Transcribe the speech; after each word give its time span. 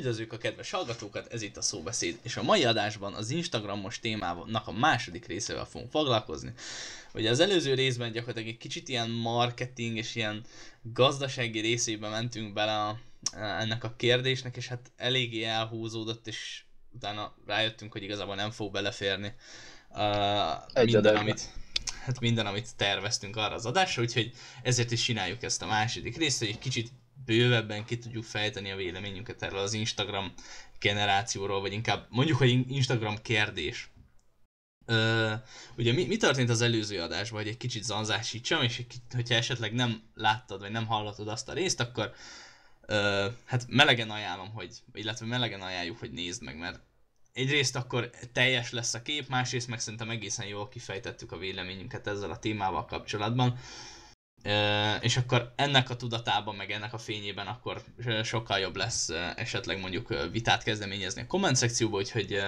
Üdvözlők 0.00 0.32
a 0.32 0.38
kedves 0.38 0.70
hallgatókat, 0.70 1.32
ez 1.32 1.42
itt 1.42 1.56
a 1.56 1.62
szóbeszéd, 1.62 2.18
és 2.22 2.36
a 2.36 2.42
mai 2.42 2.64
adásban 2.64 3.14
az 3.14 3.30
Instagramos 3.30 3.98
témának 3.98 4.66
a 4.66 4.72
második 4.72 5.26
részével 5.26 5.64
fogunk 5.64 5.90
foglalkozni. 5.90 6.52
Ugye 7.14 7.30
az 7.30 7.40
előző 7.40 7.74
részben 7.74 8.12
gyakorlatilag 8.12 8.48
egy 8.48 8.56
kicsit 8.56 8.88
ilyen 8.88 9.10
marketing 9.10 9.96
és 9.96 10.14
ilyen 10.14 10.44
gazdasági 10.82 11.60
részébe 11.60 12.08
mentünk 12.08 12.52
bele 12.52 12.78
a, 12.78 12.98
ennek 13.32 13.84
a 13.84 13.94
kérdésnek, 13.96 14.56
és 14.56 14.66
hát 14.68 14.92
eléggé 14.96 15.42
elhúzódott, 15.44 16.26
és 16.26 16.62
utána 16.94 17.34
rájöttünk, 17.46 17.92
hogy 17.92 18.02
igazából 18.02 18.34
nem 18.34 18.50
fog 18.50 18.72
beleférni 18.72 19.34
uh, 19.90 20.84
minden, 20.84 21.16
amit, 21.16 21.40
hát 22.04 22.20
minden, 22.20 22.46
amit 22.46 22.76
terveztünk 22.76 23.36
arra 23.36 23.54
az 23.54 23.66
adásra, 23.66 24.02
úgyhogy 24.02 24.32
ezért 24.62 24.90
is 24.90 25.02
csináljuk 25.02 25.42
ezt 25.42 25.62
a 25.62 25.66
második 25.66 26.16
részt, 26.16 26.38
hogy 26.38 26.48
egy 26.48 26.58
kicsit 26.58 26.90
bővebben 27.24 27.84
ki 27.84 27.98
tudjuk 27.98 28.24
fejteni 28.24 28.70
a 28.70 28.76
véleményünket 28.76 29.42
erről 29.42 29.58
az 29.58 29.72
Instagram 29.72 30.32
generációról, 30.78 31.60
vagy 31.60 31.72
inkább 31.72 32.06
mondjuk, 32.08 32.38
hogy 32.38 32.70
Instagram 32.70 33.22
kérdés. 33.22 33.90
Uh, 34.86 35.32
ugye 35.76 35.92
mi, 35.92 36.04
mi 36.06 36.16
történt 36.16 36.50
az 36.50 36.60
előző 36.60 37.00
adásban, 37.00 37.40
hogy 37.40 37.48
egy 37.48 37.56
kicsit 37.56 37.84
zanzásítsam, 37.84 38.62
és 38.62 38.82
hogyha 39.14 39.34
esetleg 39.34 39.72
nem 39.72 40.02
láttad, 40.14 40.60
vagy 40.60 40.70
nem 40.70 40.86
hallottad 40.86 41.28
azt 41.28 41.48
a 41.48 41.52
részt, 41.52 41.80
akkor 41.80 42.12
uh, 42.88 43.32
hát 43.44 43.64
melegen 43.66 44.10
ajánlom, 44.10 44.50
hogy, 44.52 44.76
illetve 44.92 45.26
melegen 45.26 45.60
ajánljuk, 45.60 45.98
hogy 45.98 46.10
nézd 46.10 46.42
meg, 46.42 46.56
mert 46.56 46.80
egyrészt 47.32 47.76
akkor 47.76 48.10
teljes 48.32 48.72
lesz 48.72 48.94
a 48.94 49.02
kép, 49.02 49.28
másrészt 49.28 49.68
meg 49.68 49.80
szerintem 49.80 50.10
egészen 50.10 50.46
jól 50.46 50.68
kifejtettük 50.68 51.32
a 51.32 51.38
véleményünket 51.38 52.06
ezzel 52.06 52.30
a 52.30 52.38
témával 52.38 52.84
kapcsolatban 52.84 53.58
és 55.00 55.16
akkor 55.16 55.52
ennek 55.56 55.90
a 55.90 55.96
tudatában, 55.96 56.54
meg 56.54 56.70
ennek 56.70 56.92
a 56.92 56.98
fényében 56.98 57.46
akkor 57.46 57.82
sokkal 58.22 58.58
jobb 58.58 58.76
lesz 58.76 59.08
esetleg 59.36 59.80
mondjuk 59.80 60.14
vitát 60.32 60.62
kezdeményezni 60.62 61.20
a 61.20 61.26
komment 61.26 61.56
szekcióba, 61.56 61.96
úgyhogy 61.96 62.42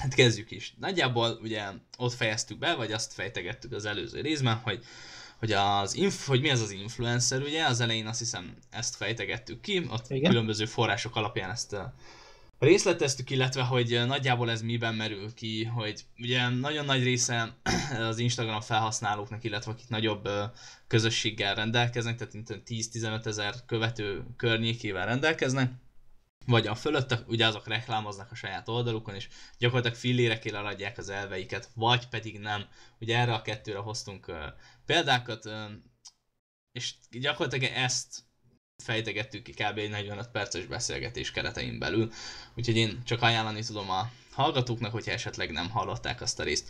hát 0.00 0.14
kezdjük 0.14 0.50
is. 0.50 0.74
Nagyjából 0.78 1.38
ugye 1.42 1.64
ott 1.98 2.12
fejeztük 2.12 2.58
be, 2.58 2.74
vagy 2.74 2.92
azt 2.92 3.12
fejtegettük 3.12 3.72
az 3.72 3.84
előző 3.84 4.20
részben, 4.20 4.56
hogy 4.56 4.84
hogy, 5.38 5.52
az 5.52 5.94
inf- 5.94 6.24
hogy 6.24 6.40
mi 6.40 6.50
az 6.50 6.60
az 6.60 6.70
influencer, 6.70 7.40
ugye, 7.40 7.64
az 7.64 7.80
elején 7.80 8.06
azt 8.06 8.18
hiszem 8.18 8.56
ezt 8.70 8.96
fejtegettük 8.96 9.60
ki, 9.60 9.86
ott 9.90 10.10
Igen. 10.10 10.30
különböző 10.30 10.64
források 10.64 11.16
alapján 11.16 11.50
ezt 11.50 11.76
részleteztük, 12.62 13.30
illetve 13.30 13.62
hogy 13.62 14.02
nagyjából 14.06 14.50
ez 14.50 14.62
miben 14.62 14.94
merül 14.94 15.34
ki, 15.34 15.64
hogy 15.64 16.04
ugye 16.18 16.48
nagyon 16.48 16.84
nagy 16.84 17.02
része 17.02 17.56
az 18.08 18.18
Instagram 18.18 18.60
felhasználóknak, 18.60 19.44
illetve 19.44 19.70
akik 19.70 19.88
nagyobb 19.88 20.28
közösséggel 20.86 21.54
rendelkeznek, 21.54 22.16
tehát 22.16 22.62
10-15 22.66 23.26
ezer 23.26 23.54
követő 23.66 24.24
környékével 24.36 25.06
rendelkeznek, 25.06 25.72
vagy 26.46 26.66
a 26.66 26.74
fölött, 26.74 27.24
ugye 27.26 27.46
azok 27.46 27.68
reklámoznak 27.68 28.30
a 28.30 28.34
saját 28.34 28.68
oldalukon, 28.68 29.14
és 29.14 29.28
gyakorlatilag 29.58 29.98
fillérekére 29.98 30.58
adják 30.58 30.98
az 30.98 31.08
elveiket, 31.08 31.70
vagy 31.74 32.08
pedig 32.08 32.38
nem. 32.38 32.66
Ugye 33.00 33.18
erre 33.18 33.34
a 33.34 33.42
kettőre 33.42 33.78
hoztunk 33.78 34.32
példákat, 34.86 35.50
és 36.72 36.94
gyakorlatilag 37.10 37.70
ezt 37.74 38.24
fejtegettük 38.82 39.42
ki 39.42 39.52
kb. 39.52 39.78
egy 39.78 39.90
45 39.90 40.28
perces 40.28 40.66
beszélgetés 40.66 41.30
keretein 41.30 41.78
belül, 41.78 42.12
úgyhogy 42.54 42.76
én 42.76 43.02
csak 43.04 43.22
ajánlani 43.22 43.62
tudom 43.64 43.90
a 43.90 44.10
hallgatóknak, 44.32 44.92
hogyha 44.92 45.12
esetleg 45.12 45.50
nem 45.50 45.70
hallották 45.70 46.20
azt 46.20 46.40
a 46.40 46.42
részt. 46.42 46.68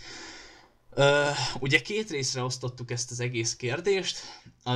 Uh, 0.97 1.37
ugye 1.61 1.81
két 1.81 2.11
részre 2.11 2.43
osztottuk 2.43 2.91
ezt 2.91 3.11
az 3.11 3.21
egész 3.21 3.57
kérdést, 3.57 4.19
a 4.65 4.73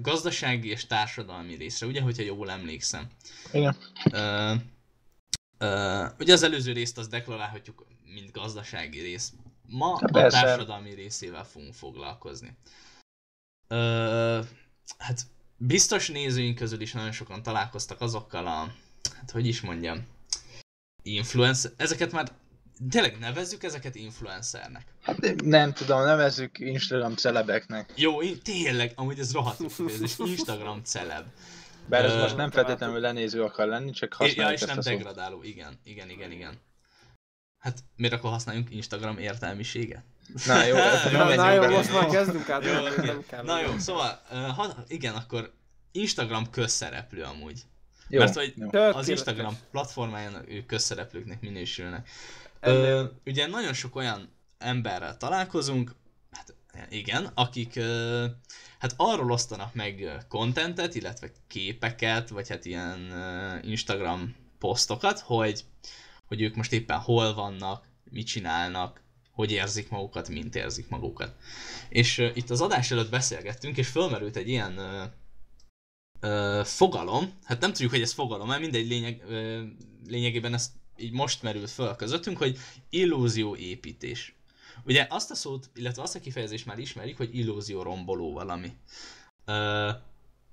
gazdasági 0.00 0.68
és 0.68 0.86
társadalmi 0.86 1.54
részre, 1.54 1.86
ugye, 1.86 2.00
hogyha 2.00 2.22
jól 2.22 2.50
emlékszem. 2.50 3.06
Igen. 3.52 3.76
Uh, 4.04 4.56
uh, 5.60 6.10
ugye 6.18 6.32
az 6.32 6.42
előző 6.42 6.72
részt 6.72 6.98
azt 6.98 7.10
deklarálhatjuk, 7.10 7.86
mint 8.04 8.32
gazdasági 8.32 9.00
rész. 9.00 9.32
Ma 9.68 9.92
a 9.92 10.28
társadalmi 10.28 10.94
részével 10.94 11.44
fogunk 11.44 11.74
foglalkozni. 11.74 12.56
Uh, 13.68 14.46
hát 14.98 15.26
biztos 15.56 16.08
nézőink 16.08 16.56
közül 16.56 16.80
is 16.80 16.92
nagyon 16.92 17.12
sokan 17.12 17.42
találkoztak 17.42 18.00
azokkal 18.00 18.46
a, 18.46 18.74
hát 19.16 19.30
hogy 19.32 19.46
is 19.46 19.60
mondjam, 19.60 20.06
influencer, 21.02 21.72
ezeket 21.76 22.12
már 22.12 22.32
tényleg 22.90 23.18
nevezzük 23.18 23.62
ezeket 23.62 23.94
influencernek. 23.94 24.86
Hát 25.02 25.42
nem 25.44 25.72
tudom, 25.72 26.04
nevezzük 26.04 26.58
Instagram 26.58 27.14
celebeknek. 27.14 27.92
Jó, 27.96 28.22
én, 28.22 28.40
tényleg, 28.42 28.92
amúgy 28.94 29.18
ez 29.18 29.32
rohadt 29.32 29.60
ez 30.00 30.18
Instagram 30.18 30.80
celeb. 30.84 31.26
Bár 31.88 32.04
ez 32.04 32.14
most 32.14 32.36
nem 32.36 32.50
feltétlenül 32.50 33.00
lenéző 33.00 33.42
akar 33.42 33.66
lenni, 33.66 33.90
csak 33.90 34.12
használjuk 34.12 34.60
Ja, 34.60 34.66
és 34.66 34.74
nem 34.74 34.96
degradáló, 34.96 35.42
igen, 35.42 35.78
igen, 35.84 36.10
igen, 36.10 36.30
igen. 36.30 36.54
Hát 37.58 37.78
miért 37.96 38.14
akkor 38.14 38.30
használjunk 38.30 38.70
Instagram 38.70 39.18
értelmiséget? 39.18 40.04
Na 40.46 40.64
jó, 40.64 40.76
na, 41.12 41.34
na 41.34 41.52
jó, 41.52 41.76
most 41.76 41.92
már 41.92 42.06
kezdünk 42.06 42.48
át. 42.48 42.64
Jó, 42.64 42.86
okay. 42.86 43.40
Na 43.42 43.60
jó, 43.60 43.78
szóval, 43.78 44.22
uh, 44.30 44.38
ha, 44.38 44.84
igen, 44.86 45.14
akkor 45.14 45.52
Instagram 45.92 46.50
közszereplő 46.50 47.22
amúgy. 47.22 47.62
Jó, 48.08 48.18
Mert 48.18 48.34
hogy 48.34 48.54
jó. 48.56 48.80
az 48.80 49.08
Instagram 49.08 49.58
platformáján 49.70 50.44
ők 50.48 50.66
közszereplőknek 50.66 51.40
minősülnek. 51.40 52.08
Ö, 52.60 53.04
ugye 53.26 53.46
nagyon 53.46 53.72
sok 53.72 53.96
olyan 53.96 54.32
emberrel 54.58 55.16
találkozunk, 55.16 55.94
hát 56.30 56.54
igen, 56.88 57.30
akik 57.34 57.76
ö, 57.76 58.26
hát 58.78 58.94
arról 58.96 59.30
osztanak 59.30 59.74
meg 59.74 60.24
kontentet, 60.28 60.94
illetve 60.94 61.30
képeket, 61.46 62.28
vagy 62.28 62.48
hát 62.48 62.64
ilyen 62.64 63.10
ö, 63.10 63.56
Instagram 63.62 64.34
posztokat, 64.58 65.18
hogy, 65.18 65.64
hogy 66.26 66.42
ők 66.42 66.54
most 66.54 66.72
éppen 66.72 66.98
hol 66.98 67.34
vannak, 67.34 67.84
mit 68.10 68.26
csinálnak, 68.26 69.00
hogy 69.36 69.52
érzik 69.52 69.88
magukat, 69.88 70.28
mint 70.28 70.54
érzik 70.54 70.88
magukat. 70.88 71.34
És 71.88 72.18
uh, 72.18 72.36
itt 72.36 72.50
az 72.50 72.60
adás 72.60 72.90
előtt 72.90 73.10
beszélgettünk, 73.10 73.76
és 73.76 73.88
fölmerült 73.88 74.36
egy 74.36 74.48
ilyen 74.48 74.78
uh, 74.78 76.30
uh, 76.30 76.64
fogalom, 76.64 77.32
hát 77.44 77.60
nem 77.60 77.72
tudjuk, 77.72 77.90
hogy 77.90 78.02
ez 78.02 78.12
fogalom, 78.12 78.46
mert 78.48 78.60
mindegy 78.60 78.88
lényeg, 78.88 79.22
uh, 79.28 79.60
lényegében 80.06 80.54
ezt 80.54 80.70
így 80.96 81.12
most 81.12 81.42
merült 81.42 81.70
föl 81.70 81.96
közöttünk, 81.96 82.38
hogy 82.38 82.58
illúzió 82.90 83.56
építés. 83.56 84.34
Ugye 84.84 85.06
azt 85.10 85.30
a 85.30 85.34
szót, 85.34 85.70
illetve 85.74 86.02
azt 86.02 86.14
a 86.14 86.20
kifejezést 86.20 86.66
már 86.66 86.78
ismerik, 86.78 87.16
hogy 87.16 87.36
illúzió 87.36 87.82
romboló 87.82 88.32
valami. 88.32 88.72
Uh, 89.46 89.90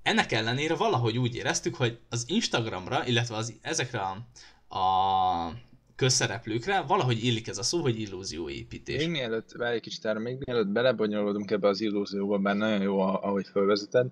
ennek 0.02 0.32
ellenére 0.32 0.74
valahogy 0.74 1.18
úgy 1.18 1.34
éreztük, 1.34 1.74
hogy 1.74 1.98
az 2.08 2.24
Instagramra, 2.28 3.06
illetve 3.06 3.36
az, 3.36 3.54
ezekre 3.60 4.00
a, 4.00 4.26
a 4.78 5.52
közszereplőkre 5.96 6.80
valahogy 6.80 7.24
illik 7.24 7.48
ez 7.48 7.58
a 7.58 7.62
szó, 7.62 7.80
hogy 7.80 8.00
illúzióépítés. 8.00 8.96
Még 8.96 9.10
mielőtt, 9.10 9.52
várj 9.52 9.74
egy 9.74 9.80
kicsit 9.80 10.04
erre, 10.04 10.18
még 10.18 10.36
mielőtt 10.44 10.66
belebonyolódunk 10.66 11.50
ebbe 11.50 11.68
az 11.68 11.80
illúzióba, 11.80 12.38
mert 12.38 12.58
nagyon 12.58 12.82
jó, 12.82 13.00
ahogy 13.00 13.46
felvezeted, 13.46 14.06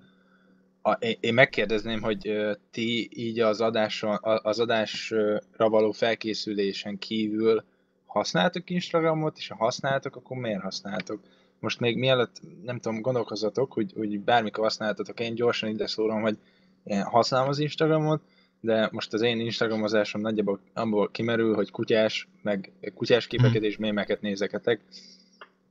a, 0.82 0.92
én 1.21 1.34
megkérdezném, 1.34 2.03
hogy 2.03 2.32
ti 2.71 3.09
így 3.12 3.41
az, 3.41 3.60
adásra, 3.60 4.15
az 4.16 4.59
adásra 4.59 5.69
való 5.69 5.92
felkészülésen 5.92 6.98
kívül 6.98 7.65
használtok 8.06 8.71
Instagramot, 8.71 9.38
és 9.38 9.48
ha 9.48 9.54
használtok, 9.56 10.16
akkor 10.16 10.37
miért 10.37 10.62
használtok? 10.62 11.21
Most 11.60 11.81
még 11.81 11.97
mielőtt, 11.97 12.41
nem 12.62 12.78
tudom, 12.78 13.00
gondolkozzatok, 13.00 13.72
hogy, 13.72 13.92
hogy 13.97 14.21
bármikor 14.21 14.62
használtatok, 14.62 15.21
én 15.21 15.34
gyorsan 15.34 15.69
ide 15.69 15.87
szólom, 15.87 16.21
hogy 16.21 16.38
én 16.84 17.03
használom 17.03 17.48
az 17.48 17.59
Instagramot, 17.59 18.22
de 18.62 18.89
most 18.93 19.12
az 19.12 19.23
én 19.23 19.41
Instagramozásom 19.41 20.21
nagyjából 20.21 20.61
abból 20.73 21.11
kimerül, 21.11 21.55
hogy 21.55 21.71
kutyás, 21.71 22.28
meg 22.43 22.73
kutyás 22.95 23.27
képeket 23.27 23.55
hmm. 23.55 23.65
és 23.65 23.77
mémeket 23.77 24.21
nézeketek. 24.21 24.81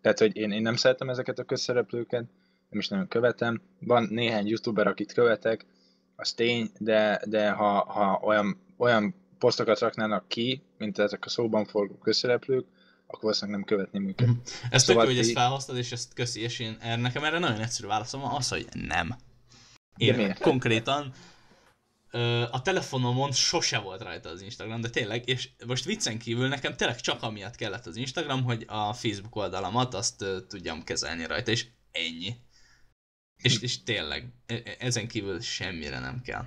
Tehát, 0.02 0.19
hogy 0.19 0.35
én, 0.35 0.52
én 0.52 0.62
nem 0.62 0.75
szeretem 0.75 1.09
ezeket 1.09 1.40
a 1.40 1.44
közszereplőket, 1.44 2.25
nem 2.69 2.80
is 2.80 2.88
nagyon 2.88 3.07
követem. 3.07 3.62
Van 3.80 4.07
néhány 4.09 4.47
youtuber, 4.47 4.88
akit 4.88 5.13
követek, 5.13 5.66
az 6.16 6.34
tény, 6.34 6.69
de, 6.78 7.22
de 7.25 7.50
ha, 7.50 7.84
ha 7.84 8.19
olyan, 8.24 8.57
olyan 8.78 9.16
posztokat 9.40 9.80
raknának 9.80 10.27
ki, 10.27 10.62
mint 10.77 11.00
ezek 11.00 11.25
a 11.25 11.30
szóban 11.30 11.65
forgó 11.65 11.95
közszereplők, 11.95 12.65
akkor 13.07 13.21
valószínűleg 13.21 13.60
nem 13.60 13.68
követném 13.68 14.07
őket. 14.07 14.27
Mm. 14.27 14.33
Ezt 14.69 14.86
szóval 14.86 15.04
tök 15.04 15.13
hogy 15.13 15.21
ezt 15.21 15.31
felhoztad, 15.31 15.77
és 15.77 15.92
ezt 15.92 16.13
köszi, 16.13 16.42
és 16.42 16.60
én 16.60 16.77
nekem 17.00 17.24
erre 17.24 17.39
nagyon 17.39 17.60
egyszerű 17.60 17.88
válaszom 17.88 18.21
van, 18.21 18.36
az, 18.36 18.50
hogy 18.50 18.65
nem. 18.88 19.15
Én 19.98 20.12
de 20.12 20.18
miért? 20.18 20.39
konkrétan 20.39 21.13
a 22.52 22.62
telefonomon 22.62 23.31
sose 23.31 23.80
volt 23.80 24.02
rajta 24.02 24.30
az 24.30 24.42
Instagram, 24.42 24.81
de 24.81 24.90
tényleg, 24.90 25.28
és 25.28 25.50
most 25.68 25.86
viccen 25.86 26.18
kívül 26.18 26.48
nekem 26.48 26.75
tényleg 26.75 27.00
csak 27.00 27.24
amiatt 27.24 27.56
kellett 27.56 27.86
az 27.86 27.96
Instagram, 27.96 28.44
hogy 28.44 28.66
a 28.68 28.94
Facebook 28.94 29.36
oldalamat 29.36 29.94
azt 29.94 30.25
tudjam 30.48 30.84
kezelni 30.84 31.25
rajta, 31.25 31.52
és 31.52 31.68
ennyi. 31.92 32.36
És, 33.42 33.62
és 33.62 33.84
tényleg, 33.84 34.34
e, 34.46 34.54
e, 34.54 34.75
ezen 34.80 35.08
kívül 35.08 35.40
semmire 35.40 36.00
nem 36.00 36.22
kell. 36.22 36.46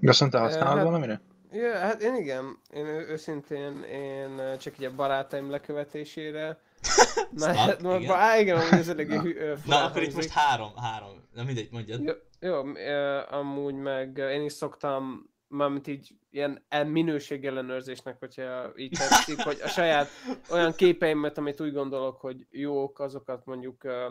Viszont 0.00 0.30
te 0.30 0.38
használod 0.38 0.76
hát, 0.76 0.84
valamire? 0.84 1.20
Ja, 1.52 1.78
hát 1.78 2.02
én 2.02 2.14
igen. 2.14 2.58
Én 2.74 2.86
őszintén 2.86 3.82
én 3.82 4.58
csak 4.58 4.78
így 4.78 4.84
a 4.84 4.94
barátaim 4.94 5.50
lekövetésére. 5.50 6.58
Na, 7.30 7.54
hát, 7.54 7.80
igen. 7.80 8.10
Á, 8.10 8.38
igen, 8.38 8.72
ez 8.72 8.88
elég 8.88 9.08
Na, 9.64 9.84
akkor 9.84 10.02
itt 10.02 10.14
most 10.14 10.30
három, 10.30 10.76
három. 10.76 11.24
Na 11.34 11.44
mindegy, 11.44 11.68
mondjad. 11.70 12.28
Jó, 12.40 12.62
amúgy 13.30 13.74
meg 13.74 14.16
én 14.16 14.44
is 14.44 14.52
szoktam 14.52 15.30
mármint 15.50 15.86
így 15.86 16.14
ilyen 16.30 16.64
el- 16.68 16.84
minőségellenőrzésnek, 16.84 18.18
hogyha 18.18 18.72
így 18.76 18.98
tetszik, 18.98 19.40
hogy 19.40 19.60
a 19.62 19.68
saját 19.68 20.08
olyan 20.50 20.72
képeimet, 20.72 21.38
amit 21.38 21.60
úgy 21.60 21.72
gondolok, 21.72 22.20
hogy 22.20 22.46
jók, 22.50 22.98
azokat 22.98 23.44
mondjuk 23.44 23.84
ö, 23.84 24.08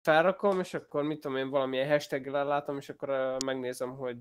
felrakom, 0.00 0.60
és 0.60 0.74
akkor 0.74 1.02
mit 1.02 1.20
tudom 1.20 1.36
én, 1.36 1.50
valamilyen 1.50 1.88
hashtaggel 1.88 2.46
látom, 2.46 2.76
és 2.76 2.88
akkor 2.88 3.36
megnézem, 3.44 3.90
hogy 3.90 4.18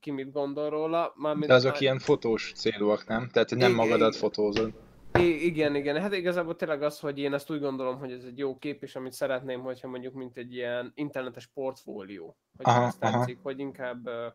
ki 0.00 0.10
mit 0.10 0.32
gondol 0.32 0.70
róla. 0.70 1.12
Mármint, 1.16 1.46
De 1.46 1.54
azok 1.54 1.80
ilyen 1.80 1.98
fotós 1.98 2.52
célúak, 2.54 3.06
nem? 3.06 3.28
Tehát 3.32 3.50
nem 3.50 3.58
Igen, 3.58 3.72
magadat 3.72 4.08
igen. 4.08 4.20
fotózod. 4.20 4.72
I- 5.20 5.44
igen, 5.46 5.74
igen. 5.74 6.00
Hát 6.00 6.12
igazából 6.12 6.56
tényleg 6.56 6.82
az, 6.82 7.00
hogy 7.00 7.18
én 7.18 7.34
ezt 7.34 7.50
úgy 7.50 7.60
gondolom, 7.60 7.98
hogy 7.98 8.12
ez 8.12 8.24
egy 8.24 8.38
jó 8.38 8.58
kép, 8.58 8.82
és 8.82 8.96
amit 8.96 9.12
szeretném, 9.12 9.60
hogyha 9.60 9.88
mondjuk 9.88 10.14
mint 10.14 10.36
egy 10.36 10.54
ilyen 10.54 10.92
internetes 10.94 11.46
portfólió. 11.46 12.36
Hogy 12.56 12.66
Aha, 12.66 12.86
ezt 12.86 13.02
aha. 13.02 13.18
tetszik, 13.18 13.38
hogy 13.42 13.58
inkább 13.58 14.06
uh, 14.06 14.32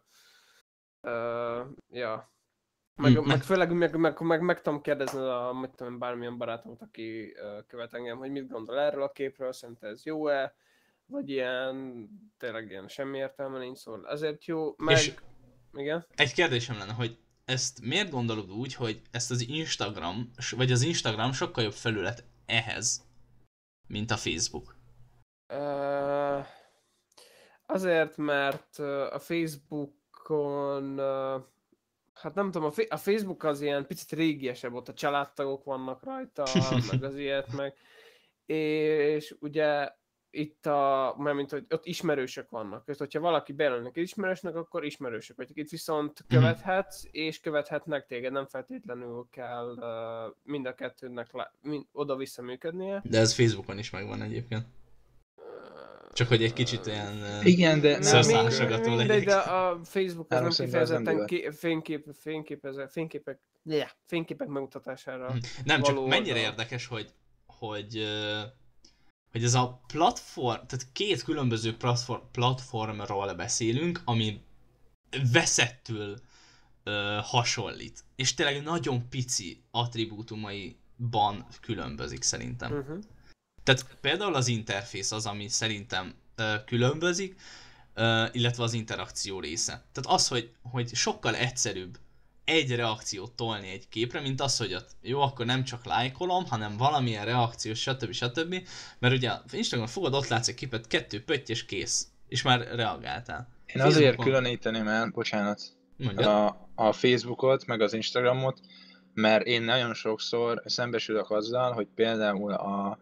uh, 1.02 1.66
ja. 1.90 2.32
Meg, 2.96 3.14
Hm, 3.18 3.28
meg, 3.28 3.42
főleg 3.42 3.72
meg, 3.74 3.96
meg, 3.96 4.20
meg, 4.20 4.42
meg 4.42 4.62
tudom 4.62 4.82
kérdezni 4.82 5.20
a, 5.20 5.58
mit 5.62 5.76
tudom, 5.76 6.00
bármilyen 6.00 6.38
barátomat, 6.38 6.82
aki 6.82 7.24
uh, 7.24 7.66
követ 7.68 7.94
engem, 7.94 8.18
hogy 8.18 8.32
mit 8.32 8.48
gondol 8.50 8.80
erről 8.80 9.04
a 9.04 9.12
képről, 9.12 9.54
szerintem 9.54 9.90
ez 9.90 10.06
jó-e, 10.06 10.56
vagy 11.06 11.30
ilyen, 11.30 12.08
tényleg 12.38 12.70
ilyen 12.70 12.88
semmi 12.88 13.18
értelme 13.18 13.60
nincs, 13.60 13.78
szóval 13.78 14.08
ezért 14.10 14.46
jó, 14.46 14.74
meg... 14.78 14.96
És- 14.96 15.14
Igen? 15.74 16.06
Egy 16.16 16.34
kérdésem 16.34 16.78
lenne, 16.78 16.94
hogy 16.94 17.18
ezt 17.52 17.82
miért 17.82 18.10
gondolod 18.10 18.52
úgy, 18.52 18.74
hogy 18.74 19.02
ezt 19.12 19.32
az 19.32 19.48
Instagram, 19.48 20.32
vagy 20.56 20.72
az 20.72 20.82
Instagram 20.82 21.32
sokkal 21.32 21.64
jobb 21.64 21.74
felület 21.74 22.24
ehhez, 22.46 23.06
mint 23.88 24.12
a 24.12 24.18
Facebook? 24.18 24.76
Ö, 25.48 26.40
azért, 27.66 28.18
mert 28.18 28.80
a 29.10 29.20
Facebookon, 29.20 30.98
ö, 30.98 31.38
hát 32.14 32.36
nem 32.36 32.52
tudom, 32.52 32.72
a, 32.76 32.94
a 32.94 32.98
Facebook 32.98 33.44
az 33.44 33.62
ilyen 33.62 33.88
picit 33.88 34.12
régiesebb, 34.12 34.74
ott 34.74 34.90
a 34.90 34.94
családtagok 34.94 35.64
vannak 35.64 36.04
rajta, 36.04 36.44
meg 36.92 37.04
az 37.04 37.16
ilyet, 37.16 37.54
meg, 37.54 37.74
és 38.46 39.36
ugye 39.40 39.90
itt 40.32 40.66
a, 40.66 41.16
mert 41.18 41.36
mint 41.36 41.52
hogy 41.52 41.66
ott 41.70 41.86
ismerősök 41.86 42.50
vannak, 42.50 42.88
és 42.88 42.98
hogyha 42.98 43.20
valaki 43.20 43.54
bejelölnek 43.54 43.98
ismerősnek, 43.98 44.56
akkor 44.56 44.86
ismerősök 44.86 45.38
vagyok. 45.38 45.58
Itt 45.58 45.70
viszont 45.70 46.26
követhetsz, 46.28 47.04
és 47.12 47.40
követhetnek 47.40 48.06
téged, 48.06 48.32
nem 48.32 48.46
feltétlenül 48.46 49.28
kell 49.32 49.76
uh, 49.78 50.36
mind 50.44 50.66
a 50.66 50.74
kettőnek 50.74 51.32
lá- 51.32 51.54
mind, 51.62 51.86
oda-vissza 51.92 52.42
működnie. 52.42 53.02
De 53.06 53.20
ez 53.20 53.34
Facebookon 53.34 53.78
is 53.78 53.90
megvan 53.90 54.22
egyébként. 54.22 54.66
Csak 56.14 56.28
hogy 56.28 56.44
egy 56.44 56.54
kicsit 56.54 56.88
olyan... 56.88 57.22
ö, 57.22 57.40
Igen, 57.44 57.82
de 57.82 57.98
mindegy, 57.98 59.08
legyek. 59.08 59.26
de 59.26 59.36
a 59.36 59.80
Facebook 59.84 60.32
az 60.32 60.40
Nem, 60.40 60.50
kifejezetten 60.50 61.26
ké- 61.26 61.56
fénykép, 61.56 62.08
fényképeze, 62.20 62.88
fényképek, 62.88 63.40
yeah, 63.64 63.90
fényképek 64.06 64.48
megmutatására. 64.48 65.34
Nem, 65.64 65.82
csak 65.82 66.08
mennyire 66.08 66.36
oldal. 66.36 66.50
érdekes, 66.52 66.88
hogy, 66.88 67.10
hogy, 67.46 68.04
hogy 69.32 69.44
ez 69.44 69.54
a 69.54 69.82
platform, 69.88 70.66
tehát 70.66 70.88
két 70.92 71.24
különböző 71.24 71.78
platform, 71.78 72.22
platformról 72.32 73.34
beszélünk, 73.34 74.02
ami 74.06 74.42
veszettül 75.32 76.22
ö, 76.84 77.20
hasonlít. 77.24 78.04
És 78.16 78.34
tényleg 78.34 78.64
nagyon 78.64 79.10
pici 79.10 79.64
attribútumaiban 79.72 81.48
különbözik 81.62 82.22
szerintem. 82.22 82.72
Uh-huh. 82.72 83.00
Tehát 83.64 83.98
például 84.02 84.36
az 84.36 84.48
interfész 84.48 85.12
az, 85.12 85.26
ami 85.26 85.48
szerintem 85.48 86.14
ö, 86.36 86.56
különbözik, 86.66 87.40
ö, 87.94 88.26
illetve 88.32 88.64
az 88.64 88.74
interakció 88.74 89.40
része. 89.40 89.72
Tehát 89.92 90.20
az, 90.20 90.28
hogy, 90.28 90.52
hogy 90.62 90.96
sokkal 90.96 91.36
egyszerűbb 91.36 92.00
egy 92.52 92.76
reakciót 92.76 93.32
tolni 93.32 93.70
egy 93.70 93.90
képre, 93.90 94.20
mint 94.22 94.42
az, 94.42 94.58
hogy 94.58 94.74
ott 94.74 94.90
jó, 95.02 95.22
akkor 95.22 95.46
nem 95.46 95.64
csak 95.64 95.86
lájkolom, 95.86 96.46
hanem 96.46 96.78
valamilyen 96.78 97.26
reakció, 97.26 97.74
stb. 97.74 98.12
stb. 98.12 98.56
Mert 99.00 99.14
ugye 99.14 99.32
Instagramon 99.52 99.94
fogod, 99.94 100.14
ott 100.14 100.28
látsz 100.28 100.48
egy 100.48 100.56
képet, 100.56 100.88
kettő 100.88 101.24
pötty 101.24 101.50
és 101.50 101.66
kész. 101.66 102.08
És 102.28 102.42
már 102.42 102.68
reagáltál. 102.76 103.48
Én 103.66 103.82
azért 103.82 103.94
Facebookon- 103.94 104.26
különíteném 104.26 104.88
el, 104.88 105.10
bocsánat, 105.14 105.62
Mondja. 105.98 106.46
a, 106.46 106.70
a 106.76 106.92
Facebookot, 106.92 107.66
meg 107.66 107.82
az 107.82 107.94
Instagramot, 107.94 108.60
mert 109.14 109.46
én 109.46 109.62
nagyon 109.62 109.94
sokszor 109.94 110.62
szembesülök 110.66 111.30
azzal, 111.30 111.72
hogy 111.72 111.88
például 111.96 112.54
a, 112.54 112.98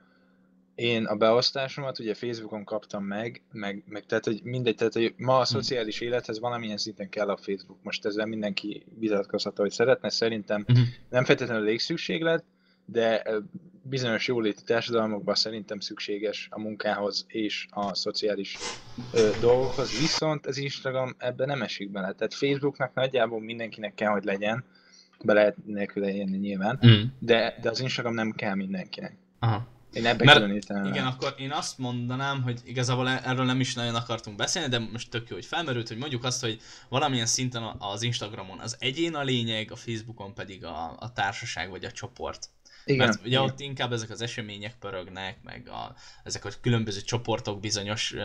én 0.80 1.06
a 1.06 1.16
beosztásomat 1.16 2.00
ugye 2.00 2.14
Facebookon 2.14 2.64
kaptam 2.64 3.04
meg, 3.04 3.42
meg, 3.52 3.84
meg 3.88 4.06
tehát, 4.06 4.26
hogy 4.26 4.40
mindegy, 4.44 4.76
tehát, 4.76 4.94
hogy 4.94 5.14
ma 5.18 5.38
a 5.38 5.46
szociális 5.46 6.00
élethez 6.02 6.40
valamilyen 6.40 6.78
szinten 6.78 7.10
kell 7.10 7.30
a 7.30 7.38
Facebook. 7.38 7.84
Most 7.84 8.06
ezzel 8.06 8.26
mindenki 8.26 8.86
vitatkozhat, 9.00 9.58
hogy 9.58 9.72
szeretne, 9.72 10.10
szerintem 10.10 10.64
Mhm. 10.68 10.80
nem 11.10 11.24
feltétlenül 11.24 11.64
légszükséglet, 11.64 12.44
de 12.86 13.24
bizonyos 13.84 14.28
jóléti 14.28 14.64
társadalmakban 14.64 15.36
szerintem 15.36 15.80
szükséges 15.80 16.48
a 16.52 16.60
munkához 16.60 17.26
és 17.28 17.68
a 17.70 17.96
szociális 17.96 18.62
ö, 19.12 19.30
dolgokhoz, 19.40 20.00
viszont 20.00 20.46
az 20.46 20.58
Instagram 20.58 21.16
ebbe 21.18 21.46
nem 21.46 21.62
esik 21.62 21.90
bele. 21.92 22.12
Tehát 22.14 22.34
Facebooknak 22.34 22.94
nagyjából 22.94 23.42
mindenkinek 23.42 23.94
kell, 23.94 24.12
hogy 24.12 24.24
legyen, 24.24 24.64
be 25.24 25.34
lehet 25.34 25.56
nélküle 25.66 26.14
élni 26.14 26.38
nyilván, 26.38 26.80
Mm. 26.86 27.02
de, 27.20 27.58
de 27.62 27.70
az 27.70 27.80
Instagram 27.80 28.14
nem 28.14 28.32
kell 28.32 28.56
mindenkinek. 28.56 29.18
Aha. 29.40 29.68
Én 29.94 30.06
ebbe 30.06 30.24
Mert- 30.24 30.40
különíteném 30.40 30.84
el. 30.84 30.90
Igen, 30.90 31.06
akkor 31.06 31.34
én 31.38 31.52
azt 31.52 31.78
mondanám, 31.78 32.42
hogy 32.42 32.60
igazából 32.66 33.10
e- 33.10 33.22
erről 33.26 33.46
nem 33.46 33.60
is 33.60 33.74
nagyon 33.74 33.96
akartunk 33.96 34.38
beszélni, 34.38 34.70
de 34.70 34.80
most 34.80 35.10
tök 35.10 35.30
jó, 35.30 35.36
hogy 35.36 35.46
felmerült, 35.46 35.88
hogy 35.88 35.98
mondjuk 35.98 36.24
azt, 36.24 36.42
hogy 36.42 36.62
valamilyen 36.90 37.26
szinten 37.26 37.64
az 37.80 38.02
Instagramon 38.02 38.60
az 38.60 38.76
egyén 38.80 39.16
a 39.16 39.24
lényeg, 39.24 39.72
a 39.72 39.76
Facebookon 39.76 40.34
pedig 40.34 40.66
a, 40.66 40.96
a 41.00 41.12
társaság 41.14 41.70
vagy 41.70 41.86
a 41.86 41.92
csoport. 41.92 42.50
Igen, 42.86 43.08
Mert 43.08 43.20
ugye 43.20 43.28
igen. 43.28 43.42
ott 43.42 43.60
inkább 43.60 43.92
ezek 43.92 44.10
az 44.10 44.22
események 44.22 44.76
pörögnek, 44.80 45.38
meg 45.44 45.68
a, 45.68 45.96
ezek 46.24 46.46
a 46.46 46.50
különböző 46.62 47.02
csoportok 47.02 47.60
bizonyos 47.60 48.16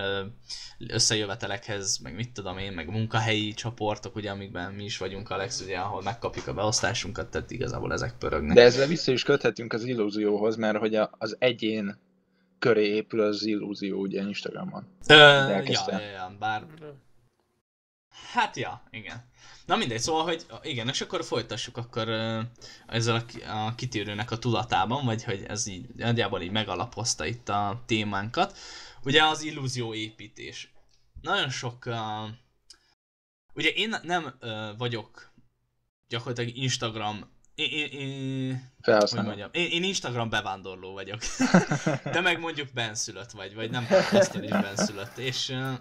összejövetelekhez, 0.89 1.99
meg 1.99 2.15
mit 2.15 2.33
tudom 2.33 2.59
én, 2.59 2.73
meg 2.73 2.89
munkahelyi 2.89 3.53
csoportok, 3.53 4.17
ugye, 4.17 4.31
amikben 4.31 4.73
mi 4.73 4.85
is 4.85 4.99
vagyunk, 4.99 5.31
Alex, 5.31 5.61
ugye, 5.61 5.79
ahol 5.79 6.03
megkapjuk 6.03 6.47
a 6.47 6.55
beosztásunkat, 6.55 7.31
tehát 7.31 7.51
igazából 7.51 7.93
ezek 7.93 8.19
pörögnek. 8.19 8.55
De 8.57 8.63
ezzel 8.63 8.87
vissza 8.87 9.13
is 9.13 9.23
köthetünk 9.23 9.73
az 9.73 9.85
illúzióhoz, 9.85 10.57
mert 10.57 10.79
hogy 10.79 10.95
a, 10.95 11.11
az 11.19 11.37
egyén 11.39 11.99
köré 12.59 12.95
épül 12.95 13.21
az 13.21 13.47
illúzió 13.47 14.01
ugye 14.01 14.21
Instagramon. 14.21 14.87
Ö, 15.09 15.15
ja, 15.15 15.63
ja, 15.67 16.01
ja, 16.01 16.37
bár 16.39 16.67
Hát 18.33 18.57
ja, 18.57 18.83
igen. 18.91 19.25
Na 19.67 19.77
mindegy, 19.77 20.01
szóval, 20.01 20.23
hogy 20.25 20.47
igen, 20.63 20.89
és 20.89 21.01
akkor 21.01 21.25
folytassuk 21.25 21.77
akkor 21.77 22.09
ezzel 22.87 23.25
a, 23.45 23.51
a 23.51 23.75
kitérőnek 23.75 24.31
a 24.31 24.39
tudatában, 24.39 25.05
vagy 25.05 25.25
hogy 25.25 25.45
ez 25.49 25.67
így 25.67 25.87
nagyjából 25.97 26.43
így 26.43 26.51
megalapozta 26.51 27.27
itt 27.27 27.49
a 27.49 27.83
témánkat. 27.87 28.59
Ugye 29.05 29.25
az 29.25 29.43
illúzió 29.43 29.95
építés. 29.95 30.73
Nagyon 31.21 31.51
sok... 31.51 31.87
Uh, 31.87 32.29
ugye 33.55 33.69
én 33.69 33.97
nem 34.03 34.35
uh, 34.41 34.77
vagyok 34.79 35.33
gyakorlatilag 36.09 36.57
Instagram... 36.57 37.33
Én, 37.55 37.71
én, 37.71 37.89
én, 37.91 38.73
hogy 38.83 39.25
mondjam, 39.25 39.49
én, 39.53 39.71
én 39.71 39.83
Instagram 39.83 40.31
bevándorló 40.31 40.93
vagyok. 40.93 41.21
Te 42.13 42.21
meg 42.21 42.41
mondjuk 42.41 42.69
benszülött 42.75 43.31
vagy, 43.31 43.55
vagy 43.55 43.71
nem 43.71 43.87
tapasztal 43.87 44.43
is 44.43 44.51
benszülött. 44.51 45.19
És 45.19 45.49
uh, 45.49 45.73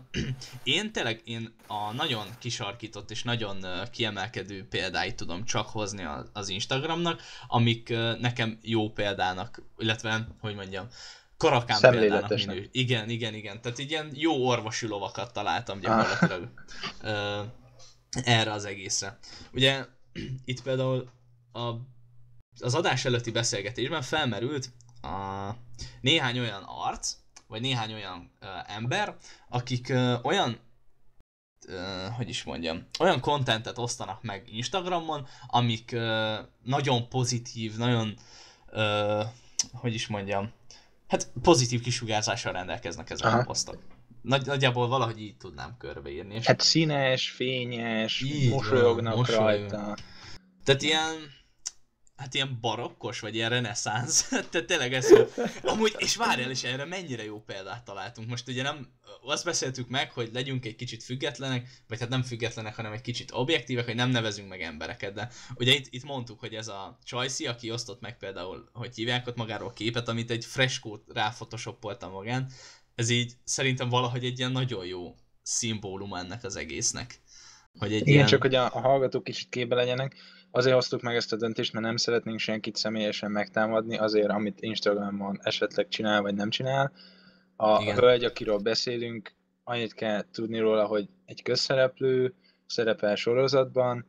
én 0.63 0.91
tényleg 0.91 1.21
én 1.25 1.55
a 1.67 1.93
nagyon 1.93 2.27
kisarkított 2.39 3.11
és 3.11 3.23
nagyon 3.23 3.57
uh, 3.61 3.89
kiemelkedő 3.89 4.67
példáit 4.67 5.15
tudom 5.15 5.45
csak 5.45 5.67
hozni 5.67 6.03
a, 6.03 6.25
az 6.33 6.49
Instagramnak, 6.49 7.21
amik 7.47 7.89
uh, 7.91 8.19
nekem 8.19 8.59
jó 8.61 8.89
példának, 8.89 9.61
illetve, 9.77 10.27
hogy 10.39 10.55
mondjam, 10.55 10.87
karakán 11.37 11.91
példának 11.91 12.29
minő. 12.29 12.69
Igen, 12.71 13.09
igen, 13.09 13.33
igen. 13.33 13.61
Tehát 13.61 13.79
ilyen 13.79 14.11
jó 14.13 14.47
orvosi 14.47 14.87
lovakat 14.87 15.33
találtam 15.33 15.79
gyakorlatilag 15.79 16.49
uh, 17.03 17.45
erre 18.23 18.51
az 18.51 18.65
egészre. 18.65 19.17
Ugye 19.53 19.85
itt 20.45 20.61
például 20.61 21.11
a, 21.53 21.73
az 22.59 22.75
adás 22.75 23.05
előtti 23.05 23.31
beszélgetésben 23.31 24.01
felmerült 24.01 24.69
a 25.01 25.49
néhány 26.01 26.39
olyan 26.39 26.63
arc, 26.63 27.15
vagy 27.47 27.61
néhány 27.61 27.93
olyan 27.93 28.31
ö, 28.39 28.45
ember, 28.65 29.17
akik 29.49 29.89
ö, 29.89 30.15
olyan 30.23 30.59
ö, 31.67 32.07
hogy 32.15 32.29
is 32.29 32.43
mondjam, 32.43 32.85
olyan 32.99 33.19
kontentet 33.19 33.77
osztanak 33.77 34.23
meg 34.23 34.43
Instagramon, 34.51 35.27
amik 35.47 35.91
ö, 35.91 36.39
nagyon 36.63 37.09
pozitív, 37.09 37.75
nagyon 37.75 38.17
ö, 38.69 39.21
hogy 39.73 39.93
is 39.93 40.07
mondjam, 40.07 40.51
hát 41.07 41.31
pozitív 41.41 41.81
kisugárzással 41.81 42.53
rendelkeznek 42.53 43.09
ezek 43.09 43.25
Aha. 43.27 43.37
a 43.37 43.43
posztok. 43.43 43.77
Nagy, 44.21 44.45
nagyjából 44.45 44.87
valahogy 44.87 45.21
így 45.21 45.37
tudnám 45.37 45.75
körbeírni. 45.77 46.35
És 46.35 46.45
Hát 46.45 46.61
színes, 46.61 47.29
fényes, 47.29 48.21
Így 48.21 48.49
mosolyognak 48.49 49.15
mosolyog. 49.15 49.41
rajta. 49.41 49.95
Tehát 50.63 50.81
ilyen, 50.81 51.15
hát 52.15 52.33
ilyen 52.33 52.57
barokkos, 52.61 53.19
vagy 53.19 53.35
ilyen 53.35 53.49
reneszánsz. 53.49 54.29
Tehát 54.51 54.65
tényleg 54.65 54.93
ez, 54.93 55.13
amúgy, 55.63 55.95
és 55.97 56.15
várjál, 56.15 56.49
és 56.49 56.63
erre 56.63 56.85
mennyire 56.85 57.23
jó 57.23 57.41
példát 57.41 57.85
találtunk. 57.85 58.29
Most 58.29 58.47
ugye 58.47 58.63
nem, 58.63 58.87
azt 59.21 59.45
beszéltük 59.45 59.89
meg, 59.89 60.11
hogy 60.11 60.29
legyünk 60.33 60.65
egy 60.65 60.75
kicsit 60.75 61.03
függetlenek, 61.03 61.81
vagy 61.87 61.99
hát 61.99 62.09
nem 62.09 62.23
függetlenek, 62.23 62.75
hanem 62.75 62.91
egy 62.91 63.01
kicsit 63.01 63.31
objektívek, 63.33 63.85
hogy 63.85 63.95
nem 63.95 64.09
nevezünk 64.09 64.49
meg 64.49 64.61
embereket, 64.61 65.13
de 65.13 65.29
ugye 65.55 65.73
itt, 65.73 65.87
itt 65.89 66.03
mondtuk, 66.03 66.39
hogy 66.39 66.53
ez 66.53 66.67
a 66.67 66.97
Csajci, 67.03 67.47
aki 67.47 67.71
osztott 67.71 68.01
meg 68.01 68.17
például, 68.17 68.69
hogy 68.73 68.95
hívják 68.95 69.27
ott 69.27 69.35
magáról 69.35 69.73
képet, 69.73 70.07
amit 70.07 70.31
egy 70.31 70.45
freskót 70.45 71.03
ráfotoshopolta 71.13 72.09
magán, 72.09 72.51
ez 72.95 73.09
így 73.09 73.33
szerintem 73.43 73.89
valahogy 73.89 74.25
egy 74.25 74.39
ilyen 74.39 74.51
nagyon 74.51 74.85
jó 74.85 75.15
szimbólum 75.41 76.13
ennek 76.13 76.43
az 76.43 76.55
egésznek. 76.55 77.21
Hogy 77.79 77.93
egy 77.93 78.01
Igen, 78.01 78.13
ilyen... 78.13 78.27
csak 78.27 78.41
hogy 78.41 78.55
a, 78.55 78.65
a 78.65 78.79
hallgatók 78.79 79.23
kicsit 79.23 79.49
képbe 79.49 79.75
legyenek, 79.75 80.15
azért 80.55 80.75
hoztuk 80.75 81.01
meg 81.01 81.15
ezt 81.15 81.33
a 81.33 81.35
döntést, 81.35 81.73
mert 81.73 81.85
nem 81.85 81.97
szeretnénk 81.97 82.39
senkit 82.39 82.75
személyesen 82.75 83.31
megtámadni, 83.31 83.97
azért, 83.97 84.29
amit 84.29 84.61
Instagramon 84.61 85.39
esetleg 85.43 85.87
csinál, 85.87 86.21
vagy 86.21 86.35
nem 86.35 86.49
csinál. 86.49 86.91
A 87.55 87.81
Igen. 87.81 87.95
hölgy, 87.95 88.23
akiről 88.23 88.57
beszélünk, 88.57 89.33
annyit 89.63 89.93
kell 89.93 90.25
tudni 90.31 90.59
róla, 90.59 90.85
hogy 90.85 91.09
egy 91.25 91.41
közszereplő, 91.41 92.33
szerepel 92.65 93.15
sorozatban, 93.15 94.05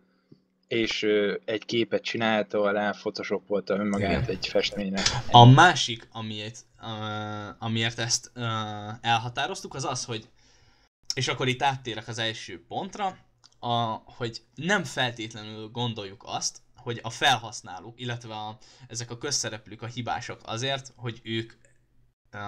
és 0.69 1.07
egy 1.45 1.65
képet 1.65 2.03
csinált, 2.03 2.55
ahol 2.55 2.73
rá 2.73 2.91
photoshopolta 2.91 3.75
önmagát 3.75 4.23
Igen. 4.23 4.37
egy 4.37 4.47
festményre. 4.47 5.03
A 5.31 5.45
másik, 5.45 6.09
amiért, 6.13 6.59
uh, 6.81 7.55
amiért 7.59 7.99
ezt 7.99 8.31
uh, 8.35 8.43
elhatároztuk, 9.01 9.75
az 9.75 9.85
az, 9.85 10.05
hogy 10.05 10.29
és 11.15 11.29
akkor 11.29 11.49
itt 11.49 11.63
áttérek 11.63 12.09
az 12.09 12.19
első 12.19 12.65
pontra, 12.69 13.17
a, 13.65 14.03
hogy 14.07 14.43
nem 14.55 14.85
feltétlenül 14.85 15.69
gondoljuk 15.69 16.23
azt, 16.27 16.63
hogy 16.77 17.01
a 17.03 17.11
felhasználók, 17.11 18.01
illetve 18.01 18.35
a, 18.35 18.59
ezek 18.89 19.11
a 19.11 19.19
közszereplők 19.19 19.83
a 19.83 19.87
hibások 19.87 20.41
azért, 20.45 20.93
hogy 20.97 21.21
ők 21.23 21.53
uh, 22.33 22.41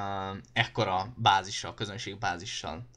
ekkora 0.53 1.13
bázissal, 1.17 1.75
közönség 1.75 2.19
bázissal 2.19 2.89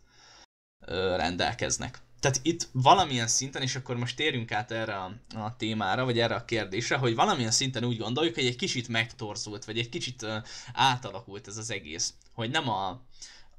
rendelkeznek. 1.15 1.99
Tehát 2.19 2.39
itt 2.41 2.67
valamilyen 2.71 3.27
szinten, 3.27 3.61
és 3.61 3.75
akkor 3.75 3.97
most 3.97 4.15
térjünk 4.15 4.51
át 4.51 4.71
erre 4.71 4.95
a, 4.95 5.13
a 5.35 5.55
témára, 5.55 6.05
vagy 6.05 6.19
erre 6.19 6.35
a 6.35 6.45
kérdésre, 6.45 6.97
hogy 6.97 7.15
valamilyen 7.15 7.51
szinten 7.51 7.83
úgy 7.83 7.97
gondoljuk, 7.97 8.35
hogy 8.35 8.45
egy 8.45 8.55
kicsit 8.55 8.87
megtorzult, 8.87 9.65
vagy 9.65 9.77
egy 9.77 9.89
kicsit 9.89 10.21
uh, 10.21 10.43
átalakult 10.73 11.47
ez 11.47 11.57
az 11.57 11.71
egész. 11.71 12.13
Hogy 12.33 12.49
nem 12.49 12.69
a, 12.69 12.87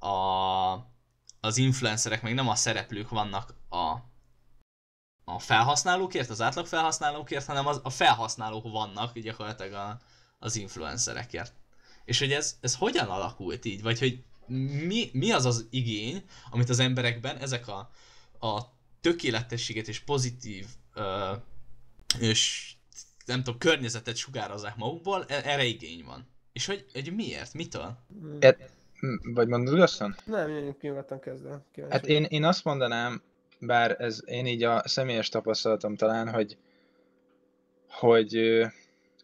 a 0.06 0.88
az 1.40 1.56
influencerek, 1.56 2.22
meg 2.22 2.34
nem 2.34 2.48
a 2.48 2.54
szereplők 2.54 3.08
vannak 3.08 3.54
a, 3.68 3.96
a 5.24 5.38
felhasználókért, 5.38 6.30
az 6.30 6.40
átlag 6.40 6.66
felhasználókért, 6.66 7.46
hanem 7.46 7.66
az, 7.66 7.80
a 7.82 7.90
felhasználók 7.90 8.70
vannak 8.70 9.18
gyakorlatilag 9.18 9.72
a, 9.72 10.00
az 10.38 10.56
influencerekért. 10.56 11.52
És 12.04 12.18
hogy 12.18 12.32
ez, 12.32 12.56
ez 12.60 12.74
hogyan 12.74 13.08
alakult 13.08 13.64
így, 13.64 13.82
vagy 13.82 13.98
hogy 13.98 14.22
mi, 14.86 15.10
mi 15.12 15.30
az 15.32 15.44
az 15.44 15.66
igény, 15.70 16.24
amit 16.50 16.68
az 16.68 16.78
emberekben 16.78 17.36
ezek 17.36 17.68
a, 17.68 17.90
a 18.46 18.60
tökéletességet 19.00 19.88
és 19.88 19.98
pozitív 19.98 20.66
ö, 20.94 21.32
és 22.18 22.72
nem 23.24 23.42
tudom, 23.42 23.58
környezetet 23.58 24.16
sugározzák 24.16 24.76
magukból, 24.76 25.24
e, 25.28 25.40
erre 25.44 25.64
igény 25.64 26.04
van. 26.04 26.28
És 26.52 26.66
hogy, 26.66 26.84
hogy 26.92 27.14
miért? 27.14 27.54
Mitől? 27.54 27.98
Et, 28.38 28.70
vagy 29.22 29.48
mondod 29.48 29.78
lassan? 29.78 30.16
Nem, 30.24 30.48
én 30.48 30.76
nyugodtan 30.80 31.20
kezdem. 31.20 31.64
Hát 31.88 32.06
én, 32.06 32.24
én 32.24 32.44
azt 32.44 32.64
mondanám, 32.64 33.22
bár 33.60 33.96
ez 33.98 34.22
én 34.26 34.46
így 34.46 34.62
a 34.62 34.82
személyes 34.84 35.28
tapasztalatom 35.28 35.96
talán, 35.96 36.28
hogy, 36.28 36.56
hogy 37.88 38.60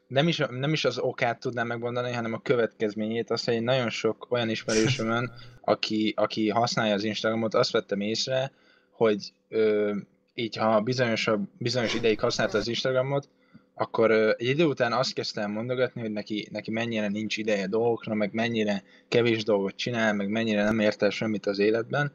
nem 0.06 0.28
is, 0.28 0.42
nem 0.50 0.72
is 0.72 0.84
az 0.84 0.98
okát 0.98 1.40
tudnám 1.40 1.66
megmondani, 1.66 2.12
hanem 2.12 2.32
a 2.32 2.42
következményét, 2.42 3.30
azt, 3.30 3.44
hogy 3.44 3.54
én 3.54 3.62
nagyon 3.62 3.90
sok 3.90 4.26
olyan 4.30 4.48
ismerősömön, 4.48 5.32
aki, 5.60 6.12
aki 6.16 6.48
használja 6.48 6.94
az 6.94 7.04
Instagramot, 7.04 7.54
azt 7.54 7.70
vettem 7.70 8.00
észre, 8.00 8.52
hogy 8.90 9.32
ö, 9.48 9.94
így 10.34 10.56
ha 10.56 10.80
bizonyos, 10.80 11.30
bizonyos 11.58 11.94
ideig 11.94 12.20
használta 12.20 12.58
az 12.58 12.68
Instagramot, 12.68 13.28
akkor 13.74 14.10
egy 14.10 14.46
idő 14.46 14.64
után 14.64 14.92
azt 14.92 15.12
kezdtem 15.12 15.50
mondogatni, 15.50 16.00
hogy 16.00 16.12
neki, 16.12 16.48
neki 16.50 16.70
mennyire 16.70 17.08
nincs 17.08 17.36
ideje 17.36 17.66
dolgokra, 17.66 18.14
meg 18.14 18.32
mennyire 18.32 18.82
kevés 19.08 19.44
dolgot 19.44 19.76
csinál, 19.76 20.14
meg 20.14 20.28
mennyire 20.28 20.64
nem 20.64 20.80
ért 20.80 21.02
el 21.02 21.10
semmit 21.10 21.46
az 21.46 21.58
életben, 21.58 22.12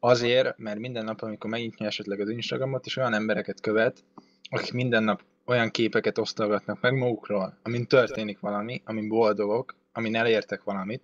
azért, 0.00 0.58
mert 0.58 0.78
minden 0.78 1.04
nap, 1.04 1.22
amikor 1.22 1.50
megnyitja 1.50 1.86
esetleg 1.86 2.20
az 2.20 2.28
Instagramot, 2.28 2.86
és 2.86 2.96
olyan 2.96 3.14
embereket 3.14 3.60
követ, 3.60 4.04
akik 4.50 4.72
minden 4.72 5.02
nap 5.02 5.22
olyan 5.44 5.70
képeket 5.70 6.18
osztogatnak 6.18 6.80
meg 6.80 6.94
magukról, 6.94 7.58
amin 7.62 7.86
történik 7.86 8.40
valami, 8.40 8.82
amin 8.84 9.08
boldogok, 9.08 9.76
amin 9.92 10.16
elértek 10.16 10.64
valamit. 10.64 11.02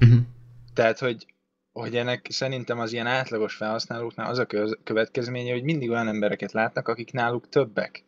Uh-huh. 0.00 0.18
Tehát, 0.74 0.98
hogy, 0.98 1.26
hogy 1.72 1.96
ennek 1.96 2.26
szerintem 2.30 2.78
az 2.78 2.92
ilyen 2.92 3.06
átlagos 3.06 3.54
felhasználóknál 3.54 4.30
az 4.30 4.38
a 4.38 4.46
következménye, 4.84 5.52
hogy 5.52 5.62
mindig 5.62 5.90
olyan 5.90 6.08
embereket 6.08 6.52
látnak, 6.52 6.88
akik 6.88 7.12
náluk 7.12 7.48
többek 7.48 8.04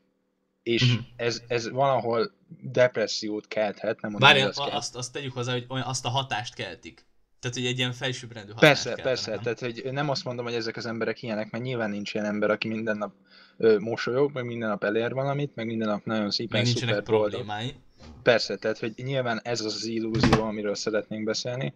és 0.66 0.82
uh-huh. 0.82 1.06
ez, 1.16 1.42
ez 1.46 1.70
valahol 1.70 2.32
depressziót 2.62 3.48
kelthet, 3.48 4.00
nem 4.00 4.10
mondom, 4.10 4.28
Várj, 4.28 4.42
azt, 4.42 4.58
azt, 4.58 4.96
azt 4.96 5.12
tegyük 5.12 5.32
hozzá, 5.32 5.52
hogy 5.52 5.66
olyan, 5.68 5.86
azt 5.86 6.04
a 6.04 6.08
hatást 6.08 6.54
keltik. 6.54 7.06
Tehát, 7.46 7.60
hogy 7.60 7.72
egy 7.72 7.78
ilyen 7.78 7.92
felsőbbrendű 7.92 8.52
hatást 8.52 8.72
Persze, 8.72 8.88
keltene, 8.88 9.08
persze, 9.08 9.30
nem? 9.30 9.42
tehát 9.42 9.60
hogy 9.60 9.92
nem 9.92 10.10
azt 10.10 10.24
mondom, 10.24 10.44
hogy 10.44 10.54
ezek 10.54 10.76
az 10.76 10.86
emberek 10.86 11.22
ilyenek, 11.22 11.50
mert 11.50 11.64
nyilván 11.64 11.90
nincs 11.90 12.14
ilyen 12.14 12.26
ember, 12.26 12.50
aki 12.50 12.68
minden 12.68 12.96
nap 12.96 13.12
ö, 13.56 13.78
mosolyog, 13.78 14.30
meg 14.32 14.44
minden 14.44 14.68
nap 14.68 14.84
elér 14.84 15.12
valamit, 15.12 15.54
meg 15.54 15.66
minden 15.66 15.88
nap 15.88 16.04
nagyon 16.04 16.30
szépen 16.30 16.62
meg 16.62 16.70
szuper 16.76 17.02
problémái. 17.02 17.74
Persze, 18.22 18.56
tehát 18.56 18.78
hogy 18.78 18.92
nyilván 18.96 19.40
ez 19.42 19.60
az 19.60 19.74
az 19.74 19.84
illúzió, 19.84 20.42
amiről 20.42 20.74
szeretnénk 20.74 21.24
beszélni. 21.24 21.74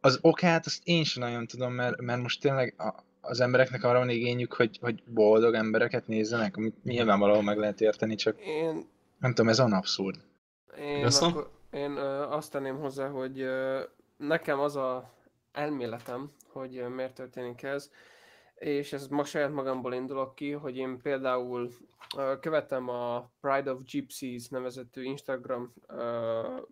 Az 0.00 0.18
okát 0.20 0.66
azt 0.66 0.80
én 0.84 1.04
sem 1.04 1.22
nagyon 1.22 1.46
tudom, 1.46 1.72
mert, 1.72 2.00
mert 2.00 2.22
most 2.22 2.40
tényleg 2.40 2.74
a, 2.78 2.94
az 3.20 3.40
embereknek 3.40 3.84
arra 3.84 3.98
van 3.98 4.10
igényük, 4.10 4.52
hogy, 4.52 4.78
hogy 4.80 5.02
boldog 5.06 5.54
embereket 5.54 6.06
nézzenek, 6.06 6.56
amit 6.56 6.84
nyilvánvalóan 6.84 7.44
meg 7.44 7.58
lehet 7.58 7.80
érteni, 7.80 8.14
csak 8.14 8.40
én... 8.40 8.88
nem 9.18 9.34
tudom, 9.34 9.48
ez 9.48 9.58
olyan 9.58 9.72
abszurd. 9.72 10.16
Én, 10.78 11.06
akkor, 11.20 11.50
én 11.70 11.96
ö, 11.96 12.22
azt 12.22 12.50
tenném 12.50 12.78
hozzá, 12.78 13.08
hogy 13.08 13.40
ö, 13.40 13.80
nekem 14.16 14.60
az 14.60 14.76
a 14.76 15.10
elméletem, 15.52 16.32
hogy 16.48 16.88
miért 16.88 17.14
történik 17.14 17.62
ez, 17.62 17.90
és 18.54 18.92
ez 18.92 19.08
ma 19.08 19.24
saját 19.24 19.52
magamból 19.52 19.94
indulok 19.94 20.34
ki, 20.34 20.50
hogy 20.50 20.76
én 20.76 20.98
például 21.02 21.70
követem 22.40 22.88
a 22.88 23.30
Pride 23.40 23.72
of 23.72 23.82
Gypsies 23.82 24.48
nevezetű 24.48 25.02
Instagram 25.02 25.74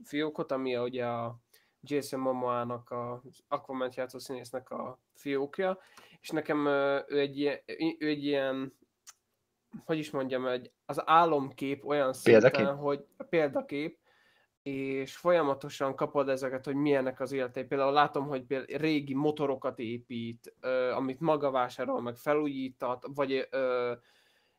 fiókot, 0.05 0.53
ami 0.53 0.77
ugye 0.77 1.07
a 1.07 1.39
Jason 1.81 2.21
Momoa-nak, 2.21 2.91
a 2.91 3.23
Aquaman 3.49 3.91
játszó 3.95 4.19
színésznek 4.19 4.71
a 4.71 4.99
fiókja, 5.15 5.79
és 6.21 6.31
nekem 6.31 6.67
ő 7.09 7.19
egy, 7.19 7.39
ilyen, 7.39 7.61
ő 7.99 8.09
egy 8.09 8.25
ilyen, 8.25 8.75
hogy 9.85 9.99
is 9.99 10.11
mondjam, 10.11 10.47
egy, 10.47 10.71
az 10.87 11.03
álomkép 11.05 11.85
olyan 11.87 12.13
szinten, 12.13 12.53
példakép? 12.53 12.83
hogy 12.83 13.07
példakép, 13.29 13.99
és 14.65 15.17
folyamatosan 15.17 15.95
kapod 15.95 16.29
ezeket, 16.29 16.65
hogy 16.65 16.75
milyenek 16.75 17.21
az 17.21 17.33
életei. 17.33 17.65
Például 17.65 17.93
látom, 17.93 18.27
hogy 18.27 18.43
például 18.45 18.79
régi 18.79 19.15
motorokat 19.15 19.79
épít, 19.79 20.55
amit 20.95 21.21
maga 21.21 21.51
vásárol, 21.51 22.01
meg 22.01 22.17
felújítat, 22.17 23.07
vagy 23.15 23.49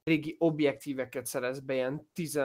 régi 0.03 0.35
objektíveket 0.39 1.25
szerez 1.25 1.59
be, 1.59 1.73
ilyen 1.73 2.09
10 2.13 2.39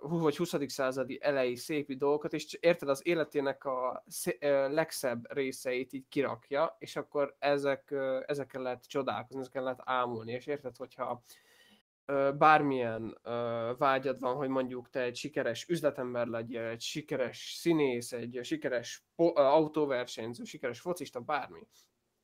vagy 0.00 0.36
20. 0.36 0.54
századi 0.66 1.18
elejé 1.22 1.54
szépi 1.54 1.96
dolgokat, 1.96 2.32
és 2.32 2.58
érted, 2.60 2.88
az 2.88 3.06
életének 3.06 3.64
a 3.64 4.04
legszebb 4.70 5.32
részeit 5.32 5.92
így 5.92 6.08
kirakja, 6.08 6.76
és 6.78 6.96
akkor 6.96 7.36
ezek, 7.38 7.94
ezekkel 8.26 8.62
lehet 8.62 8.88
csodálkozni, 8.88 9.40
ezekkel 9.40 9.62
lehet 9.62 9.80
ámulni, 9.84 10.32
és 10.32 10.46
érted, 10.46 10.76
hogyha 10.76 11.22
bármilyen 12.38 13.18
vágyad 13.78 14.20
van, 14.20 14.34
hogy 14.34 14.48
mondjuk 14.48 14.90
te 14.90 15.00
egy 15.00 15.16
sikeres 15.16 15.68
üzletember 15.68 16.26
legyél, 16.26 16.62
egy 16.62 16.80
sikeres 16.80 17.54
színész, 17.58 18.12
egy 18.12 18.38
sikeres 18.42 19.04
autóversenyző, 19.34 20.44
sikeres 20.44 20.80
focista, 20.80 21.20
bármi, 21.20 21.66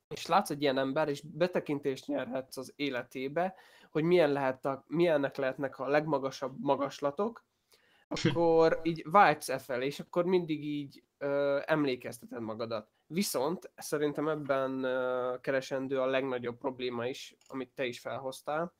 és 0.07 0.25
látsz 0.25 0.49
egy 0.49 0.61
ilyen 0.61 0.77
ember, 0.77 1.09
és 1.09 1.21
betekintést 1.21 2.07
nyerhetsz 2.07 2.57
az 2.57 2.73
életébe, 2.75 3.55
hogy 3.91 4.03
milyen 4.03 4.31
lehet 4.31 4.65
a, 4.65 4.83
milyennek 4.87 5.35
lehetnek 5.35 5.79
a 5.79 5.87
legmagasabb 5.87 6.55
magaslatok, 6.59 7.45
akkor 8.07 8.79
így 8.83 9.03
vágysz 9.05 9.49
e 9.49 9.57
felé, 9.57 9.85
és 9.85 9.99
akkor 9.99 10.25
mindig 10.25 10.63
így 10.63 11.03
ö, 11.17 11.59
emlékezteted 11.65 12.41
magadat. 12.41 12.89
Viszont 13.07 13.71
szerintem 13.75 14.27
ebben 14.27 14.83
ö, 14.83 15.35
keresendő 15.41 16.01
a 16.01 16.05
legnagyobb 16.05 16.57
probléma 16.57 17.07
is, 17.07 17.35
amit 17.47 17.71
te 17.75 17.85
is 17.85 17.99
felhoztál, 17.99 18.73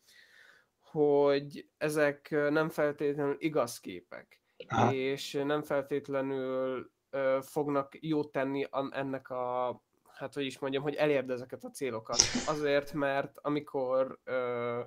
hogy 0.96 1.70
ezek 1.78 2.30
nem 2.30 2.70
feltétlenül 2.70 3.36
igaz 3.40 3.80
képek, 3.80 4.42
Aha. 4.68 4.94
és 4.94 5.42
nem 5.46 5.62
feltétlenül 5.62 6.92
ö, 7.10 7.38
fognak 7.42 7.98
jót 8.00 8.32
tenni 8.32 8.68
ennek 8.90 9.30
a 9.30 9.84
hát 10.14 10.34
hogy 10.34 10.46
is 10.46 10.60
mondjam, 10.60 10.84
hogy 10.84 10.96
elérd 10.96 11.30
ezeket 11.30 11.64
a 11.64 11.70
célokat. 11.70 12.18
Azért, 12.48 12.94
mert 12.94 13.38
amikor 13.42 14.20
ö, 14.24 14.82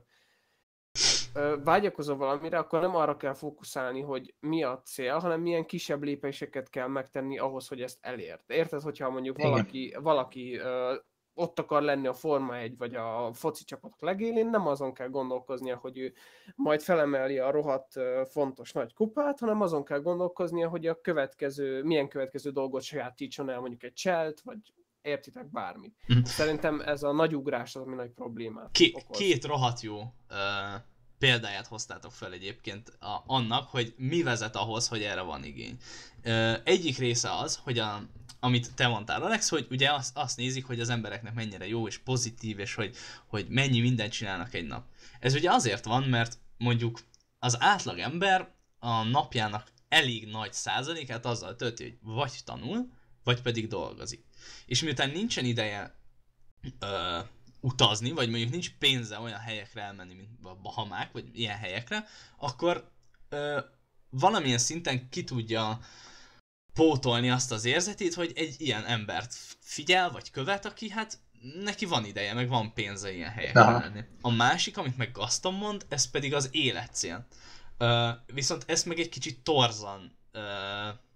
vágyakozol 1.64 2.16
valamire, 2.16 2.58
akkor 2.58 2.80
nem 2.80 2.96
arra 2.96 3.16
kell 3.16 3.34
fókuszálni, 3.34 4.00
hogy 4.00 4.34
mi 4.40 4.62
a 4.62 4.82
cél, 4.84 5.18
hanem 5.18 5.40
milyen 5.40 5.66
kisebb 5.66 6.02
lépéseket 6.02 6.70
kell 6.70 6.86
megtenni 6.86 7.38
ahhoz, 7.38 7.68
hogy 7.68 7.82
ezt 7.82 7.98
elért. 8.00 8.50
Érted, 8.50 8.82
hogyha 8.82 9.10
mondjuk 9.10 9.38
valaki, 9.38 9.96
valaki 10.00 10.56
ö, 10.56 10.94
ott 11.38 11.58
akar 11.58 11.82
lenni 11.82 12.06
a 12.06 12.12
Forma 12.12 12.56
1 12.56 12.76
vagy 12.76 12.94
a 12.94 13.30
foci 13.32 13.64
csapatok 13.64 14.00
legélén, 14.00 14.50
nem 14.50 14.66
azon 14.66 14.92
kell 14.92 15.08
gondolkoznia, 15.08 15.76
hogy 15.76 15.98
ő 15.98 16.12
majd 16.54 16.80
felemeli 16.80 17.38
a 17.38 17.50
rohadt 17.50 17.92
fontos 18.28 18.72
nagy 18.72 18.94
kupát, 18.94 19.38
hanem 19.38 19.60
azon 19.60 19.84
kell 19.84 20.00
gondolkoznia, 20.00 20.68
hogy 20.68 20.86
a 20.86 21.00
következő, 21.00 21.82
milyen 21.82 22.08
következő 22.08 22.50
dolgot 22.50 22.82
sajátítson 22.82 23.50
el, 23.50 23.60
mondjuk 23.60 23.82
egy 23.82 23.92
cselt, 23.92 24.40
vagy 24.40 24.58
értitek 25.02 25.50
bármit. 25.50 25.94
Mhm. 26.06 26.22
Szerintem 26.22 26.80
ez 26.80 27.02
a 27.02 27.12
nagy 27.12 27.36
ugrás 27.36 27.76
az, 27.76 27.82
ami 27.82 27.94
nagy 27.94 28.10
problémát 28.10 28.70
Ké- 28.70 28.94
okoz. 28.96 29.18
két 29.18 29.44
rohadt 29.44 29.80
jó 29.80 29.98
uh, 30.30 30.80
példáját 31.18 31.66
hoztátok 31.66 32.12
fel 32.12 32.32
egyébként 32.32 32.88
a, 32.88 33.22
annak, 33.26 33.68
hogy 33.68 33.94
mi 33.96 34.22
vezet 34.22 34.56
ahhoz, 34.56 34.88
hogy 34.88 35.02
erre 35.02 35.20
van 35.20 35.44
igény. 35.44 35.76
Uh, 36.24 36.54
egyik 36.64 36.98
része 36.98 37.36
az, 37.36 37.60
hogy 37.62 37.78
a, 37.78 38.02
amit 38.40 38.74
te 38.74 38.86
mondtál, 38.86 39.22
Alex, 39.22 39.48
hogy 39.48 39.66
ugye 39.70 39.92
azt, 39.92 40.16
azt 40.16 40.36
nézik, 40.36 40.66
hogy 40.66 40.80
az 40.80 40.88
embereknek 40.88 41.34
mennyire 41.34 41.68
jó 41.68 41.86
és 41.86 41.98
pozitív, 41.98 42.58
és 42.58 42.74
hogy, 42.74 42.96
hogy 43.26 43.46
mennyi 43.48 43.80
mindent 43.80 44.12
csinálnak 44.12 44.54
egy 44.54 44.66
nap. 44.66 44.84
Ez 45.20 45.34
ugye 45.34 45.50
azért 45.50 45.84
van, 45.84 46.02
mert 46.02 46.38
mondjuk 46.58 47.00
az 47.38 47.56
átlag 47.60 47.98
ember 47.98 48.54
a 48.78 49.02
napjának 49.02 49.70
elég 49.88 50.26
nagy 50.26 50.52
százalékát 50.52 51.26
azzal 51.26 51.56
tölti, 51.56 51.82
hogy 51.82 52.14
vagy 52.14 52.32
tanul, 52.44 52.88
vagy 53.24 53.42
pedig 53.42 53.68
dolgozik. 53.68 54.24
És 54.66 54.82
miután 54.82 55.10
nincsen 55.10 55.44
ideje 55.44 55.94
ö, 56.78 57.18
utazni, 57.60 58.10
vagy 58.10 58.28
mondjuk 58.28 58.50
nincs 58.50 58.70
pénze 58.78 59.18
olyan 59.18 59.38
helyekre 59.38 59.82
elmenni, 59.82 60.14
mint 60.14 60.30
a 60.42 60.54
Bahamák, 60.54 61.12
vagy 61.12 61.24
ilyen 61.32 61.56
helyekre, 61.56 62.06
akkor 62.36 62.90
ö, 63.28 63.60
valamilyen 64.10 64.58
szinten 64.58 65.08
ki 65.08 65.24
tudja 65.24 65.80
pótolni 66.72 67.30
azt 67.30 67.52
az 67.52 67.64
érzetét, 67.64 68.14
hogy 68.14 68.32
egy 68.34 68.54
ilyen 68.58 68.84
embert 68.84 69.34
figyel, 69.60 70.10
vagy 70.10 70.30
követ, 70.30 70.64
aki 70.64 70.90
hát 70.90 71.18
neki 71.62 71.84
van 71.86 72.04
ideje, 72.04 72.34
meg 72.34 72.48
van 72.48 72.72
pénze 72.72 73.12
ilyen 73.12 73.30
helyekre 73.30 73.60
Aha. 73.60 73.78
menni. 73.78 74.04
A 74.20 74.30
másik, 74.30 74.76
amit 74.76 74.96
meg 74.96 75.12
Gaston 75.12 75.54
mond, 75.54 75.86
ez 75.88 76.10
pedig 76.10 76.34
az 76.34 76.48
életcél. 76.52 77.26
Ö, 77.78 78.10
viszont 78.26 78.64
ezt 78.66 78.86
meg 78.86 78.98
egy 78.98 79.08
kicsit 79.08 79.40
torzan 79.40 80.18
ö, 80.32 80.40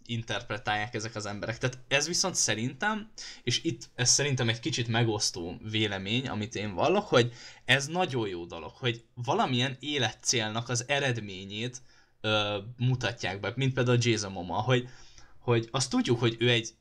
interpretálják 0.07 0.95
ezek 0.95 1.15
az 1.15 1.27
emberek. 1.27 1.59
Tehát 1.59 1.79
ez 1.89 2.07
viszont 2.07 2.35
szerintem, 2.35 3.11
és 3.43 3.65
itt 3.65 3.91
ez 3.95 4.11
szerintem 4.11 4.49
egy 4.49 4.61
kicsit 4.61 4.89
megosztó 4.89 5.61
vélemény, 5.71 6.29
amit 6.29 6.55
én 6.55 6.75
vallok, 6.75 7.07
hogy 7.07 7.33
ez 7.65 7.87
nagyon 7.87 8.29
jó 8.29 8.45
dolog, 8.45 8.73
hogy 8.75 9.05
valamilyen 9.15 9.77
életcélnak 9.81 10.69
az 10.69 10.85
eredményét 10.89 11.83
ö, 12.21 12.59
mutatják 12.77 13.41
be, 13.41 13.53
mint 13.57 13.75
például 13.75 13.99
Jason 14.01 14.33
Momoa, 14.33 14.61
hogy, 14.61 14.89
hogy 15.39 15.69
azt 15.71 15.91
tudjuk, 15.91 16.19
hogy 16.19 16.37
ő 16.39 16.51
egy 16.51 16.75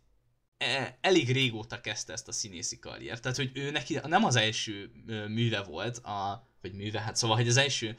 e- 0.57 0.97
elég 1.01 1.31
régóta 1.31 1.81
kezdte 1.81 2.13
ezt 2.13 2.27
a 2.27 2.31
színészi 2.31 2.79
karriert. 2.79 3.21
Tehát, 3.21 3.37
hogy 3.37 3.51
ő 3.53 3.71
neki 3.71 3.99
nem 4.03 4.25
az 4.25 4.35
első 4.35 4.91
műve 5.27 5.63
volt, 5.63 5.97
a, 5.97 6.49
vagy 6.61 6.73
műve, 6.73 6.99
hát 6.99 7.15
szóval, 7.15 7.35
hogy 7.35 7.47
az 7.47 7.57
első 7.57 7.97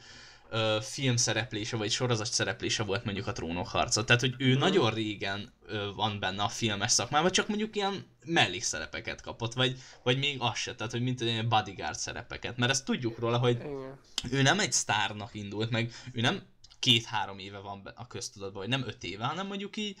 ö, 0.49 0.77
film 0.81 1.15
szereplése, 1.15 1.77
vagy 1.77 1.91
sorozat 1.91 2.31
szereplése 2.31 2.83
volt 2.83 3.03
mondjuk 3.03 3.27
a 3.27 3.31
Trónok 3.31 3.67
harca. 3.67 4.03
Tehát, 4.03 4.21
hogy 4.21 4.35
ő 4.37 4.49
Mhm. 4.51 4.59
nagyon 4.59 4.93
régen 4.93 5.53
ö, 5.65 5.91
van 5.95 6.19
benne 6.19 6.43
a 6.43 6.49
filmes 6.49 6.91
szakmában, 6.91 7.31
csak 7.31 7.47
mondjuk 7.47 7.75
ilyen 7.75 8.05
mellékszerepeket 8.25 9.21
kapott, 9.21 9.53
vagy, 9.53 9.79
vagy 10.03 10.17
még 10.17 10.37
az 10.39 10.57
se, 10.57 10.75
tehát, 10.75 10.91
hogy 10.91 11.01
mint 11.01 11.21
ilyen 11.21 11.49
bodyguard 11.49 11.95
szerepeket. 11.97 12.57
Mert 12.57 12.71
ezt 12.71 12.85
tudjuk 12.85 13.19
róla, 13.19 13.37
hogy 13.37 13.55
Igen. 13.55 13.99
ő 14.31 14.41
nem 14.41 14.59
egy 14.59 14.71
sztárnak 14.73 15.33
indult, 15.33 15.69
meg 15.69 15.93
ő 16.11 16.21
nem 16.21 16.41
két-három 16.79 17.39
éve 17.39 17.57
van 17.57 17.91
a 17.95 18.07
köztudatban, 18.07 18.61
vagy 18.61 18.69
nem 18.69 18.87
öt 18.87 19.03
éve, 19.03 19.25
hanem 19.25 19.47
mondjuk 19.47 19.77
így, 19.77 19.97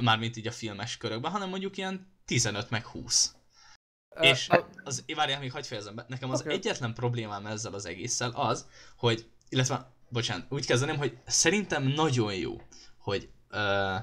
mármint 0.00 0.36
így 0.36 0.46
a 0.46 0.52
filmes 0.52 0.96
körökben, 0.96 1.30
hanem 1.30 1.48
mondjuk 1.48 1.76
ilyen 1.76 2.12
15 2.24 2.70
meg 2.70 2.86
20. 2.86 3.34
Ö, 4.14 4.22
És 4.22 4.48
az, 4.84 5.04
várjál, 5.14 5.40
még 5.40 5.52
hagyd 5.52 5.66
fejezem 5.66 5.94
be. 5.94 6.04
Nekem 6.08 6.30
az 6.30 6.40
Oké. 6.40 6.52
egyetlen 6.52 6.94
problémám 6.94 7.46
ezzel 7.46 7.74
az 7.74 7.86
egésszel 7.86 8.30
az, 8.30 8.66
hogy, 8.96 9.26
illetve, 9.50 9.90
bocsánat, 10.08 10.46
úgy 10.48 10.66
kezdeném, 10.66 10.96
hogy 10.96 11.18
szerintem 11.26 11.82
nagyon 11.82 12.34
jó, 12.34 12.60
hogy 12.98 13.28
ö, 13.48 13.96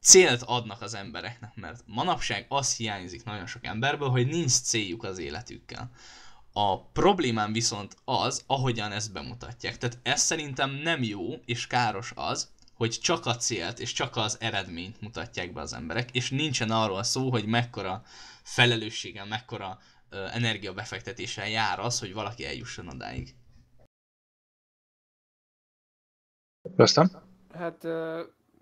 célt 0.00 0.42
adnak 0.42 0.82
az 0.82 0.94
embereknek, 0.94 1.54
mert 1.54 1.82
manapság 1.86 2.46
az 2.48 2.76
hiányzik 2.76 3.24
nagyon 3.24 3.46
sok 3.46 3.66
emberből, 3.66 4.08
hogy 4.08 4.26
nincs 4.26 4.52
céljuk 4.52 5.02
az 5.04 5.18
életükkel. 5.18 5.90
A 6.52 6.80
problémám 6.80 7.52
viszont 7.52 7.96
az, 8.04 8.44
ahogyan 8.46 8.92
ezt 8.92 9.12
bemutatják. 9.12 9.78
Tehát 9.78 9.98
ez 10.02 10.20
szerintem 10.20 10.70
nem 10.70 11.02
jó 11.02 11.34
és 11.44 11.66
káros 11.66 12.12
az, 12.14 12.52
hogy 12.74 12.90
csak 12.90 13.26
a 13.26 13.36
célt 13.36 13.78
és 13.78 13.92
csak 13.92 14.16
az 14.16 14.36
eredményt 14.40 15.00
mutatják 15.00 15.52
be 15.52 15.60
az 15.60 15.72
emberek, 15.72 16.10
és 16.12 16.30
nincsen 16.30 16.70
arról 16.70 17.02
szó, 17.02 17.30
hogy 17.30 17.46
mekkora 17.46 18.02
felelősséggel, 18.42 19.26
mekkora 19.26 19.78
energiabefektetéssel 20.10 21.48
jár 21.48 21.78
az, 21.78 21.98
hogy 21.98 22.12
valaki 22.12 22.46
eljusson 22.46 22.88
odáig. 22.88 23.34
Rostam? 26.76 27.06
Hát 27.52 27.84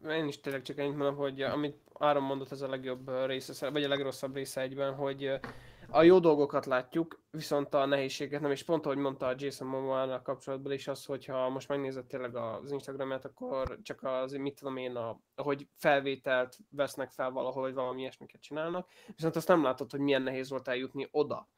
én 0.09 0.27
is 0.27 0.41
tényleg 0.41 0.63
csak 0.63 0.79
ennyit 0.79 0.97
mondom, 0.97 1.17
hogy 1.17 1.43
amit 1.43 1.77
Áron 1.99 2.23
mondott, 2.23 2.51
ez 2.51 2.61
a 2.61 2.69
legjobb 2.69 3.11
része, 3.27 3.71
vagy 3.71 3.85
a 3.85 3.89
legrosszabb 3.89 4.35
része 4.35 4.61
egyben, 4.61 4.95
hogy 4.95 5.41
a 5.89 6.03
jó 6.03 6.19
dolgokat 6.19 6.67
látjuk, 6.67 7.23
viszont 7.31 7.75
a 7.75 7.87
nehézséget 7.87 8.41
nem, 8.41 8.51
és 8.51 8.63
pont 8.65 8.87
ahogy 8.87 8.97
mondta 8.99 9.27
a 9.27 9.35
Jason 9.37 9.69
Momoa 9.69 10.23
kapcsolatban 10.23 10.73
is 10.73 10.89
az, 10.89 11.05
hogyha 11.05 11.49
most 11.49 11.69
megnézed 11.69 12.07
tényleg 12.07 12.37
az 12.37 12.71
Instagramját, 12.73 13.25
akkor 13.25 13.79
csak 13.83 14.03
az, 14.03 14.33
mit 14.33 14.59
tudom 14.59 14.77
én, 14.77 14.97
a, 14.97 15.21
hogy 15.37 15.69
felvételt 15.77 16.57
vesznek 16.71 17.11
fel 17.11 17.31
valahol, 17.31 17.63
vagy 17.63 17.75
valami 17.75 18.01
ilyesmiket 18.01 18.41
csinálnak, 18.41 18.89
viszont 19.17 19.37
azt 19.37 19.49
nem 19.49 19.63
látod, 19.63 19.91
hogy 19.91 20.01
milyen 20.01 20.23
nehéz 20.23 20.51
volt 20.51 20.69
eljutni 20.69 21.09
oda. 21.11 21.49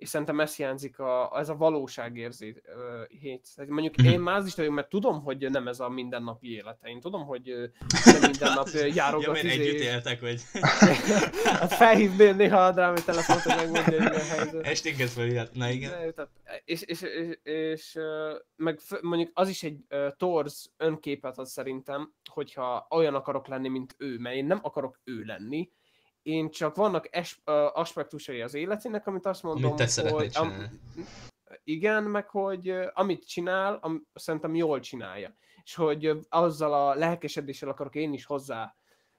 És 0.00 0.08
szerintem 0.08 0.40
ez 0.40 0.56
hiányzik, 0.56 0.98
a, 0.98 1.32
ez 1.38 1.48
a 1.48 1.56
valóságérzét. 1.56 2.62
Mondjuk 3.68 3.96
Mhm. 3.96 4.06
én 4.06 4.20
mázlista 4.20 4.60
vagyok, 4.60 4.74
mert 4.76 4.88
tudom, 4.88 5.22
hogy 5.22 5.50
nem 5.50 5.68
ez 5.68 5.80
a 5.80 5.88
mindennapi 5.88 6.52
élete. 6.54 6.88
Én 6.88 7.00
tudom, 7.00 7.24
hogy 7.24 7.42
nem 8.04 8.20
minden 8.20 8.52
nap 8.54 8.68
járok 8.68 9.22
ja, 9.22 9.28
a 9.28 9.32
mert 9.32 9.44
izé- 9.44 9.58
együtt 9.60 9.80
éltek, 9.80 10.20
hogy 10.20 10.40
Hát 11.44 11.72
felhívnél 11.74 12.34
néha 12.34 12.64
a 12.64 12.72
drámai 12.72 13.02
telefont, 13.04 13.40
hogy 13.40 13.54
megmondja, 13.56 14.02
hogy 14.02 14.14
a 14.16 14.24
helyzet. 14.24 14.66
esténket 14.66 15.08
felhívhat. 15.10 15.54
Na 15.54 15.68
igen. 15.70 15.90
De, 15.90 16.10
tehát, 16.12 16.30
és, 16.64 16.82
és, 16.82 17.02
és, 17.02 17.38
és 17.42 17.98
meg 18.56 18.78
mondjuk 19.00 19.30
az 19.34 19.48
is 19.48 19.62
egy 19.62 19.76
torz 20.16 20.72
önképet 20.76 21.38
ad 21.38 21.46
szerintem, 21.46 22.12
hogyha 22.30 22.86
olyan 22.90 23.14
akarok 23.14 23.46
lenni, 23.46 23.68
mint 23.68 23.94
ő, 23.98 24.18
mert 24.18 24.36
én 24.36 24.44
nem 24.46 24.58
akarok 24.62 25.00
ő 25.04 25.22
lenni, 25.22 25.70
én 26.22 26.50
csak 26.50 26.74
vannak 26.76 27.08
es, 27.10 27.40
uh, 27.46 27.78
aspektusai 27.78 28.40
az 28.40 28.54
életének, 28.54 29.06
amit 29.06 29.26
azt 29.26 29.42
mondom, 29.42 29.72
Amit 29.72 29.94
te 29.94 30.10
hogy 30.10 30.30
csinálni. 30.30 30.70
igen, 31.64 32.02
meg 32.02 32.28
hogy 32.28 32.74
amit 32.94 33.26
csinál, 33.26 33.78
am, 33.82 34.06
szerintem 34.14 34.54
jól 34.54 34.80
csinálja. 34.80 35.34
És 35.64 35.74
hogy 35.74 36.10
azzal 36.28 36.72
a 36.74 36.94
lelkesedéssel 36.94 37.68
akarok 37.68 37.94
én 37.94 38.12
is 38.12 38.24
hozzá 38.24 38.74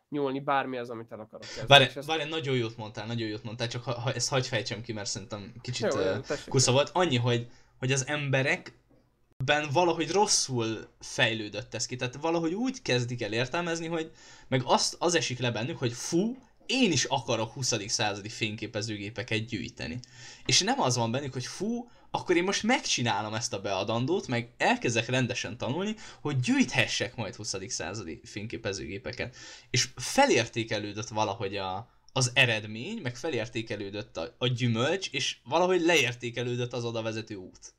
nyúlni 0.09 0.39
bármi 0.39 0.77
az, 0.77 0.89
amit 0.89 1.11
el 1.11 1.19
akarok 1.19 1.45
kezdeni. 1.45 1.67
Várj, 1.67 1.83
ezt- 1.83 2.07
várj, 2.07 2.29
nagyon 2.29 2.55
jót 2.55 2.77
mondtál, 2.77 3.05
nagyon 3.05 3.27
jót 3.27 3.43
mondtál, 3.43 3.67
csak 3.67 3.83
ha, 3.83 3.99
ha 3.99 4.13
ezt 4.13 4.29
hagyj 4.29 4.47
fejtsem 4.47 4.81
ki, 4.81 4.93
mert 4.93 5.09
szerintem 5.09 5.53
kicsit 5.61 5.93
Jó, 5.93 6.19
tessék. 6.19 6.47
kusza 6.49 6.71
volt. 6.71 6.89
Annyi, 6.93 7.17
hogy, 7.17 7.47
hogy 7.79 7.91
az 7.91 8.07
emberekben 8.07 9.69
valahogy 9.73 10.11
rosszul 10.11 10.87
fejlődött 10.99 11.73
ez 11.73 11.85
ki. 11.85 11.95
Tehát 11.95 12.15
valahogy 12.15 12.53
úgy 12.53 12.81
kezdik 12.81 13.21
el 13.23 13.33
értelmezni, 13.33 13.87
hogy 13.87 14.11
meg 14.47 14.61
azt, 14.65 14.95
az 14.99 15.15
esik 15.15 15.39
le 15.39 15.51
bennük, 15.51 15.77
hogy 15.77 15.93
fú, 15.93 16.37
én 16.71 16.91
is 16.91 17.03
akarok 17.03 17.51
20. 17.51 17.73
századi 17.87 18.29
fényképezőgépeket 18.29 19.45
gyűjteni. 19.45 19.99
És 20.45 20.61
nem 20.61 20.81
az 20.81 20.95
van 20.95 21.11
bennük, 21.11 21.33
hogy 21.33 21.45
fú, 21.45 21.89
akkor 22.11 22.35
én 22.35 22.43
most 22.43 22.63
megcsinálom 22.63 23.33
ezt 23.33 23.53
a 23.53 23.61
beadandót, 23.61 24.27
meg 24.27 24.53
elkezdek 24.57 25.09
rendesen 25.09 25.57
tanulni, 25.57 25.95
hogy 26.21 26.39
gyűjthessek 26.39 27.15
majd 27.15 27.35
20. 27.35 27.55
századi 27.67 28.21
fényképezőgépeket. 28.23 29.35
És 29.69 29.89
felértékelődött 29.95 31.07
valahogy 31.07 31.55
a, 31.57 31.89
az 32.13 32.31
eredmény, 32.33 32.99
meg 33.01 33.15
felértékelődött 33.15 34.17
a, 34.17 34.35
a 34.37 34.47
gyümölcs, 34.47 35.09
és 35.11 35.37
valahogy 35.43 35.81
leértékelődött 35.81 36.73
az 36.73 36.85
oda 36.85 37.01
vezető 37.01 37.35
út. 37.35 37.73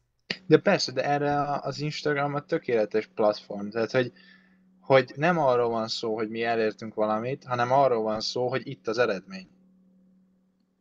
De 0.47 0.59
persze, 0.59 0.93
de 0.93 1.05
erre 1.05 1.61
az 1.61 1.81
Instagram 1.81 2.35
a 2.35 2.45
tökéletes 2.45 3.09
platform. 3.15 3.69
Tehát, 3.69 3.91
hogy, 3.91 4.13
hogy 4.83 5.13
nem 5.17 5.39
arról 5.39 5.69
van 5.69 5.89
szó, 5.89 6.15
hogy 6.15 6.29
mi 6.29 6.43
elértünk 6.43 6.95
valamit, 6.95 7.45
hanem 7.45 7.73
arról 7.73 8.03
van 8.03 8.21
szó, 8.21 8.49
hogy 8.49 8.67
itt 8.69 8.89
az 8.89 8.99
eredmény. 8.99 9.47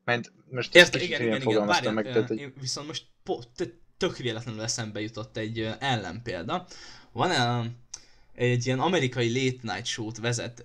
Mert 0.05 0.31
most 0.49 0.75
ezt 0.75 0.91
kicsit 0.91 1.07
igen, 1.07 1.21
igen, 1.21 1.41
igen, 1.41 1.65
várjál, 1.65 1.93
meg, 1.93 2.05
tehát, 2.05 2.27
hogy 2.27 2.37
én 2.37 2.53
viszont 2.59 2.87
most 2.87 3.05
po, 3.23 3.39
tök 3.97 4.17
véletlenül 4.17 4.61
eszembe 4.61 5.01
jutott 5.01 5.37
egy 5.37 5.75
ellenpélda. 5.79 6.65
Van 7.11 7.31
egy 8.35 8.65
ilyen 8.65 8.79
amerikai 8.79 9.33
late 9.33 9.73
night 9.73 9.85
show-t 9.85 10.17
vezet 10.17 10.59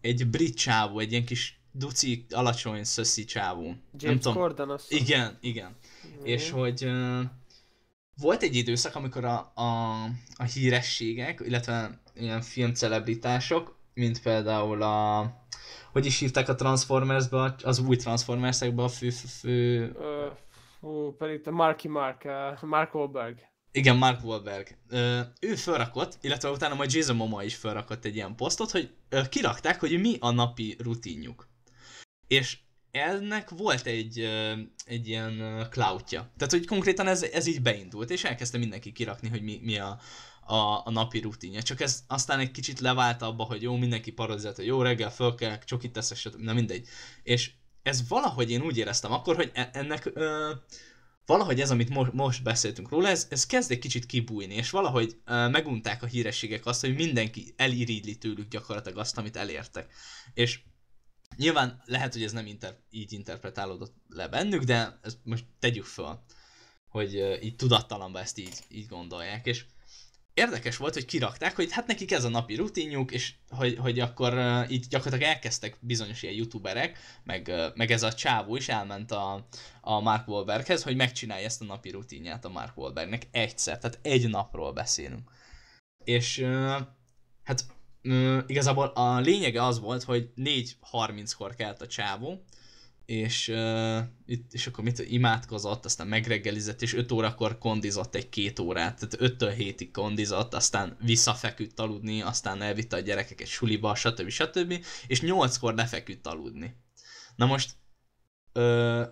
egy 0.00 0.26
brit 0.26 0.56
csávó, 0.56 0.98
egy 0.98 1.10
ilyen 1.10 1.24
kis 1.24 1.60
duci, 1.72 2.26
alacsony, 2.30 2.84
szösszi 2.84 3.24
csávó. 3.24 3.62
Nem 3.62 3.78
James 3.98 4.22
tudom. 4.22 4.36
Corden 4.36 4.70
azt 4.70 4.92
Igen, 4.92 5.38
igen. 5.40 5.76
És 6.22 6.50
hogy 6.50 6.90
volt 8.20 8.42
egy 8.42 8.56
időszak, 8.56 8.94
amikor 8.94 9.24
a, 9.24 9.52
a, 9.54 10.02
a 10.36 10.44
hírességek, 10.54 11.42
illetve 11.44 12.00
ilyen 12.14 12.42
filmcelebritások, 12.42 13.78
mint 13.94 14.22
például 14.22 14.82
a, 14.82 15.32
hogy 15.92 16.06
is 16.06 16.18
hívták 16.18 16.48
a 16.48 16.54
Transformers-ba, 16.54 17.54
az 17.62 17.78
új 17.78 17.96
Transformers-ekbe 17.96 18.82
a 18.82 18.88
fő, 18.88 19.10
fő, 19.10 19.28
fő... 19.28 19.92
Ö, 19.98 20.26
Hú, 20.80 21.16
pedig 21.16 21.48
a 21.48 21.50
Marky 21.50 21.88
Mark, 21.88 22.24
uh, 22.24 22.62
Mark 22.62 22.94
Wahlberg. 22.94 23.38
Igen, 23.72 23.96
Mark 23.96 24.24
Wahlberg. 24.24 24.78
Ö, 24.88 25.20
ő 25.40 25.54
felrakott, 25.54 26.18
illetve 26.20 26.50
utána 26.50 26.74
majd 26.74 26.92
Jason 26.92 27.16
Momoa 27.16 27.42
is 27.42 27.56
felrakott 27.56 28.04
egy 28.04 28.14
ilyen 28.14 28.36
posztot, 28.36 28.70
hogy 28.70 28.94
ö, 29.08 29.20
kirakták, 29.28 29.80
hogy 29.80 30.00
mi 30.00 30.16
a 30.20 30.30
napi 30.30 30.76
rutinjuk. 30.78 31.48
És 32.26 32.58
ennek 33.04 33.50
volt 33.50 33.86
egy, 33.86 34.28
egy 34.84 35.08
ilyen 35.08 35.66
cloudja. 35.70 36.30
Tehát, 36.36 36.52
hogy 36.52 36.66
konkrétan 36.66 37.06
ez, 37.06 37.22
ez 37.22 37.46
így 37.46 37.62
beindult, 37.62 38.10
és 38.10 38.24
elkezdte 38.24 38.58
mindenki 38.58 38.92
kirakni, 38.92 39.28
hogy 39.28 39.42
mi, 39.42 39.60
mi 39.62 39.78
a, 39.78 39.98
a, 40.46 40.82
a 40.84 40.90
napi 40.90 41.20
rutinja. 41.20 41.62
Csak 41.62 41.80
ez 41.80 42.04
aztán 42.06 42.38
egy 42.38 42.50
kicsit 42.50 42.80
levált 42.80 43.22
abba, 43.22 43.44
hogy 43.44 43.62
jó, 43.62 43.76
mindenki 43.76 44.10
parodizált, 44.10 44.56
hogy 44.56 44.66
jó 44.66 44.82
reggel 44.82 45.10
föl 45.10 45.34
kell, 45.34 45.58
csokit 45.58 45.92
teszek, 45.92 46.16
stb. 46.16 46.40
Na 46.40 46.52
mindegy. 46.52 46.88
És 47.22 47.50
ez 47.82 48.08
valahogy 48.08 48.50
én 48.50 48.62
úgy 48.62 48.76
éreztem 48.78 49.12
akkor, 49.12 49.36
hogy 49.36 49.50
e- 49.54 49.70
ennek 49.72 50.10
ö, 50.14 50.52
valahogy 51.26 51.60
ez, 51.60 51.70
amit 51.70 51.88
mo- 51.88 52.12
most 52.12 52.42
beszéltünk 52.42 52.88
róla, 52.88 53.08
ez, 53.08 53.26
ez 53.30 53.46
kezd 53.46 53.70
egy 53.70 53.78
kicsit 53.78 54.06
kibújni, 54.06 54.54
és 54.54 54.70
valahogy 54.70 55.16
ö, 55.24 55.48
megunták 55.48 56.02
a 56.02 56.06
hírességek 56.06 56.66
azt, 56.66 56.80
hogy 56.80 56.94
mindenki 56.94 57.54
elirigyli 57.56 58.16
tőlük 58.16 58.48
gyakorlatilag 58.48 58.98
azt, 58.98 59.18
amit 59.18 59.36
elértek. 59.36 59.92
És 60.34 60.60
nyilván 61.36 61.82
lehet, 61.84 62.12
hogy 62.12 62.22
ez 62.22 62.32
nem 62.32 62.46
inter- 62.46 62.80
így 62.90 63.12
interpretálódott 63.12 63.94
le 64.08 64.28
bennük, 64.28 64.62
de 64.62 64.98
ezt 65.02 65.18
most 65.22 65.44
tegyük 65.58 65.84
föl, 65.84 66.24
hogy 66.88 67.38
így 67.42 67.56
tudattalanban 67.56 68.22
ezt 68.22 68.38
így, 68.38 68.58
így 68.68 68.86
gondolják, 68.86 69.46
és 69.46 69.64
érdekes 70.36 70.76
volt, 70.76 70.94
hogy 70.94 71.04
kirakták, 71.04 71.56
hogy 71.56 71.72
hát 71.72 71.86
nekik 71.86 72.12
ez 72.12 72.24
a 72.24 72.28
napi 72.28 72.54
rutinjuk, 72.54 73.12
és 73.12 73.34
hogy, 73.48 73.76
hogy 73.78 74.00
akkor 74.00 74.34
uh, 74.34 74.70
így 74.70 74.86
gyakorlatilag 74.86 75.34
elkezdtek 75.34 75.76
bizonyos 75.80 76.22
ilyen 76.22 76.34
youtuberek, 76.34 76.98
meg, 77.24 77.52
meg 77.74 77.90
ez 77.90 78.02
a 78.02 78.14
csávó 78.14 78.56
is 78.56 78.68
elment 78.68 79.10
a, 79.10 79.46
a 79.80 80.00
Mark 80.00 80.28
Wahlberghez, 80.28 80.82
hogy 80.82 80.96
megcsinálja 80.96 81.44
ezt 81.44 81.62
a 81.62 81.64
napi 81.64 81.90
rutinját 81.90 82.44
a 82.44 82.48
Mark 82.48 82.76
Wahlbergnek 82.76 83.28
egyszer, 83.30 83.78
tehát 83.78 83.98
egy 84.02 84.28
napról 84.28 84.72
beszélünk. 84.72 85.30
És 86.04 86.40
hát 87.44 87.64
igazából 88.46 88.86
a 88.86 89.20
lényege 89.20 89.64
az 89.64 89.80
volt, 89.80 90.02
hogy 90.02 90.30
4.30-kor 90.36 91.54
kelt 91.54 91.82
a 91.82 91.86
csávó, 91.86 92.44
és, 93.06 93.48
uh, 93.48 93.98
itt, 94.26 94.52
és 94.52 94.66
akkor 94.66 94.84
mit 94.84 94.98
imádkozott, 94.98 95.84
aztán 95.84 96.06
megreggelizett, 96.06 96.82
és 96.82 96.94
5 96.94 97.12
órakor 97.12 97.58
kondizott 97.58 98.14
egy 98.14 98.28
két 98.28 98.58
órát, 98.58 99.08
tehát 99.08 99.34
5-től 99.34 99.54
7-ig 99.58 99.88
kondizott, 99.92 100.54
aztán 100.54 100.96
visszafeküdt 101.00 101.80
aludni, 101.80 102.22
aztán 102.22 102.62
elvitte 102.62 102.96
a 102.96 103.00
gyerekeket 103.00 103.46
suliba, 103.46 103.94
stb. 103.94 104.28
stb. 104.28 104.84
és 105.06 105.20
8-kor 105.22 105.74
lefeküdt 105.74 106.26
aludni. 106.26 106.76
Na 107.36 107.46
most, 107.46 107.70
uh, 108.54 109.02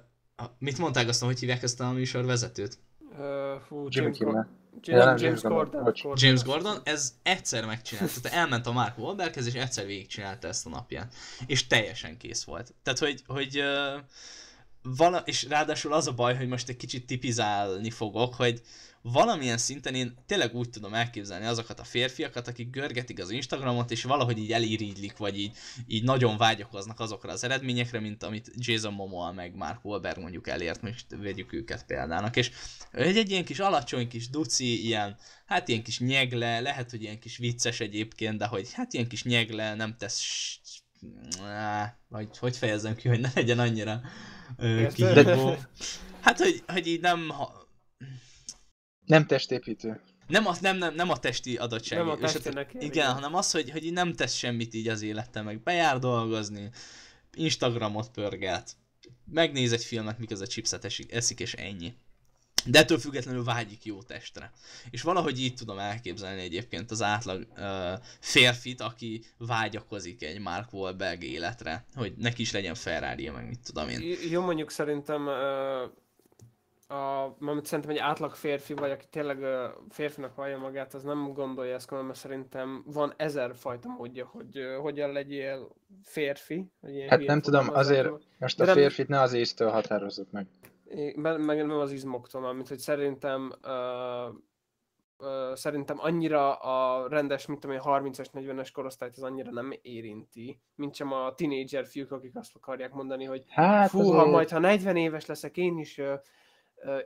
mit 0.59 0.79
mondták 0.79 1.09
azt, 1.09 1.23
hogy 1.23 1.39
hívják 1.39 1.63
ezt 1.63 1.81
a 1.81 1.91
műsorvezetőt? 1.91 2.79
Uh, 3.11 3.61
hú, 3.69 3.87
Jimmy 3.89 4.11
Kimmel. 4.11 4.64
James, 4.83 5.23
James 5.23 5.41
Gordon, 5.41 5.83
Gordon. 5.83 6.15
James 6.17 6.43
Gordon, 6.43 6.79
ez 6.85 7.15
egyszer 7.23 7.67
megcsinálta, 7.67 8.21
tehát 8.21 8.39
elment 8.39 8.67
a 8.67 8.73
Mark 8.73 8.99
Wahlberghez, 8.99 9.47
és 9.47 9.55
egyszer 9.55 9.87
végigcsinálta 9.87 10.49
ezt 10.49 10.67
a 10.67 10.69
napját. 10.69 11.15
És 11.47 11.67
teljesen 11.67 12.17
kész 12.17 12.45
volt. 12.45 12.75
Tehát, 12.83 12.99
hogy, 12.99 13.23
hogy 13.27 13.59
uh, 13.59 14.01
vala, 14.85 15.19
és 15.19 15.45
ráadásul 15.45 15.93
az 15.93 16.07
a 16.07 16.13
baj, 16.13 16.37
hogy 16.37 16.49
most 16.49 16.69
egy 16.69 16.77
kicsit 16.77 17.07
tipizálni 17.07 17.91
fogok, 17.91 18.35
hogy 18.35 18.63
valamilyen 19.03 19.59
szinten 19.59 19.95
én 19.95 20.15
tényleg 20.27 20.55
úgy 20.55 20.71
tudom 20.71 20.95
elképzelni 20.95 21.47
azokat 21.47 21.81
a 21.81 21.85
férfiakat, 21.85 22.49
akik 22.49 22.71
görgetik 22.71 23.21
az 23.21 23.31
Instagramot, 23.31 23.91
és 23.91 24.03
valahogy 24.03 24.39
így 24.39 24.53
elirigylik, 24.53 25.17
vagy 25.17 25.39
így, 25.39 25.57
így 25.87 26.03
nagyon 26.03 26.37
vágyakoznak 26.37 27.01
azokra 27.01 27.33
az 27.33 27.45
eredményekre, 27.45 28.01
mint 28.01 28.23
amit 28.23 28.51
Jason 28.57 28.93
Momoa 28.93 29.33
meg 29.33 29.55
Mark 29.55 29.85
Wahlberg 29.85 30.19
mondjuk 30.19 30.49
elért, 30.49 30.83
most 30.83 31.07
vegyük 31.09 31.53
őket 31.53 31.87
példának. 31.87 32.37
És 32.37 32.51
egy, 32.91 33.17
egy 33.17 33.31
ilyen 33.31 33.45
kis 33.45 33.59
alacsony 33.59 34.09
kis 34.09 34.29
duci, 34.29 34.85
ilyen, 34.85 35.17
hát 35.47 35.69
ilyen 35.69 35.83
kis 35.83 35.99
nyegle, 35.99 36.61
lehet, 36.61 36.91
hogy 36.91 37.03
ilyen 37.03 37.19
kis 37.19 37.37
vicces 37.37 37.81
egyébként, 37.81 38.39
de 38.39 38.47
hogy 38.47 38.73
hát 38.73 38.93
ilyen 38.93 39.09
kis 39.09 39.25
nyegle, 39.25 39.75
nem 39.75 39.97
tesz 39.97 40.23
vagy 42.09 42.39
hogy 42.39 42.57
fejezzem 42.57 42.95
ki, 42.95 43.09
hogy 43.09 43.21
ne 43.21 43.31
legyen 43.35 43.59
annyira? 43.59 44.01
Kihívó. 44.95 45.57
Hát, 46.21 46.39
hogy, 46.39 46.63
hogy 46.67 46.87
így 46.87 47.01
nem, 47.01 47.29
ha, 47.29 47.69
Nem 49.07 49.27
testépítő. 49.27 50.01
nem, 50.27 50.47
az, 50.47 50.59
nem, 50.59 50.77
nem, 50.77 50.95
nem 50.95 51.11
a 51.11 51.19
testi 51.19 51.57
adottság. 51.57 51.99
Nem 51.99 52.09
a 52.09 52.11
hát- 52.11 52.21
testének 52.21 52.75
Igen, 52.75 52.87
igen. 52.87 53.13
hanem 53.13 53.35
az, 53.35 53.51
hogy, 53.51 53.71
hogy 53.71 53.85
így 53.85 53.93
nem 53.93 54.13
tesz 54.15 54.35
semmit 54.35 54.75
így 54.75 54.89
az 54.89 55.03
élettel, 55.03 55.43
meg 55.43 55.63
bejár 55.63 55.99
dolgozni, 55.99 56.71
Instagramot 57.35 58.11
pörget, 58.11 58.77
megnéz 59.25 59.73
egy 59.73 59.85
filmet, 59.85 60.19
miközben 60.19 60.49
chipset 60.49 60.85
esik, 60.85 61.13
eszik, 61.13 61.41
és 61.41 61.53
ennyi. 61.55 61.95
De 62.67 62.79
ettől 62.79 62.99
függetlenül 62.99 63.45
vágyik 63.45 63.85
jó 63.85 64.03
testre. 64.03 64.51
És 64.91 65.03
valahogy 65.03 65.41
így 65.41 65.55
tudom 65.55 65.79
elképzelni 65.79 66.41
egyébként 66.41 66.91
az 66.91 67.03
átlag 67.03 67.47
uh, 67.57 67.93
férfit, 68.21 68.81
aki 68.81 69.25
vágyakozik 69.39 70.23
egy 70.23 70.41
Mark 70.41 70.73
Wahlberg 70.73 71.23
életre, 71.23 71.85
hogy 71.95 72.15
neki 72.17 72.43
is 72.43 72.53
legyen 72.53 72.75
ferrari 72.75 73.29
meg 73.29 73.49
mit 73.49 73.61
tudom 73.65 73.89
én. 73.89 74.01
J- 74.01 74.31
Jó, 74.31 74.43
mondjuk 74.43 74.71
szerintem 74.71 75.27
ö, 75.27 75.83
a, 76.89 77.35
mert 77.39 77.67
szerintem 77.67 77.95
egy 77.95 78.01
átlag 78.01 78.35
férfi, 78.35 78.75
vagy 78.75 78.91
aki 78.91 79.07
tényleg 79.11 79.41
ö, 79.43 79.67
férfinak 79.91 80.35
vallja 80.35 80.59
magát, 80.59 80.95
az 80.95 81.03
nem 81.03 81.33
gondolja 81.33 81.75
ezt 81.75 81.91
mert 81.91 82.15
szerintem 82.15 82.83
van 82.87 83.15
ezer 83.17 83.55
fajta 83.57 83.89
módja, 83.89 84.27
hogy 84.27 84.59
ö, 84.59 84.77
hogyan 84.77 85.13
legyél 85.13 85.75
férfi. 86.03 86.67
Hogy 86.81 87.05
Hát 87.09 87.27
nem 87.27 87.41
tudom, 87.41 87.69
azért 87.73 88.09
most 88.39 88.61
a 88.61 88.65
nem- 88.65 88.75
férfit 88.75 89.09
ne 89.09 89.21
az 89.21 89.33
észtől 89.33 89.71
határozzuk 89.71 90.31
meg. 90.31 90.47
Meg, 91.15 91.41
nem 91.67 91.71
az 91.71 91.93
izmoktól, 91.93 92.53
mint 92.53 92.69
hogy 92.69 92.79
szerintem 92.79 93.53
ö, 93.63 94.29
ö, 95.19 95.53
szerintem 95.55 95.97
annyira 96.01 96.55
a 96.55 97.09
rendes, 97.09 97.47
mint 97.47 97.65
én, 97.65 97.81
30-as, 97.85 98.27
40-es 98.33 98.69
korosztályt 98.73 99.17
az 99.17 99.23
annyira 99.23 99.51
nem 99.51 99.73
érinti, 99.83 100.61
mint 100.75 100.95
sem 100.95 101.13
a 101.13 101.35
tinédzser 101.35 101.87
fiúk, 101.87 102.11
akik 102.11 102.37
azt 102.37 102.57
akarják 102.57 102.93
mondani, 102.93 103.25
hogy 103.25 103.45
Hát 103.49 103.91
Fú, 103.91 104.11
ha 104.11 104.27
majd, 104.27 104.51
ha 104.51 104.59
40 104.59 104.97
éves 104.97 105.27
leszek, 105.27 105.57
én 105.57 105.79
is 105.79 105.99
ö, 105.99 106.15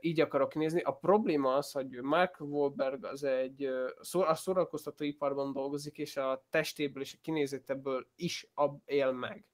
így 0.01 0.21
akarok 0.21 0.55
nézni. 0.55 0.81
A 0.81 0.93
probléma 0.93 1.55
az, 1.55 1.73
hogy 1.73 2.03
Mark 2.03 2.37
Wahlberg 2.41 3.05
az 3.05 3.25
egy 3.25 3.65
a 4.11 4.35
szórakoztatóiparban 4.35 5.53
dolgozik, 5.53 5.99
és 5.99 6.17
a 6.17 6.45
testéből 6.51 7.03
és 7.03 7.15
a 7.15 7.19
kinézetéből 7.23 8.07
is 8.17 8.51
ab, 8.55 8.81
él 8.85 9.13
meg. 9.13 9.45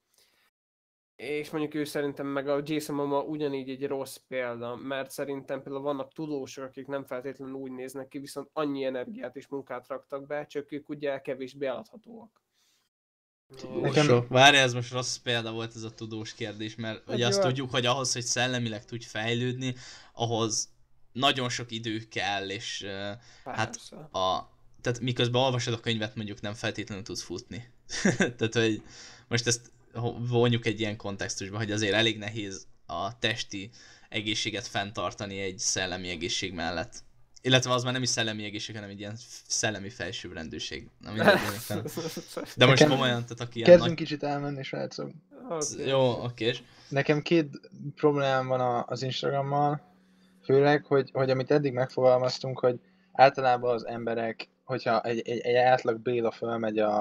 És 1.17 1.51
mondjuk 1.51 1.75
ő 1.75 1.85
szerintem 1.85 2.27
meg 2.27 2.49
a 2.49 2.61
Jason 2.65 2.97
Momoa 2.97 3.23
ugyanígy 3.23 3.69
egy 3.69 3.87
rossz 3.87 4.17
példa, 4.17 4.77
mert 4.77 5.11
szerintem 5.11 5.63
például 5.63 5.85
vannak 5.85 6.13
tudósok, 6.13 6.65
akik 6.65 6.87
nem 6.87 7.05
feltétlenül 7.05 7.55
úgy 7.55 7.71
néznek 7.73 8.09
ki, 8.09 8.19
viszont 8.19 8.51
annyi 8.53 8.85
energiát 8.85 9.37
és 9.37 9.49
munkát 9.49 9.89
raktak 9.89 10.27
be, 10.27 10.47
csak 10.47 10.73
ők 10.73 10.89
ugye 10.89 11.21
kevésbé 11.21 11.67
eladhatóak. 11.67 12.43
Nekem- 13.63 13.81
Nekem... 14.07 14.27
Várj, 14.29 14.57
ez 14.57 14.75
most 14.75 14.93
rossz 14.93 15.17
példa 15.17 15.53
volt 15.53 15.75
ez 15.75 15.83
a 15.83 15.95
tudós 15.95 16.35
kérdés, 16.35 16.75
mert 16.75 17.09
Egy 17.09 17.15
ugye 17.15 17.27
azt 17.27 17.39
olyan- 17.39 17.49
tudjuk, 17.49 17.71
hogy 17.71 17.87
ahhoz, 17.87 18.13
hogy 18.13 18.23
szellemileg 18.23 18.85
tudj 18.85 19.05
fejlődni, 19.05 19.75
ahhoz 20.13 20.73
nagyon 21.13 21.49
sok 21.49 21.71
idő 21.71 21.99
kell, 22.11 22.51
és 22.51 22.83
uh, 22.87 23.53
hát 23.55 23.77
a, 24.13 24.51
tehát 24.81 25.01
miközben 25.01 25.43
olvasod 25.43 25.75
a 25.75 25.81
könyvet, 25.81 26.15
mondjuk 26.15 26.41
nem 26.41 26.55
feltétlenül 26.55 27.05
tudsz 27.05 27.23
futni. 27.23 27.73
tehát, 28.37 28.55
hogy 28.55 28.83
most 29.29 29.47
ezt 29.47 29.73
vonjuk 30.29 30.67
egy 30.67 30.81
ilyen 30.81 30.97
kontextusba, 30.97 31.57
hogy 31.57 31.73
azért 31.73 31.95
elég 31.95 32.19
nehéz 32.19 32.67
a 32.87 33.19
testi 33.19 33.71
egészséget 34.09 34.67
fenntartani 34.67 35.41
egy 35.41 35.59
szellemi 35.59 36.09
egészség 36.09 36.53
mellett. 36.53 37.03
Illetve 37.43 37.73
az 37.73 37.85
már 37.85 37.93
nem 37.93 38.03
is 38.03 38.09
szellemi 38.09 38.45
egészség, 38.45 38.75
hanem 38.75 38.91
egy 38.91 38.99
ilyen 38.99 39.17
szellemi 39.47 39.89
felsőbbrendűség. 39.89 40.89
De 42.57 42.67
most 42.67 42.87
komolyan, 42.87 43.23
tehát 43.23 43.41
aki 43.41 43.59
ilyen 43.59 43.69
Kezdünk 43.69 43.89
nagy... 43.89 44.07
kicsit 44.07 44.23
elmenni, 44.23 44.63
srácok. 44.63 45.11
Okay. 45.49 45.87
Jó, 45.87 46.25
oké. 46.25 46.53
Nekem 46.89 47.23
két 47.23 47.71
problémám 47.95 48.47
van 48.47 48.85
az 48.87 49.03
Instagrammal, 49.03 49.81
főleg, 50.45 50.85
hogy, 50.85 51.11
hogy 51.13 51.31
amit 51.31 51.51
eddig 51.51 51.73
megfogalmaztunk, 51.73 52.59
hogy 52.59 52.81
általában 53.13 53.75
az 53.75 53.87
emberek, 53.87 54.49
hogyha 54.65 55.01
egy, 55.01 55.29
egy, 55.29 55.39
egy 55.39 55.55
átlag 55.55 56.01
Béla 56.01 56.31
fölmegy 56.31 56.79
a, 56.79 57.01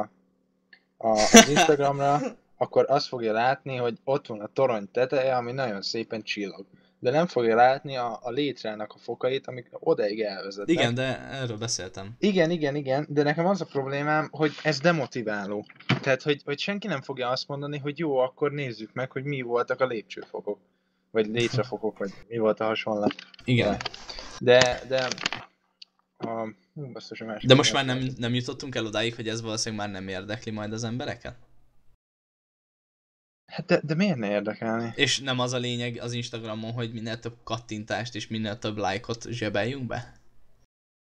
a, 0.97 1.07
az 1.07 1.47
Instagramra, 1.55 2.19
akkor 2.63 2.85
azt 2.87 3.07
fogja 3.07 3.31
látni, 3.31 3.75
hogy 3.75 3.97
ott 4.03 4.27
van 4.27 4.39
a 4.39 4.49
torony 4.53 4.91
teteje, 4.91 5.35
ami 5.35 5.51
nagyon 5.51 5.81
szépen 5.81 6.23
csillag. 6.23 6.65
De 6.99 7.11
nem 7.11 7.27
fogja 7.27 7.55
látni 7.55 7.97
a, 7.97 8.19
a 8.21 8.29
létrának 8.29 8.93
a 8.93 8.97
fokait, 8.97 9.47
amik 9.47 9.67
odaig 9.71 10.21
elvezetnek. 10.21 10.75
Igen, 10.75 10.93
de 10.93 11.19
erről 11.31 11.57
beszéltem. 11.57 12.15
Igen, 12.19 12.49
igen, 12.49 12.75
igen, 12.75 13.05
de 13.09 13.23
nekem 13.23 13.45
az 13.45 13.61
a 13.61 13.65
problémám, 13.65 14.27
hogy 14.31 14.51
ez 14.63 14.79
demotiváló. 14.79 15.65
Tehát, 16.01 16.21
hogy, 16.21 16.41
hogy 16.45 16.59
senki 16.59 16.87
nem 16.87 17.01
fogja 17.01 17.29
azt 17.29 17.47
mondani, 17.47 17.77
hogy 17.77 17.99
jó, 17.99 18.17
akkor 18.17 18.51
nézzük 18.51 18.93
meg, 18.93 19.11
hogy 19.11 19.23
mi 19.23 19.41
voltak 19.41 19.81
a 19.81 19.85
lépcsőfokok. 19.85 20.59
Vagy 21.11 21.27
létrefokok, 21.27 21.97
vagy 21.97 22.11
mi 22.27 22.37
volt 22.37 22.59
a 22.59 22.65
hasonlat. 22.65 23.15
Igen. 23.45 23.77
De, 24.39 24.81
de 24.87 25.07
a 26.17 26.47
hú, 26.73 26.91
basszus, 26.91 27.21
a 27.21 27.25
másik 27.25 27.49
De 27.49 27.55
most 27.55 27.73
már 27.73 27.85
nem, 27.85 28.07
nem 28.17 28.33
jutottunk 28.33 28.75
el 28.75 28.85
odáig, 28.85 29.15
hogy 29.15 29.27
ez 29.27 29.41
valószínűleg 29.41 29.85
már 29.85 30.01
nem 30.01 30.07
érdekli 30.07 30.51
majd 30.51 30.73
az 30.73 30.83
embereket? 30.83 31.35
Hát 33.53 33.65
de, 33.65 33.79
de 33.83 33.93
miért 33.93 34.17
ne 34.17 34.29
érdekelni? 34.29 34.91
És 34.95 35.19
nem 35.19 35.39
az 35.39 35.53
a 35.53 35.57
lényeg 35.57 35.99
az 36.01 36.13
Instagramon, 36.13 36.71
hogy 36.71 36.93
minél 36.93 37.19
több 37.19 37.35
kattintást 37.43 38.15
és 38.15 38.27
minél 38.27 38.59
több 38.59 38.77
lájkot 38.77 39.25
zsebeljünk 39.29 39.87
be? 39.87 40.21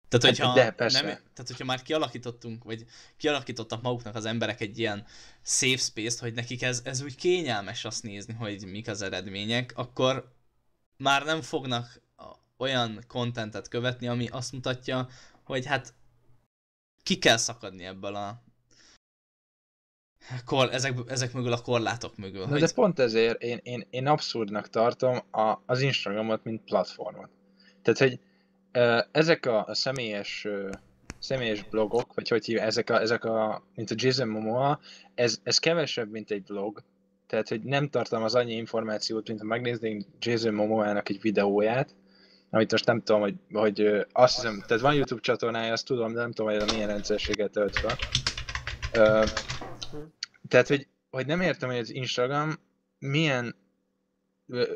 Tehát, 0.07 0.25
Hát, 0.25 0.45
hogyha, 0.45 0.53
de, 0.53 0.71
persze. 0.71 1.01
nem, 1.01 1.09
tehát, 1.09 1.47
hogyha 1.47 1.65
már 1.65 1.81
kialakítottunk, 1.81 2.63
vagy 2.63 2.85
kialakítottak 3.17 3.81
maguknak 3.81 4.15
az 4.15 4.25
emberek 4.25 4.61
egy 4.61 4.79
ilyen 4.79 5.05
safe 5.41 5.77
space-t, 5.77 6.19
hogy 6.19 6.33
nekik 6.33 6.61
ez, 6.61 6.81
ez 6.85 7.01
úgy 7.01 7.15
kényelmes 7.15 7.85
azt 7.85 8.03
nézni, 8.03 8.33
hogy 8.33 8.65
mik 8.65 8.87
az 8.87 9.01
eredmények, 9.01 9.71
akkor 9.75 10.31
már 10.97 11.25
nem 11.25 11.41
fognak 11.41 12.01
olyan 12.57 13.03
kontentet 13.07 13.67
követni, 13.67 14.07
ami 14.07 14.27
azt 14.27 14.51
mutatja, 14.51 15.07
hogy 15.43 15.65
hát 15.65 15.93
ki 17.03 17.17
kell 17.17 17.37
szakadni 17.37 17.85
ebből 17.85 18.15
a 18.15 18.43
kor, 20.45 20.69
ezek, 20.71 20.93
ezek 21.07 21.33
mögül 21.33 21.53
a 21.53 21.61
korlátok 21.61 22.17
mögül. 22.17 22.41
Na 22.41 22.47
hogy... 22.47 22.59
de 22.59 22.69
pont 22.75 22.99
ezért 22.99 23.41
én, 23.41 23.59
én, 23.63 23.87
én 23.89 24.07
abszurdnak 24.07 24.69
tartom 24.69 25.17
a, 25.31 25.57
az 25.65 25.81
Instagramot, 25.81 26.43
mint 26.43 26.61
platformot. 26.63 27.29
Tehát, 27.81 27.99
hogy 27.99 28.19
ezek 29.11 29.45
a, 29.45 29.65
a 29.65 29.73
személyes 29.73 30.47
személyes 31.19 31.63
blogok, 31.63 32.13
vagy 32.13 32.27
hogy 32.27 32.45
hívja, 32.45 32.61
ezek 32.61 32.89
a, 32.89 33.01
ezek 33.01 33.25
a 33.25 33.63
mint 33.75 33.91
a 33.91 33.95
Jason 33.97 34.27
Momoa, 34.27 34.79
ez, 35.15 35.39
ez 35.43 35.57
kevesebb, 35.57 36.11
mint 36.11 36.31
egy 36.31 36.43
blog. 36.43 36.83
Tehát, 37.27 37.47
hogy 37.47 37.61
nem 37.61 37.89
tartalmaz 37.89 38.35
annyi 38.35 38.53
információt, 38.53 39.27
mint 39.27 39.39
ha 39.39 39.45
megnéznénk 39.45 40.05
Jason 40.19 40.53
Momoa-nak 40.53 41.09
egy 41.09 41.21
videóját, 41.21 41.95
amit 42.49 42.71
most 42.71 42.85
nem 42.85 43.01
tudom, 43.01 43.21
hogy, 43.21 43.35
hogy 43.53 44.05
azt 44.11 44.35
hiszem, 44.35 44.63
tehát 44.67 44.83
van 44.83 44.93
YouTube 44.93 45.21
csatornája, 45.21 45.71
azt 45.71 45.85
tudom, 45.85 46.13
de 46.13 46.19
nem 46.19 46.31
tudom, 46.31 46.51
hogy 46.51 46.71
milyen 46.73 46.87
rendszerséget 46.87 47.51
tölt 47.51 47.77
fel. 47.79 47.97
Tehát, 50.47 50.67
hogy, 50.67 50.87
hogy 51.09 51.25
nem 51.25 51.41
értem, 51.41 51.69
hogy 51.69 51.77
az 51.77 51.93
Instagram 51.93 52.59
milyen 52.99 53.55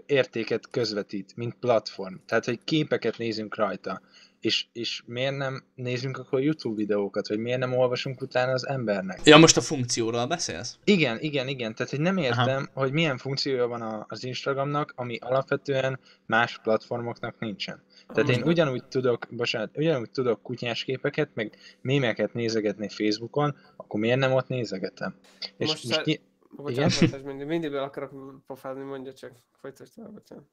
értéket 0.06 0.70
közvetít, 0.70 1.36
mint 1.36 1.56
platform. 1.60 2.16
Tehát, 2.26 2.46
hogy 2.46 2.60
képeket 2.64 3.18
nézünk 3.18 3.56
rajta. 3.56 4.02
És, 4.40 4.66
és 4.74 5.04
miért 5.06 5.38
nem 5.38 5.64
nézünk 5.76 6.18
akkor 6.18 6.42
YouTube 6.42 6.76
videókat, 6.76 7.28
vagy 7.28 7.38
miért 7.38 7.60
nem 7.60 7.74
olvasunk 7.74 8.22
utána 8.22 8.52
az 8.52 8.68
embernek? 8.68 9.20
Ja, 9.24 9.38
most 9.38 9.58
a 9.58 9.62
funkcióról 9.62 10.28
beszélsz? 10.28 10.78
Igen, 10.84 11.20
igen, 11.20 11.48
igen. 11.48 11.76
Tehát, 11.76 11.92
hogy 11.92 12.02
nem 12.02 12.18
értem, 12.18 12.70
Aha. 12.74 12.82
hogy 12.82 12.92
milyen 12.92 13.18
funkciója 13.18 13.68
van 13.68 13.82
a, 13.82 14.06
az 14.08 14.24
Instagramnak, 14.24 14.94
ami 14.96 15.18
alapvetően 15.18 16.00
más 16.26 16.60
platformoknak 16.64 17.40
nincsen. 17.40 17.84
Tehát 18.14 18.30
én 18.30 18.44
ugyanúgy 18.44 18.84
tudok, 18.88 19.28
bocsánat, 19.30 19.78
ugyanúgy 19.78 20.12
tudok 20.12 20.42
kutyás 20.42 20.84
képeket, 20.84 21.30
meg 21.34 21.58
mémeket 21.82 22.34
nézegetni 22.34 22.90
Facebookon, 22.90 23.56
akkor 23.76 24.00
miért 24.00 24.20
nem 24.20 24.34
ott 24.34 24.48
nézegetem? 24.48 25.16
És 25.40 25.68
Most 25.68 25.84
most, 25.84 25.86
szer- 25.86 26.06
ny- 26.06 26.22
Bocsánat, 26.56 27.00
bocsánat, 27.00 27.26
mindig, 27.26 27.48
mindig 27.48 27.72
be 27.72 27.82
akarok 27.82 28.42
pofázni, 28.48 28.84
mondja 28.84 29.14
csak. 29.14 29.32
Folytasd 29.52 29.94
tovább, 29.94 30.14
bocsánat. 30.14 30.44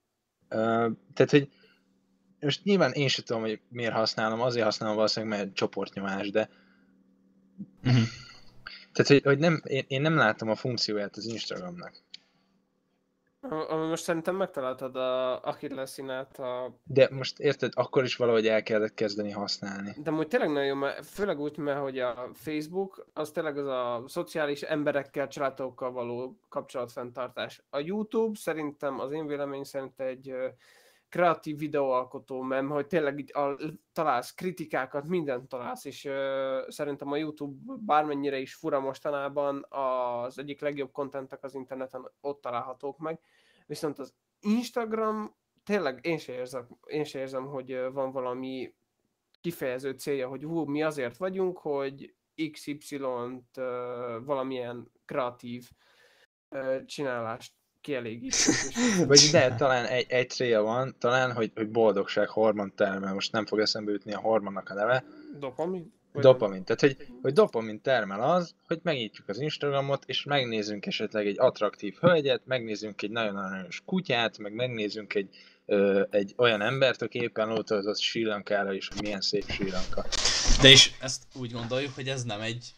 Ö, 0.48 0.90
tehát, 1.14 1.30
hogy 1.30 1.48
most 2.40 2.64
nyilván 2.64 2.92
én 2.92 3.08
sem 3.08 3.24
tudom, 3.24 3.42
hogy 3.42 3.60
miért 3.68 3.92
használom, 3.92 4.40
azért 4.40 4.64
használom 4.64 4.96
valószínűleg, 4.96 5.38
mert 5.38 5.54
csoportnyomás, 5.54 6.30
de 6.30 6.48
Uh-huh. 7.84 8.02
tehát, 8.92 9.06
hogy, 9.06 9.22
hogy 9.24 9.38
nem, 9.38 9.62
én, 9.64 9.84
én 9.88 10.00
nem 10.00 10.16
látom 10.16 10.48
a 10.50 10.54
funkcióját 10.54 11.16
az 11.16 11.24
Instagramnak. 11.24 12.02
Ami 13.40 13.86
most 13.86 14.02
szerintem 14.02 14.36
megtaláltad 14.36 14.96
a 14.96 15.40
Achilles 15.40 15.90
színát, 15.90 16.38
a... 16.38 16.78
De 16.84 17.08
most 17.10 17.38
érted, 17.38 17.72
akkor 17.74 18.04
is 18.04 18.16
valahogy 18.16 18.46
el 18.46 18.62
kellett 18.62 18.94
kezdeni 18.94 19.30
használni. 19.30 19.94
de 20.02 20.10
amúgy 20.10 20.28
tényleg 20.28 20.48
nagyon 20.48 20.66
jó, 20.66 20.74
mert 20.74 21.06
főleg 21.06 21.40
úgy, 21.40 21.56
mert 21.56 21.80
hogy 21.80 21.98
a 21.98 22.30
Facebook, 22.34 23.06
az 23.12 23.30
tényleg 23.30 23.58
az 23.58 23.66
a 23.66 24.04
szociális 24.06 24.62
emberekkel, 24.62 25.28
családokkal 25.28 25.92
való 25.92 26.38
kapcsolatfenntartás. 26.48 27.62
A 27.70 27.78
YouTube 27.78 28.38
szerintem, 28.38 29.00
az 29.00 29.12
én 29.12 29.26
vélemény 29.26 29.64
szerint 29.64 30.00
egy 30.00 30.34
kreatív 31.08 31.58
videóalkotó 31.58 32.40
mem, 32.40 32.68
hogy 32.68 32.86
tényleg 32.86 33.18
így 33.18 33.36
a, 33.36 33.56
találsz 33.92 34.34
kritikákat, 34.34 35.06
mindent 35.06 35.48
találsz, 35.48 35.84
és 35.84 36.04
ö, 36.04 36.64
szerintem 36.68 37.12
a 37.12 37.16
YouTube 37.16 37.74
bármennyire 37.80 38.38
is 38.38 38.54
fura 38.54 38.80
mostanában, 38.80 39.66
az 39.68 40.38
egyik 40.38 40.60
legjobb 40.60 40.92
kontentek 40.92 41.44
az 41.44 41.54
interneten 41.54 42.10
ott 42.20 42.40
találhatók 42.40 42.98
meg. 42.98 43.20
Viszont 43.66 43.98
az 43.98 44.14
Instagram 44.40 45.36
tényleg 45.64 45.98
én 46.02 46.18
se 46.18 46.32
érzem, 46.32 46.68
én 46.86 47.04
se 47.04 47.18
érzem 47.18 47.46
hogy 47.46 47.88
van 47.92 48.10
valami 48.10 48.74
kifejező 49.40 49.90
célja, 49.90 50.28
hogy 50.28 50.44
hú, 50.44 50.64
mi 50.64 50.82
azért 50.82 51.16
vagyunk, 51.16 51.58
hogy 51.58 52.14
XY-t 52.52 53.56
ö, 53.56 54.18
valamilyen 54.24 54.92
kreatív 55.04 55.70
ö, 56.48 56.84
csinálást 56.84 57.52
kielégítsünk. 57.88 58.56
és- 58.56 59.04
Vagy 59.06 59.28
de 59.32 59.54
talán 59.54 59.84
egy, 59.84 60.06
egy 60.08 60.30
célja 60.30 60.62
van, 60.62 60.94
talán, 60.98 61.32
hogy, 61.32 61.50
hogy 61.54 61.68
boldogság 61.70 62.28
hormon 62.28 62.72
termel, 62.76 63.14
most 63.14 63.32
nem 63.32 63.46
fog 63.46 63.60
eszembe 63.60 63.92
jutni 63.92 64.12
a 64.12 64.18
hormonnak 64.18 64.70
a 64.70 64.74
neve, 64.74 65.04
Dopamin? 65.38 65.96
Vagy 66.12 66.22
dopamin. 66.22 66.64
Tehát, 66.64 66.80
hogy, 66.80 66.96
hogy 67.22 67.32
dopamin 67.32 67.80
termel 67.80 68.22
az, 68.22 68.54
hogy 68.66 68.78
megnyitjuk 68.82 69.28
az 69.28 69.40
Instagramot, 69.40 70.04
és 70.06 70.24
megnézzünk 70.24 70.86
esetleg 70.86 71.26
egy 71.26 71.38
attraktív 71.38 71.96
hölgyet, 72.00 72.42
megnézzünk 72.44 73.02
egy 73.02 73.10
nagyon 73.10 73.36
aranyos 73.36 73.82
kutyát, 73.84 74.38
meg 74.38 74.52
megnézzünk 74.52 75.14
egy, 75.14 75.28
ö, 75.66 76.02
egy 76.10 76.34
olyan 76.36 76.60
embert, 76.60 77.02
aki 77.02 77.20
éppen 77.20 77.50
ott 77.50 77.70
az 77.70 78.00
Sri 78.00 78.24
Lankára 78.24 78.72
is, 78.72 78.88
hogy 78.88 79.02
milyen 79.02 79.20
szép 79.20 79.44
Sri 79.50 79.70
Lanka. 79.70 80.04
De 80.62 80.68
és 80.68 80.92
ezt 81.00 81.22
úgy 81.34 81.52
gondoljuk, 81.52 81.94
hogy 81.94 82.08
ez 82.08 82.24
nem 82.24 82.40
egy 82.40 82.74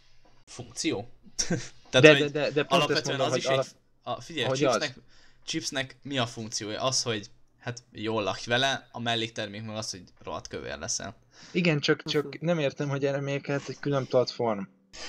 funkció? 0.46 1.08
Tehát, 1.90 2.06
De, 2.06 2.18
hogy 2.18 2.30
de, 2.30 2.40
de, 2.40 2.50
de 2.50 2.62
pont 2.62 2.82
ezt 2.82 2.90
alapvetően 2.90 3.16
mondom, 3.16 3.26
az 3.32 3.36
is 3.36 3.46
hogy 3.46 3.58
egy... 3.58 3.66
A, 4.02 4.20
figyelj, 4.20 4.46
a 4.46 4.54
chipsnek, 4.54 4.94
chipsnek 5.44 5.96
mi 6.02 6.18
a 6.18 6.26
funkciója? 6.26 6.82
Az, 6.82 7.02
hogy 7.02 7.30
hát 7.58 7.82
jól 7.92 8.22
lakj 8.22 8.48
vele, 8.48 8.88
a 8.92 9.00
melléktermék 9.00 9.62
meg 9.62 9.76
az, 9.76 9.90
hogy 9.90 10.02
rohadt 10.22 10.48
kövér 10.48 10.78
leszel. 10.78 11.16
Igen, 11.52 11.80
csak, 11.80 12.02
csak 12.02 12.40
nem 12.40 12.58
értem, 12.58 12.88
hogy 12.88 13.04
erre 13.04 13.20
miért 13.20 13.42
kellett 13.42 13.68
egy 13.68 13.78
külön 13.78 14.06
platform. 14.06 14.62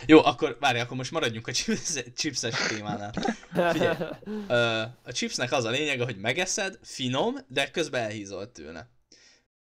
Jó, 0.05 0.23
akkor 0.25 0.57
várj, 0.59 0.79
akkor 0.79 0.97
most 0.97 1.11
maradjunk 1.11 1.47
a 1.47 1.51
chips, 1.51 2.03
chipses 2.15 2.67
témánál. 2.67 3.13
Figyelj, 3.71 3.97
ö, 4.47 4.81
a 5.03 5.11
chipsnek 5.11 5.51
az 5.51 5.63
a 5.63 5.69
lényege, 5.69 6.03
hogy 6.03 6.17
megeszed, 6.17 6.79
finom, 6.83 7.35
de 7.47 7.71
közben 7.71 8.03
elhízol 8.03 8.51
tőle. 8.51 8.89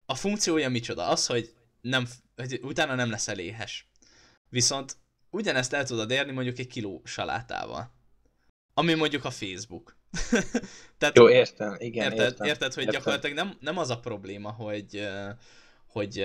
A 0.06 0.14
funkciója 0.14 0.68
micsoda? 0.68 1.06
Az, 1.06 1.26
hogy, 1.26 1.54
nem, 1.80 2.08
hogy 2.36 2.60
utána 2.62 2.94
nem 2.94 3.10
leszel 3.10 3.38
éhes. 3.38 3.90
Viszont 4.48 4.96
ugyanezt 5.30 5.72
el 5.72 5.84
tudod 5.84 6.10
érni 6.10 6.32
mondjuk 6.32 6.58
egy 6.58 6.66
kiló 6.66 7.02
salátával. 7.04 7.92
Ami 8.80 8.94
mondjuk 8.94 9.24
a 9.24 9.30
Facebook. 9.30 9.96
Tehát, 10.98 11.16
Jó, 11.16 11.30
értem, 11.30 11.76
igen, 11.78 12.04
érted, 12.04 12.26
értem. 12.26 12.46
érted, 12.46 12.74
hogy 12.74 12.82
értem. 12.82 12.98
gyakorlatilag 12.98 13.36
nem, 13.36 13.56
nem 13.60 13.78
az 13.78 13.90
a 13.90 13.98
probléma, 13.98 14.50
hogy, 14.50 15.08
hogy 15.86 16.24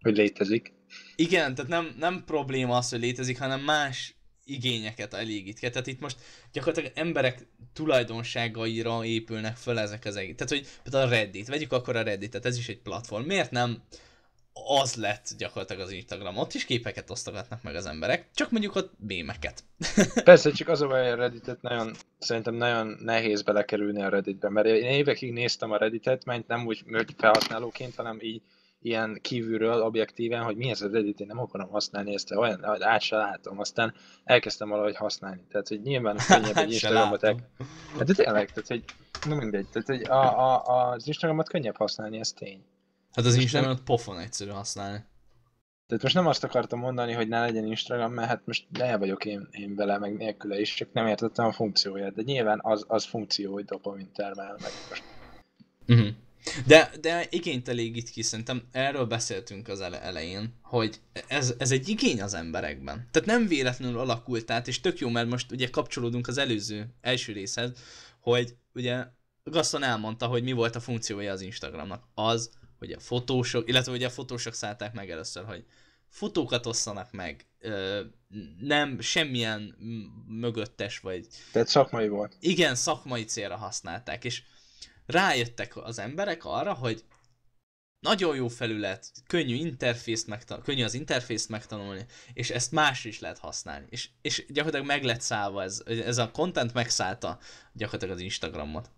Hogy 0.00 0.16
létezik. 0.16 0.72
igen, 1.16 1.54
tehát 1.54 1.70
nem, 1.70 1.94
nem 1.98 2.22
probléma 2.26 2.76
az, 2.76 2.88
hogy 2.88 3.00
létezik, 3.00 3.38
hanem 3.38 3.60
más 3.60 4.14
igényeket 4.44 5.14
elégít 5.14 5.58
ki. 5.58 5.70
Tehát 5.70 5.86
itt 5.86 6.00
most 6.00 6.16
gyakorlatilag 6.52 6.92
emberek 6.94 7.46
tulajdonságaira 7.72 9.04
épülnek 9.04 9.56
föl 9.56 9.78
ezek 9.78 10.04
az 10.04 10.16
egész. 10.16 10.34
Tehát, 10.36 10.52
hogy 10.52 10.66
például 10.82 11.06
a 11.06 11.14
Reddit, 11.14 11.48
vegyük 11.48 11.72
akkor 11.72 11.96
a 11.96 12.02
Redditet, 12.02 12.46
ez 12.46 12.58
is 12.58 12.68
egy 12.68 12.80
platform. 12.80 13.24
Miért 13.26 13.50
nem 13.50 13.82
az 14.66 14.94
lett 14.94 15.34
gyakorlatilag 15.38 15.82
az 15.82 15.90
Instagram? 15.90 16.36
Ott 16.36 16.54
is 16.54 16.64
képeket 16.64 17.10
osztogatnak 17.10 17.62
meg 17.62 17.74
az 17.74 17.86
emberek, 17.86 18.28
csak 18.34 18.50
mondjuk 18.50 18.74
ott 18.74 18.92
mémeket. 19.06 19.64
Persze, 20.24 20.50
csak 20.50 20.68
az 20.68 20.80
a 20.80 20.86
baj, 20.86 21.10
a 21.10 21.16
Redditet 21.16 21.62
nagyon, 21.62 21.92
szerintem 22.18 22.54
nagyon 22.54 22.96
nehéz 23.00 23.42
belekerülni 23.42 24.02
a 24.02 24.08
Redditbe, 24.08 24.48
mert 24.48 24.66
én 24.66 24.90
évekig 24.90 25.32
néztem 25.32 25.70
a 25.70 25.76
Redditet, 25.76 26.24
mert 26.24 26.46
nem 26.46 26.66
úgy 26.66 26.84
hogy 26.90 27.14
felhasználóként, 27.16 27.94
hanem 27.94 28.18
így 28.20 28.42
ilyen 28.80 29.18
kívülről, 29.22 29.82
objektíven, 29.82 30.42
hogy 30.42 30.56
mi 30.56 30.70
ez 30.70 30.80
a 30.80 30.88
Reddit, 30.88 31.20
én 31.20 31.26
nem 31.26 31.38
akarom 31.38 31.68
használni 31.68 32.14
ezt, 32.14 32.30
olyan, 32.30 32.64
hogy 32.64 32.82
át 32.82 33.00
se 33.00 33.16
látom, 33.16 33.58
aztán 33.58 33.94
elkezdtem 34.24 34.68
valahogy 34.68 34.96
használni. 34.96 35.46
Tehát, 35.50 35.68
hogy 35.68 35.80
nyilván 35.80 36.16
könnyebb 36.28 36.56
egy 36.56 36.72
Instagramot 36.72 37.22
el... 37.22 37.36
Hát 37.96 38.06
de 38.06 38.14
tényleg, 38.14 38.52
tehát, 38.52 38.68
hogy 38.68 38.84
na 39.28 39.34
mindegy, 39.34 39.66
tehát, 39.72 39.88
hogy 39.88 40.02
a, 40.02 40.52
a, 40.54 40.62
az 40.62 41.06
Instagramot 41.06 41.48
könnyebb 41.48 41.76
használni, 41.76 42.18
ez 42.18 42.32
tény. 42.32 42.64
Hát 43.14 43.24
az 43.24 43.32
Most 43.32 43.42
Instagramot 43.42 43.80
pofon 43.80 44.18
egyszerű 44.18 44.50
használni. 44.50 45.04
Tehát 45.86 46.02
most 46.02 46.14
nem 46.14 46.26
azt 46.26 46.44
akartam 46.44 46.78
mondani, 46.78 47.12
hogy 47.12 47.28
ne 47.28 47.40
legyen 47.40 47.66
Instagram, 47.66 48.12
mert 48.12 48.28
hát 48.28 48.42
most 48.44 48.66
el 48.72 48.98
vagyok 48.98 49.24
én, 49.24 49.48
én 49.50 49.74
vele, 49.74 49.98
meg 49.98 50.16
nélküle 50.16 50.60
is, 50.60 50.74
csak 50.74 50.92
nem 50.92 51.06
értettem 51.06 51.46
a 51.46 51.52
funkcióját. 51.52 52.14
De 52.14 52.22
nyilván 52.22 52.58
az, 52.62 52.84
az 52.88 53.04
funkció, 53.04 53.52
hogy 53.52 53.64
dopamin 53.64 54.10
termel 54.12 54.56
meg. 54.60 54.70
Most 54.88 55.02
Uh-huh. 55.88 56.08
De, 56.66 56.90
de 57.00 57.26
igényt 57.30 57.68
elégít 57.68 58.10
ki, 58.10 58.22
szerintem 58.22 58.62
erről 58.72 59.04
beszéltünk 59.04 59.68
az 59.68 59.80
ele- 59.80 60.02
elején, 60.02 60.54
hogy 60.62 61.00
ez, 61.28 61.54
ez 61.58 61.70
egy 61.70 61.88
igény 61.88 62.22
az 62.22 62.34
emberekben. 62.34 63.08
Tehát 63.10 63.28
nem 63.28 63.46
véletlenül 63.46 63.98
alakult 63.98 64.50
át, 64.50 64.68
és 64.68 64.80
tök 64.80 64.98
jó, 64.98 65.08
mert 65.08 65.28
most 65.28 65.52
ugye 65.52 65.70
kapcsolódunk 65.70 66.28
az 66.28 66.38
előző, 66.38 66.86
első 67.00 67.32
részhez, 67.32 67.72
hogy 68.20 68.54
ugye 68.74 69.06
Gaston 69.44 69.82
elmondta, 69.82 70.26
hogy 70.26 70.42
mi 70.42 70.52
volt 70.52 70.76
a 70.76 70.80
funkciója 70.80 71.32
az 71.32 71.40
Instagramnak. 71.40 72.04
Az, 72.14 72.50
hogy 72.78 72.92
a 72.92 73.00
fotósok, 73.00 73.68
illetve 73.68 73.92
ugye 73.92 74.06
a 74.06 74.10
fotósok 74.10 74.54
szállták 74.54 74.92
meg 74.92 75.10
először, 75.10 75.44
hogy 75.44 75.64
fotókat 76.08 76.66
osszanak 76.66 77.12
meg, 77.12 77.46
ö, 77.58 78.00
nem 78.60 79.00
semmilyen 79.00 79.60
mögöttes 80.26 80.98
vagy... 80.98 81.26
Tehát 81.52 81.68
szakmai 81.68 82.08
volt. 82.08 82.36
Igen, 82.40 82.74
szakmai 82.74 83.24
célra 83.24 83.56
használták, 83.56 84.24
és 84.24 84.42
rájöttek 85.06 85.76
az 85.76 85.98
emberek 85.98 86.44
arra, 86.44 86.74
hogy 86.74 87.04
nagyon 88.00 88.36
jó 88.36 88.48
felület, 88.48 89.10
könnyű, 89.26 89.54
interfészt 89.54 90.26
megtan- 90.26 90.62
könnyű 90.62 90.84
az 90.84 90.94
interfészt 90.94 91.48
megtanulni, 91.48 92.06
és 92.32 92.50
ezt 92.50 92.72
más 92.72 93.04
is 93.04 93.20
lehet 93.20 93.38
használni. 93.38 93.86
És, 93.90 94.08
és 94.22 94.44
gyakorlatilag 94.48 94.86
meg 94.86 95.04
lett 95.04 95.20
szállva, 95.20 95.62
ez, 95.62 95.82
ez 95.86 96.18
a 96.18 96.30
content 96.30 96.72
megszállta 96.72 97.38
gyakorlatilag 97.72 98.14
az 98.16 98.22
Instagramot. 98.22 98.90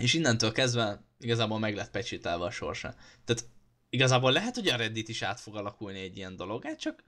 És 0.00 0.14
innentől 0.14 0.52
kezdve 0.52 1.05
igazából 1.18 1.58
meg 1.58 1.74
lett 1.74 1.90
pecsételve 1.90 2.44
a 2.44 2.50
sorsa. 2.50 2.94
Tehát 3.24 3.44
igazából 3.90 4.32
lehet, 4.32 4.54
hogy 4.54 4.68
a 4.68 4.76
Reddit 4.76 5.08
is 5.08 5.22
át 5.22 5.40
fog 5.40 5.56
alakulni 5.56 6.00
egy 6.00 6.16
ilyen 6.16 6.36
dolog, 6.36 6.64
hát 6.64 6.78
csak 6.78 7.04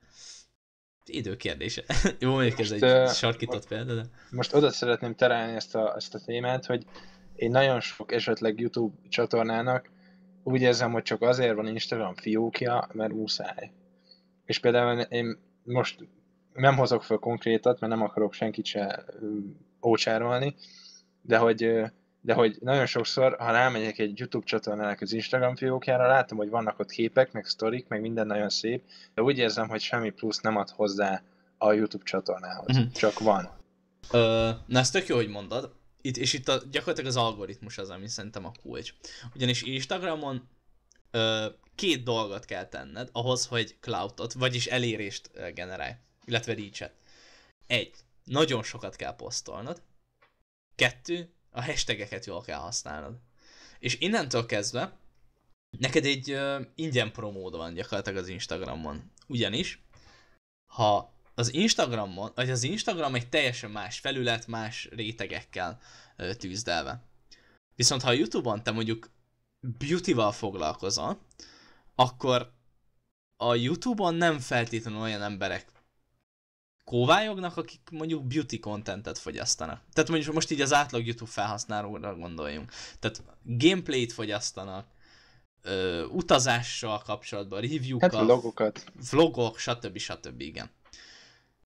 idő 1.07 1.37
kérdése. 1.37 1.85
Jó, 2.21 2.31
mondjuk 2.31 2.59
ez 2.59 2.71
egy 2.71 2.83
uh, 2.83 3.09
sarkított 3.09 3.69
példa, 3.69 3.95
de... 3.95 4.03
Most 4.31 4.55
oda 4.55 4.71
szeretném 4.71 5.15
terelni 5.15 5.55
ezt 5.55 5.75
a, 5.75 5.95
ezt 5.97 6.15
a 6.15 6.21
témát, 6.25 6.67
hogy 6.67 6.85
én 7.35 7.51
nagyon 7.51 7.81
sok 7.81 8.13
esetleg 8.13 8.61
YouTube 8.61 8.97
csatornának 9.09 9.91
úgy 10.43 10.61
érzem, 10.61 10.93
hogy 10.93 11.03
csak 11.03 11.23
azért 11.23 11.55
van 11.55 11.67
Instagram 11.67 12.15
fiókja, 12.15 12.89
mert 12.93 13.13
muszáj. 13.13 13.71
És 14.45 14.59
például 14.59 15.01
én 15.01 15.39
most 15.63 16.09
nem 16.53 16.77
hozok 16.77 17.03
fel 17.03 17.17
konkrétat, 17.17 17.81
mert 17.81 17.93
nem 17.93 18.03
akarok 18.03 18.33
senkit 18.33 18.65
se 18.65 19.05
ócsárolni, 19.83 20.55
de 21.23 21.39
hogy, 21.39 21.73
de 22.29 22.35
hogy 22.35 22.57
nagyon 22.61 22.87
sokszor, 22.87 23.37
ha 23.39 23.51
rámegyek 23.51 23.99
egy 23.99 24.19
YouTube 24.19 24.47
csatornának 24.47 25.01
az 25.01 25.13
Instagram 25.13 25.57
fiókjára, 25.57 26.07
látom, 26.07 26.39
hogy 26.39 26.49
vannak 26.49 26.79
ott 26.79 26.91
képek, 26.91 27.33
meg 27.33 27.45
sztorik, 27.45 27.89
meg 27.89 28.01
minden 28.01 28.27
nagyon 28.27 28.49
szép, 28.49 28.85
de 29.15 29.23
úgy 29.23 29.39
érzem, 29.39 29.69
hogy 29.69 29.81
semmi 29.81 30.11
plusz 30.11 30.41
nem 30.41 30.57
ad 30.57 30.71
hozzá 30.71 31.23
a 31.59 31.73
YouTube 31.73 32.05
csatornához. 32.05 32.77
Uh-huh. 32.77 32.93
Csak 32.93 33.19
van. 33.19 33.51
Ö, 34.11 34.51
na 34.67 34.79
ez 34.79 34.91
tök 34.91 35.07
jó, 35.07 35.17
hogy 35.17 35.29
mondod 35.29 35.73
itt, 36.01 36.17
és 36.17 36.33
itt 36.33 36.49
a, 36.49 36.63
gyakorlatilag 36.71 37.11
az 37.11 37.17
algoritmus 37.17 37.79
az, 37.79 37.91
ami 37.91 38.09
szerintem 38.09 38.45
a 38.45 38.53
kulcs. 38.63 38.95
Ugyanis 39.35 39.63
Instagramon 39.63 40.49
ö, 41.11 41.47
két 41.75 42.03
dolgot 42.03 42.45
kell 42.45 42.65
tenned 42.65 43.09
ahhoz, 43.13 43.47
hogy 43.47 43.77
cloudot, 43.81 44.33
vagyis 44.33 44.67
elérést 44.67 45.31
generálj, 45.55 45.93
illetve 46.25 46.55
reach-et. 46.55 46.93
Egy, 47.67 47.95
nagyon 48.25 48.63
sokat 48.63 48.97
kell 48.97 49.17
posztolnod. 49.17 49.83
Kettő, 50.75 51.33
a 51.51 51.65
hashtageket 51.65 52.27
jól 52.27 52.43
kell 52.43 52.59
használnod. 52.59 53.19
És 53.79 53.99
innentől 54.01 54.47
kezdve 54.47 54.97
neked 55.79 56.05
egy 56.05 56.31
ö, 56.31 56.61
ingyen 56.75 57.13
promód 57.13 57.57
van 57.57 57.75
gyakorlatilag 57.75 58.19
az 58.23 58.29
Instagramon. 58.29 59.13
Ugyanis, 59.27 59.83
ha 60.67 61.13
az 61.35 61.53
Instagramon, 61.53 62.33
vagy 62.35 62.51
az 62.51 62.63
Instagram 62.63 63.15
egy 63.15 63.29
teljesen 63.29 63.71
más 63.71 63.99
felület, 63.99 64.47
más 64.47 64.89
rétegekkel 64.91 65.81
ö, 66.17 66.35
tűzdelve. 66.35 67.03
Viszont 67.75 68.03
ha 68.03 68.09
a 68.09 68.13
Youtube-on 68.13 68.63
te 68.63 68.71
mondjuk 68.71 69.11
beauty-val 69.61 70.33
foglalkozol, 70.33 71.21
akkor 71.95 72.53
a 73.37 73.55
Youtube-on 73.55 74.15
nem 74.15 74.39
feltétlenül 74.39 75.01
olyan 75.01 75.23
emberek 75.23 75.78
kóvályognak, 76.89 77.57
akik 77.57 77.81
mondjuk 77.91 78.27
beauty 78.27 78.59
contentet 78.61 79.19
fogyasztanak. 79.19 79.83
Tehát 79.93 80.11
mondjuk 80.11 80.35
most 80.35 80.51
így 80.51 80.61
az 80.61 80.73
átlag 80.73 81.07
YouTube 81.07 81.31
felhasználóra 81.31 82.15
gondoljunk. 82.15 82.73
Tehát 82.99 83.23
gameplayt 83.43 84.13
fogyasztanak, 84.13 84.87
ö, 85.63 86.05
utazással 86.05 86.99
kapcsolatban, 86.99 87.61
review-kkal, 87.61 88.11
hát 88.11 88.21
vlogokat. 88.21 88.85
vlogok, 89.11 89.59
stb. 89.59 89.99
stb. 89.99 90.41
igen. 90.41 90.71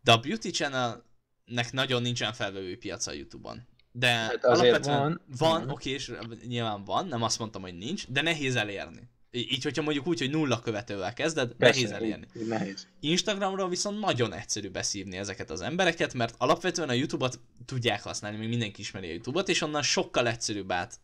De 0.00 0.12
a 0.12 0.18
Beauty 0.18 0.50
Channelnek 0.50 1.72
nagyon 1.72 2.02
nincsen 2.02 2.32
felvevő 2.32 2.78
piaca 2.78 3.10
a 3.10 3.14
Youtube-on. 3.14 3.66
De 3.92 4.08
hát 4.08 4.44
alapvetően 4.44 5.00
van, 5.00 5.20
van 5.38 5.70
oké, 5.70 5.90
és 5.90 6.12
nyilván 6.46 6.84
van, 6.84 7.06
nem 7.06 7.22
azt 7.22 7.38
mondtam, 7.38 7.62
hogy 7.62 7.78
nincs, 7.78 8.08
de 8.08 8.22
nehéz 8.22 8.56
elérni. 8.56 9.10
Így, 9.34 9.62
hogyha 9.62 9.82
mondjuk 9.82 10.06
úgy, 10.06 10.18
hogy 10.18 10.30
nulla 10.30 10.60
követővel 10.60 11.12
kezded, 11.12 11.52
Persze, 11.52 11.80
nehéz 11.80 11.96
elérni. 11.96 12.26
Így, 12.36 12.46
nehéz. 12.46 12.88
Instagramról 13.00 13.68
viszont 13.68 14.00
nagyon 14.00 14.32
egyszerű 14.32 14.70
beszívni 14.70 15.16
ezeket 15.16 15.50
az 15.50 15.60
embereket, 15.60 16.14
mert 16.14 16.34
alapvetően 16.38 16.88
a 16.88 16.92
YouTube-ot 16.92 17.40
tudják 17.64 18.02
használni, 18.02 18.36
még 18.36 18.48
mindenki 18.48 18.80
ismeri 18.80 19.06
a 19.08 19.10
YouTube-ot, 19.10 19.48
és 19.48 19.60
onnan 19.60 19.82
sokkal 19.82 20.28
egyszerűbb 20.28 20.72
át 20.72 21.00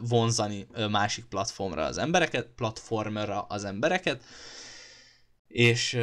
vonzani 0.00 0.66
másik 0.90 1.24
platformra 1.24 1.84
az 1.84 1.98
embereket, 1.98 2.46
platformra 2.56 3.42
az 3.42 3.64
embereket, 3.64 4.24
és 5.46 5.98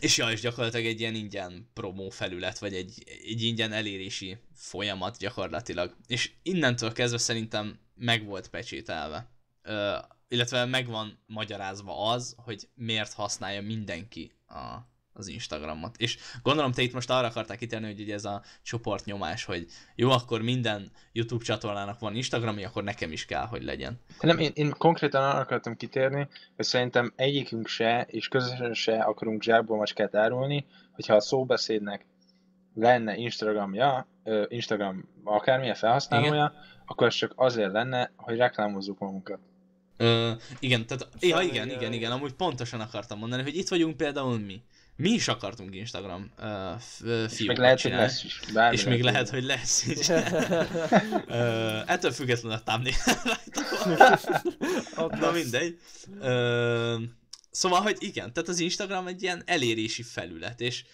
és 0.00 0.16
ja, 0.16 0.30
és 0.30 0.40
gyakorlatilag 0.40 0.86
egy 0.86 1.00
ilyen 1.00 1.14
ingyen 1.14 1.70
promó 1.74 2.10
felület, 2.10 2.58
vagy 2.58 2.74
egy, 2.74 3.02
egy 3.06 3.42
ingyen 3.42 3.72
elérési 3.72 4.38
folyamat 4.54 5.16
gyakorlatilag. 5.18 5.96
És 6.06 6.32
innentől 6.42 6.92
kezdve 6.92 7.18
szerintem 7.18 7.78
meg 7.94 8.24
volt 8.24 8.48
pecsételve. 8.48 9.30
Illetve 10.32 10.64
meg 10.64 10.86
van 10.86 11.18
magyarázva 11.26 12.10
az, 12.10 12.34
hogy 12.44 12.68
miért 12.74 13.12
használja 13.12 13.62
mindenki 13.62 14.32
a, 14.48 14.76
az 15.12 15.28
Instagramot. 15.28 15.96
És 15.96 16.18
gondolom 16.42 16.72
te 16.72 16.82
itt 16.82 16.92
most 16.92 17.10
arra 17.10 17.26
akarták 17.26 17.58
kitenni, 17.58 17.86
hogy 17.86 18.00
ugye 18.00 18.14
ez 18.14 18.24
a 18.24 18.42
csoportnyomás, 18.62 19.44
hogy 19.44 19.66
jó, 19.94 20.10
akkor 20.10 20.42
minden 20.42 20.90
YouTube 21.12 21.44
csatornának 21.44 21.98
van 21.98 22.14
Instagramja, 22.14 22.68
akkor 22.68 22.84
nekem 22.84 23.12
is 23.12 23.24
kell, 23.24 23.46
hogy 23.46 23.62
legyen. 23.62 24.00
Nem, 24.20 24.38
én, 24.38 24.50
én 24.54 24.74
konkrétan 24.78 25.22
arra 25.22 25.38
akartam 25.38 25.76
kitérni, 25.76 26.28
hogy 26.56 26.64
szerintem 26.64 27.12
egyikünk 27.16 27.66
se, 27.66 28.06
és 28.08 28.28
közösen 28.28 28.74
se 28.74 28.98
akarunk 29.02 29.42
zsákból 29.42 29.76
macskát 29.76 30.14
árulni, 30.14 30.66
hogyha 30.92 31.14
a 31.14 31.20
szóbeszédnek 31.20 32.06
lenne 32.74 33.16
Instagramja, 33.16 34.06
Instagram 34.48 35.08
akármilyen 35.24 35.74
felhasználója, 35.74 36.32
igen. 36.32 36.52
akkor 36.86 37.06
ez 37.06 37.14
csak 37.14 37.32
azért 37.36 37.72
lenne, 37.72 38.12
hogy 38.16 38.36
reklámozzuk 38.36 38.98
magunkat. 38.98 39.40
Ö, 40.00 40.32
igen, 40.58 40.86
tehát, 40.86 41.08
ja, 41.20 41.40
igen, 41.40 41.70
igen, 41.70 41.92
igen, 41.92 42.12
amúgy 42.12 42.32
pontosan 42.32 42.80
akartam 42.80 43.18
mondani, 43.18 43.42
hogy 43.42 43.56
itt 43.56 43.68
vagyunk 43.68 43.96
például 43.96 44.38
mi. 44.38 44.62
Mi 44.96 45.10
is 45.10 45.28
akartunk 45.28 45.74
Instagram 45.74 46.30
uh, 46.38 46.46
fiókat 46.78 47.30
És 47.30 47.46
még 47.46 47.56
lehet, 47.56 47.78
csinálni. 47.78 48.04
hogy 48.04 48.12
lesz 48.12 48.24
is. 48.24 48.40
Bármi 48.52 48.76
és 48.76 48.84
még 48.84 49.02
lehet, 49.02 49.28
hogy 49.28 49.44
lesz 49.44 49.86
is. 49.86 50.08
uh, 50.08 50.18
ettől 51.86 52.10
függetlenül 52.12 52.58
a 52.58 52.62
thumbnail 52.62 52.94
Na 55.20 55.30
mindegy. 55.30 55.78
Uh, 56.20 57.02
szóval, 57.50 57.80
hogy 57.80 57.96
igen, 57.98 58.32
tehát 58.32 58.48
az 58.48 58.58
Instagram 58.58 59.06
egy 59.06 59.22
ilyen 59.22 59.42
elérési 59.46 60.02
felület, 60.02 60.60
és 60.60 60.84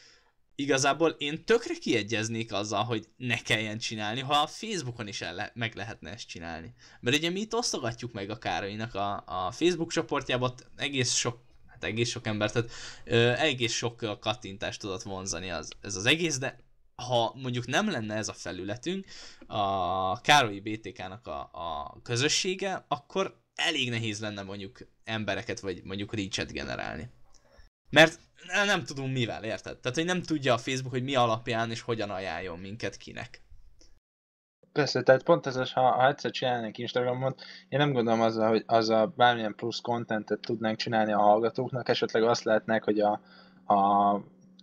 igazából 0.56 1.10
én 1.10 1.44
tökre 1.44 1.74
kiegyeznék 1.74 2.52
azzal, 2.52 2.84
hogy 2.84 3.08
ne 3.16 3.36
kelljen 3.36 3.78
csinálni, 3.78 4.20
ha 4.20 4.34
a 4.34 4.46
Facebookon 4.46 5.08
is 5.08 5.20
le- 5.20 5.52
meg 5.54 5.74
lehetne 5.74 6.10
ezt 6.10 6.28
csinálni. 6.28 6.74
Mert 7.00 7.16
ugye 7.16 7.30
mi 7.30 7.40
itt 7.40 7.54
osztogatjuk 7.54 8.12
meg 8.12 8.30
a 8.30 8.38
Károlynak 8.38 8.94
a, 8.94 9.24
a 9.26 9.50
Facebook 9.50 9.92
csoportjában, 9.92 10.54
egész 10.76 11.12
sok 11.12 11.44
hát 11.66 11.84
egész 11.84 12.10
sok 12.10 12.26
ember, 12.26 12.52
tehát 12.52 12.70
ö, 13.04 13.32
egész 13.32 13.72
sok 13.72 14.18
kattintást 14.20 14.80
tudott 14.80 15.02
vonzani 15.02 15.50
az, 15.50 15.70
ez 15.80 15.96
az 15.96 16.06
egész, 16.06 16.38
de 16.38 16.64
ha 16.94 17.34
mondjuk 17.34 17.66
nem 17.66 17.90
lenne 17.90 18.14
ez 18.14 18.28
a 18.28 18.32
felületünk, 18.32 19.06
a 19.46 20.20
Károlyi 20.20 20.60
BTK-nak 20.60 21.26
a, 21.26 21.40
a 21.52 21.98
közössége, 22.02 22.84
akkor 22.88 23.40
elég 23.54 23.90
nehéz 23.90 24.20
lenne 24.20 24.42
mondjuk 24.42 24.78
embereket, 25.04 25.60
vagy 25.60 25.82
mondjuk 25.84 26.14
reach 26.14 26.52
generálni. 26.52 27.10
Mert 27.90 28.20
nem 28.66 28.84
tudunk 28.84 29.12
mivel, 29.12 29.44
érted? 29.44 29.76
Tehát, 29.76 29.96
hogy 29.96 30.06
nem 30.06 30.22
tudja 30.22 30.54
a 30.54 30.58
Facebook, 30.58 30.92
hogy 30.92 31.02
mi 31.02 31.14
alapján 31.14 31.70
és 31.70 31.80
hogyan 31.80 32.10
ajánljon 32.10 32.58
minket 32.58 32.96
kinek. 32.96 33.40
Persze, 34.72 35.02
tehát 35.02 35.22
pont 35.22 35.46
ez, 35.46 35.72
ha, 35.72 35.80
ha 35.80 36.08
egyszer 36.08 36.30
csinálnánk 36.30 36.78
Instagramot, 36.78 37.42
én 37.68 37.78
nem 37.78 37.92
gondolom 37.92 38.20
azzal, 38.20 38.48
hogy 38.48 38.62
azzal 38.66 39.12
bármilyen 39.16 39.54
plusz 39.54 39.80
kontentet 39.80 40.40
tudnánk 40.40 40.76
csinálni 40.76 41.12
a 41.12 41.18
hallgatóknak, 41.18 41.88
esetleg 41.88 42.22
azt 42.22 42.44
lehetnek, 42.44 42.84
hogy 42.84 43.00
a, 43.00 43.20
a, 43.64 44.12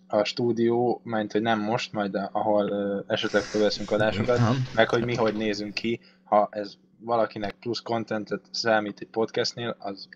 a 0.07 0.23
stúdió, 0.23 1.01
mert 1.03 1.31
hogy 1.31 1.41
nem 1.41 1.59
most, 1.59 1.91
majd 1.93 2.15
ahol 2.31 2.69
uh, 2.69 3.03
esetleg 3.07 3.41
felveszünk 3.41 3.91
adásokat, 3.91 4.39
meg 4.75 4.89
hogy 4.89 5.05
mi 5.05 5.15
hogy 5.15 5.35
nézünk 5.35 5.73
ki, 5.73 5.99
ha 6.23 6.47
ez 6.51 6.73
valakinek 6.99 7.53
plusz 7.59 7.79
kontentet 7.79 8.41
számít 8.51 8.99
egy 8.99 9.09
podcastnél, 9.09 9.75
az 9.79 10.07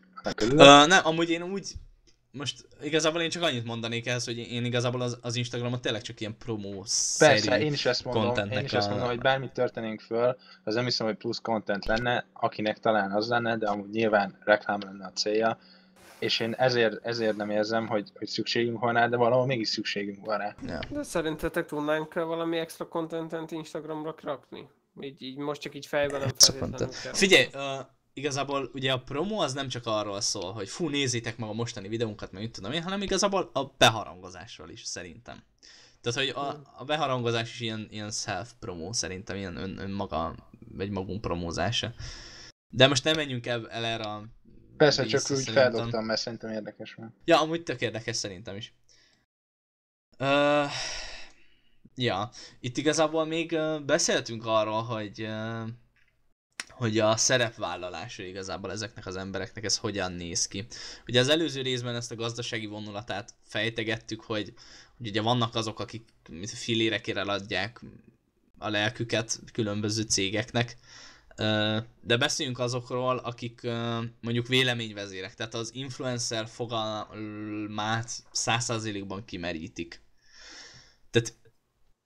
Uh, 0.42 0.88
nem, 0.88 1.06
amúgy 1.06 1.30
én 1.30 1.44
úgy 1.44 1.74
most 2.32 2.68
igazából 2.82 3.22
én 3.22 3.30
csak 3.30 3.44
annyit 3.44 3.66
mondanék 3.66 4.08
ehhez, 4.08 4.26
hogy 4.26 4.38
én 4.38 4.66
igazából 4.66 5.02
az, 5.02 5.18
az 5.22 5.36
Instagramot 5.36 5.82
tényleg 5.82 6.02
csak 6.02 6.20
ilyen 6.20 6.38
promó 6.38 6.86
Persze, 7.18 7.60
én 7.60 7.74
is 7.74 7.86
ezt 7.86 8.04
mondom, 8.04 8.52
én 8.52 8.64
is 8.64 8.74
ezt 8.74 8.90
mondom, 8.90 9.08
hogy 9.08 9.20
bármit 9.20 9.52
történénk 9.52 10.02
föl, 10.02 10.38
az 10.64 10.76
nem 10.76 10.84
hiszem, 10.84 11.08
hogy 11.08 11.16
plusz 11.16 11.40
content 11.42 11.86
lenne, 11.86 12.26
akinek 12.34 12.80
talán 12.80 13.12
az 13.12 13.28
lenne, 13.28 13.58
de 13.58 13.68
amúgy 13.68 13.90
nyilván 13.90 14.38
reklám 14.44 14.80
lenne 14.86 15.06
a 15.06 15.12
célja, 15.12 15.58
és 16.20 16.40
én 16.40 16.54
ezért, 16.54 17.06
ezért 17.06 17.36
nem 17.36 17.50
érzem, 17.50 17.88
hogy, 17.88 18.12
hogy 18.16 18.28
szükségünk 18.28 18.80
van 18.80 18.94
rá, 18.94 19.08
de 19.08 19.18
valahol 19.18 19.46
mégis 19.46 19.70
szükségünk 19.70 20.26
van 20.26 20.38
rá. 20.38 20.56
Ja. 20.66 20.80
De 20.90 21.04
szerintetek 21.04 21.66
tudnánk 21.66 22.14
valami 22.14 22.58
extra 22.58 22.88
contentet 22.88 23.52
Instagramra 23.52 24.16
rakni? 24.22 24.68
Így, 25.02 25.22
így 25.22 25.38
most 25.38 25.62
csak 25.62 25.76
így 25.76 25.86
fejben 25.86 26.20
nem 26.20 26.90
Figyelj, 26.92 27.48
uh, 27.54 27.62
igazából 28.18 28.70
ugye 28.74 28.92
a 28.92 29.02
promo 29.02 29.42
az 29.42 29.54
nem 29.54 29.68
csak 29.68 29.86
arról 29.86 30.22
szól, 30.22 30.52
hogy 30.52 30.70
fú, 30.70 30.90
nézzétek 30.90 31.38
meg 31.38 31.50
a 31.50 31.54
mostani 31.54 31.88
videónkat, 31.88 32.32
meg 32.32 32.42
mit 32.42 32.52
tudom 32.52 32.72
én, 32.72 32.84
hanem 32.84 33.02
igazából 33.02 33.50
a 33.54 33.64
beharangozásról 33.64 34.70
is 34.70 34.84
szerintem. 34.84 35.44
Tehát, 36.02 36.20
hogy 36.20 36.44
a, 36.44 36.62
a 36.78 36.84
beharangozás 36.84 37.52
is 37.52 37.60
ilyen, 37.60 37.88
ilyen 37.90 38.12
self-promo 38.12 38.94
szerintem, 38.94 39.36
ilyen 39.36 39.56
ön, 39.56 39.78
ön 39.78 39.92
maga, 39.92 40.36
vagy 40.72 40.90
magunk 40.90 41.22
promózása. 41.22 41.94
De 42.70 42.88
most 42.88 43.04
nem 43.04 43.16
menjünk 43.16 43.46
el, 43.46 43.70
el 43.70 43.86
erre 43.86 44.04
a 44.04 44.24
Persze, 44.78 45.06
csak 45.06 45.20
úgy 45.20 45.26
szerintem. 45.26 45.54
feldobtam, 45.54 46.06
mert 46.06 46.20
szerintem 46.20 46.52
érdekes 46.52 46.94
van. 46.94 47.16
Ja, 47.26 47.42
amúgy 47.42 47.64
tök 47.64 47.82
érdekes 47.82 48.16
szerintem 48.16 48.56
is. 48.56 48.74
Uh, 50.20 50.72
ja, 51.96 52.30
itt 52.60 52.78
igazából 52.78 53.26
még 53.26 53.58
beszéltünk 53.86 54.46
arról, 54.46 54.84
hogy 54.84 55.22
uh, 55.22 55.68
hogy 56.70 57.00
a 57.00 57.18
szerepvállalása 57.18 58.24
igazából 58.24 58.72
ezeknek 58.72 59.06
az 59.06 59.16
embereknek 59.16 59.64
ez 59.64 59.78
hogyan 59.78 60.12
néz 60.12 60.48
ki. 60.48 60.68
Ugye 61.08 61.20
az 61.20 61.30
előző 61.30 61.62
részben 61.62 61.96
ezt 61.96 62.12
a 62.12 62.16
gazdasági 62.16 62.66
vonulatát 62.66 63.34
fejtegettük, 63.44 64.22
hogy, 64.22 64.54
hogy 64.98 65.08
ugye 65.08 65.22
vannak 65.22 65.56
azok, 65.56 65.80
akik 65.80 66.06
filérekére 66.46 67.22
adják 67.22 67.82
a 68.58 68.70
lelküket 68.70 69.40
különböző 69.54 70.02
cégeknek, 70.02 70.78
de 72.02 72.18
beszéljünk 72.18 72.60
azokról, 72.60 73.18
akik 73.18 73.62
mondjuk 74.22 74.48
véleményvezérek, 74.48 75.36
tehát 75.36 75.54
az 75.54 75.70
influencer 75.74 76.48
fogalmát 76.48 78.12
százszázalékban 78.32 79.26
kimerítik. 79.26 80.02
Tehát 81.10 81.34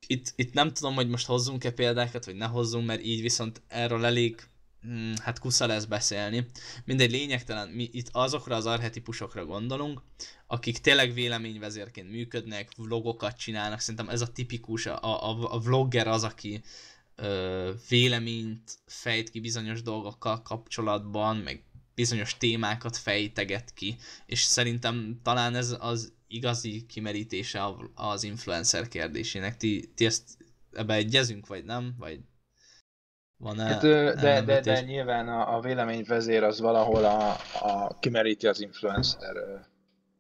itt, 0.08 0.34
itt 0.36 0.54
nem 0.54 0.74
tudom, 0.74 0.94
hogy 0.96 1.10
most 1.10 1.26
hozzunk-e 1.26 1.72
példákat, 1.72 2.26
vagy 2.26 2.36
ne 2.36 2.46
hozzunk, 2.46 2.86
mert 2.86 3.04
így 3.04 3.22
viszont 3.22 3.62
erről 3.68 4.06
elég 4.06 4.42
hmm, 4.82 5.14
hát 5.22 5.40
kusza 5.40 5.66
lesz 5.66 5.86
beszélni. 5.86 6.46
Mindegy 6.86 7.12
lényegtelen, 7.12 7.70
mi 7.70 7.90
itt 7.92 8.10
azokra 8.12 8.56
az 8.56 8.66
arhetipusokra 8.66 9.46
gondolunk, 9.46 10.02
akik 10.48 10.78
tényleg 10.78 11.14
véleményvezérként 11.14 12.10
működnek, 12.10 12.70
vlogokat 12.76 13.38
csinálnak, 13.38 13.80
szerintem 13.80 14.10
ez 14.10 14.22
a 14.22 14.32
tipikus, 14.32 14.86
a, 14.86 15.30
a, 15.30 15.54
a 15.56 15.60
vlogger 15.60 16.08
az, 16.08 16.24
aki 16.24 16.62
ö, 17.16 17.72
véleményt 17.90 18.80
fejt 18.86 19.30
ki 19.30 19.40
bizonyos 19.40 19.82
dolgokkal 19.82 20.42
kapcsolatban, 20.42 21.38
meg 21.38 21.64
bizonyos 21.96 22.38
témákat 22.38 22.98
fejteget 22.98 23.74
ki, 23.74 23.96
és 24.26 24.42
szerintem 24.42 25.20
talán 25.24 25.56
ez 25.56 25.76
az 25.80 26.14
igazi 26.28 26.86
kimerítése 26.86 27.76
az 27.94 28.24
influencer 28.24 28.88
kérdésének. 28.88 29.58
Ti, 29.58 29.92
ti 29.96 30.06
ezt 30.06 30.38
ebbe 30.72 30.94
egyezünk, 30.94 31.48
vagy 31.48 31.64
nem? 31.64 31.96
Vagy 31.98 32.20
van 33.42 33.60
-e 33.60 33.64
hát, 33.64 33.82
de, 33.82 34.14
de, 34.14 34.42
de, 34.42 34.60
de 34.60 34.82
nyilván 34.82 35.28
a, 35.30 35.56
a 35.56 35.60
véleményvezér 35.60 36.44
az 36.44 36.60
valahol 36.60 37.06
a, 37.06 37.30
a 37.60 38.00
kimeríti 38.00 38.48
az 38.48 38.62
influencer, 38.62 39.36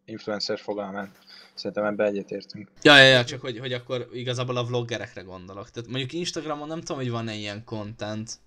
influencer 0.05 0.59
fogalmát. 0.59 1.09
Szerintem 1.53 1.85
ebbe 1.85 2.03
egyetértünk. 2.03 2.71
Ja, 2.81 2.97
ja, 2.97 3.03
ja, 3.03 3.25
csak 3.25 3.41
hogy, 3.41 3.59
hogy 3.59 3.73
akkor 3.73 4.07
igazából 4.13 4.57
a 4.57 4.63
vloggerekre 4.63 5.21
gondolok. 5.21 5.69
Tehát 5.69 5.89
mondjuk 5.89 6.13
Instagramon 6.13 6.67
nem 6.67 6.79
tudom, 6.79 6.97
hogy 6.97 7.09
van-e 7.09 7.33
ilyen 7.33 7.63
content. 7.63 8.39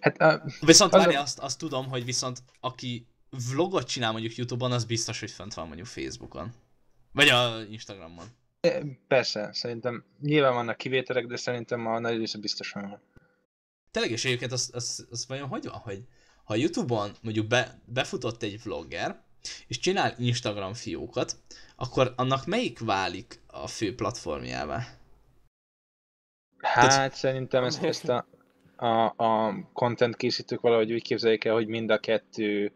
Hát, 0.00 0.20
a, 0.20 0.42
viszont 0.60 0.92
várj, 0.92 1.14
a... 1.14 1.20
azt, 1.20 1.38
azt 1.38 1.58
tudom, 1.58 1.88
hogy 1.88 2.04
viszont 2.04 2.42
aki 2.60 3.06
vlogot 3.52 3.86
csinál 3.86 4.12
mondjuk 4.12 4.34
Youtube-on, 4.34 4.72
az 4.72 4.84
biztos, 4.84 5.20
hogy 5.20 5.30
fönt 5.30 5.54
van 5.54 5.66
mondjuk 5.66 5.86
Facebookon. 5.86 6.52
Vagy 7.12 7.28
a 7.28 7.60
Instagramon. 7.70 8.24
Persze, 9.08 9.50
szerintem 9.52 10.04
nyilván 10.20 10.54
vannak 10.54 10.76
kivételek, 10.76 11.26
de 11.26 11.36
szerintem 11.36 11.86
a 11.86 11.98
nagy 11.98 12.16
része 12.16 12.38
biztosan 12.38 12.88
van. 12.88 13.00
Tényleg, 13.92 14.12
és 14.12 14.24
egyébként 14.24 14.52
az, 14.52 14.70
az, 14.72 15.06
az 15.10 15.26
vajon 15.26 15.48
hogy 15.48 15.64
van, 15.64 15.78
hogy 15.78 16.02
ha 16.44 16.54
Youtube-on 16.54 17.10
mondjuk 17.22 17.46
be, 17.46 17.80
befutott 17.84 18.42
egy 18.42 18.62
vlogger, 18.62 19.22
és 19.66 19.78
csinál 19.78 20.14
Instagram 20.18 20.74
fiókat, 20.74 21.36
akkor 21.76 22.12
annak 22.16 22.46
melyik 22.46 22.78
válik 22.78 23.40
a 23.46 23.66
fő 23.66 23.94
platformjává? 23.94 24.86
Hát 26.58 26.88
Tehát... 26.88 27.14
szerintem 27.14 27.64
ezt, 27.64 27.82
ezt 27.82 28.08
a, 28.08 28.26
a, 28.76 29.14
a 29.16 29.54
content 29.72 30.16
készítők 30.16 30.60
valahogy 30.60 30.92
úgy 30.92 31.02
képzeljék 31.02 31.44
el, 31.44 31.54
hogy 31.54 31.66
mind 31.66 31.90
a 31.90 31.98
kettő 31.98 32.72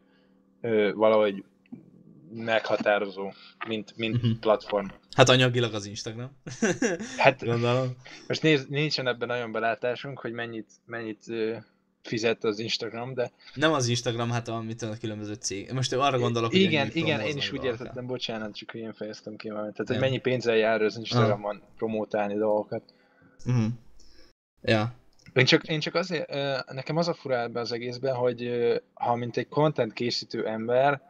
ö, 0.60 0.92
valahogy 0.94 1.44
meghatározó, 2.30 3.32
mint, 3.66 3.96
mint 3.96 4.14
uh-huh. 4.14 4.38
platform. 4.38 4.86
Hát 5.16 5.28
anyagilag 5.28 5.74
az 5.74 5.86
Instagram. 5.86 6.30
hát 7.16 7.44
Gondolom. 7.44 7.96
most 8.28 8.42
néz, 8.42 8.66
nincsen 8.66 9.08
ebben 9.08 9.28
nagyon 9.28 9.52
belátásunk, 9.52 10.18
hogy 10.18 10.32
mennyit, 10.32 10.70
mennyit 10.86 11.24
fizet 12.02 12.44
az 12.44 12.58
Instagram, 12.58 13.14
de... 13.14 13.30
Nem 13.54 13.72
az 13.72 13.88
Instagram, 13.88 14.30
hát 14.30 14.48
amit 14.48 14.82
a 14.82 14.96
különböző 15.00 15.34
cég. 15.34 15.72
Most 15.72 15.92
arra 15.92 16.18
gondolok, 16.18 16.50
hogy 16.50 16.60
Igen, 16.60 16.90
igen, 16.92 17.20
én 17.20 17.36
is 17.36 17.52
úgy 17.52 17.64
értettem, 17.64 18.06
bocsánat, 18.06 18.54
csak 18.54 18.70
hogy 18.70 18.80
én 18.80 18.92
fejeztem 18.92 19.36
ki 19.36 19.48
valamit. 19.48 19.72
Tehát, 19.72 19.90
hogy 19.90 20.00
mennyi 20.00 20.18
pénzzel 20.18 20.56
jár 20.56 20.82
az 20.82 20.96
Instagramon 20.96 21.56
ah. 21.56 21.62
promótálni 21.76 22.34
dolgokat. 22.34 22.82
Uh-huh. 23.46 23.66
Ja. 24.62 24.94
Én 25.32 25.44
csak, 25.44 25.68
én 25.68 25.80
csak 25.80 25.94
azért, 25.94 26.28
nekem 26.72 26.96
az 26.96 27.08
a 27.08 27.16
ebben 27.24 27.62
az 27.62 27.72
egészben, 27.72 28.14
hogy 28.14 28.50
ha 28.94 29.14
mint 29.14 29.36
egy 29.36 29.48
content 29.48 29.92
készítő 29.92 30.46
ember, 30.46 31.00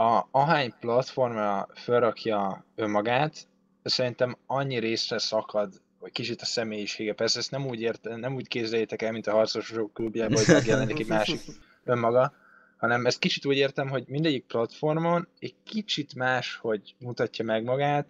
a, 0.00 0.28
ahány 0.30 0.74
platformra 0.80 1.68
felrakja 1.74 2.64
önmagát, 2.74 3.48
szerintem 3.82 4.36
annyi 4.46 4.78
részre 4.78 5.18
szakad 5.18 5.80
vagy 5.98 6.12
kicsit 6.12 6.40
a 6.40 6.44
személyisége. 6.44 7.12
Persze 7.12 7.38
ezt 7.38 7.50
nem 7.50 7.66
úgy, 7.66 7.80
ért, 7.80 8.04
nem 8.16 8.34
úgy 8.34 8.48
képzeljétek 8.48 9.02
el, 9.02 9.12
mint 9.12 9.26
a 9.26 9.32
harcosok 9.32 9.94
klubjában, 9.94 10.36
hogy 10.36 10.54
megjelenik 10.54 10.98
egy 10.98 11.06
másik 11.06 11.40
önmaga, 11.84 12.32
hanem 12.76 13.06
ezt 13.06 13.18
kicsit 13.18 13.46
úgy 13.46 13.56
értem, 13.56 13.88
hogy 13.88 14.04
mindegyik 14.06 14.44
platformon 14.44 15.28
egy 15.38 15.54
kicsit 15.64 16.14
más, 16.14 16.56
hogy 16.56 16.94
mutatja 16.98 17.44
meg 17.44 17.64
magát, 17.64 18.06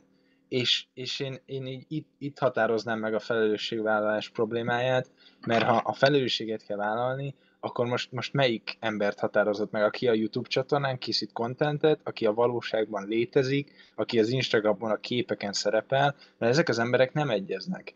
és, 0.48 0.84
és 0.94 1.20
én, 1.20 1.38
én 1.44 1.66
így 1.66 1.84
itt, 1.88 2.08
itt 2.18 2.38
határoznám 2.38 2.98
meg 2.98 3.14
a 3.14 3.20
felelősségvállalás 3.20 4.28
problémáját, 4.28 5.10
mert 5.46 5.64
ha 5.64 5.76
a 5.76 5.92
felelősséget 5.92 6.64
kell 6.64 6.76
vállalni, 6.76 7.34
akkor 7.60 7.86
most, 7.86 8.12
most 8.12 8.32
melyik 8.32 8.76
embert 8.80 9.18
határozott 9.18 9.70
meg, 9.70 9.82
aki 9.82 10.08
a 10.08 10.12
YouTube 10.12 10.48
csatornán 10.48 10.98
készít 10.98 11.32
kontentet, 11.32 12.00
aki 12.04 12.26
a 12.26 12.32
valóságban 12.32 13.08
létezik, 13.08 13.72
aki 13.94 14.18
az 14.18 14.28
Instagramon 14.28 14.90
a 14.90 14.96
képeken 14.96 15.52
szerepel, 15.52 16.16
mert 16.38 16.52
ezek 16.52 16.68
az 16.68 16.78
emberek 16.78 17.12
nem 17.12 17.30
egyeznek. 17.30 17.94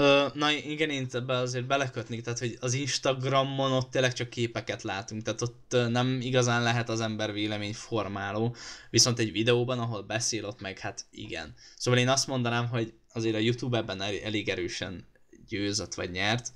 Ö, 0.00 0.26
na 0.34 0.50
igen, 0.50 0.90
én 0.90 1.06
ebbe 1.12 1.36
azért 1.36 1.66
belekötnék, 1.66 2.22
tehát 2.22 2.38
hogy 2.38 2.56
az 2.60 2.74
Instagramon 2.74 3.72
ott 3.72 3.90
tényleg 3.90 4.12
csak 4.12 4.28
képeket 4.28 4.82
látunk, 4.82 5.22
tehát 5.22 5.42
ott 5.42 5.76
nem 5.90 6.18
igazán 6.20 6.62
lehet 6.62 6.88
az 6.88 7.00
ember 7.00 7.32
vélemény 7.32 7.74
formáló, 7.74 8.54
viszont 8.90 9.18
egy 9.18 9.32
videóban, 9.32 9.78
ahol 9.78 10.02
beszél, 10.02 10.44
ott 10.44 10.60
meg 10.60 10.78
hát 10.78 11.04
igen. 11.10 11.54
Szóval 11.76 12.00
én 12.00 12.08
azt 12.08 12.26
mondanám, 12.26 12.68
hogy 12.68 12.94
azért 13.12 13.34
a 13.34 13.38
YouTube 13.38 13.78
ebben 13.78 14.00
elég 14.00 14.48
erősen 14.48 15.06
győzött 15.48 15.94
vagy 15.94 16.10
nyert, 16.10 16.52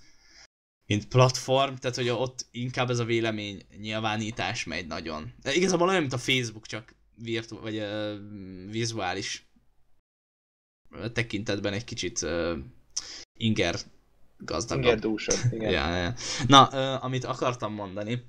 mint 0.92 1.08
platform, 1.08 1.74
tehát 1.74 1.96
hogy 1.96 2.08
ott 2.08 2.46
inkább 2.50 2.90
ez 2.90 2.98
a 2.98 3.04
vélemény 3.04 3.62
nyilvánítás 3.80 4.64
megy 4.64 4.86
nagyon. 4.86 5.32
De 5.42 5.54
igazából 5.54 5.88
olyan, 5.88 6.00
mint 6.00 6.12
a 6.12 6.18
Facebook, 6.18 6.66
csak 6.66 6.94
virtu- 7.14 7.60
vagy 7.60 7.76
uh, 7.76 8.14
vizuális 8.70 9.46
tekintetben 11.12 11.72
egy 11.72 12.12
uh, 12.22 12.58
inger 13.38 13.76
gazdagabb. 14.38 14.84
Inger 14.84 14.98
dúsabb, 14.98 15.52
igen. 15.52 15.70
ja, 15.70 15.96
ja. 15.96 16.14
Na, 16.46 16.68
uh, 16.72 17.04
amit 17.04 17.24
akartam 17.24 17.72
mondani, 17.72 18.22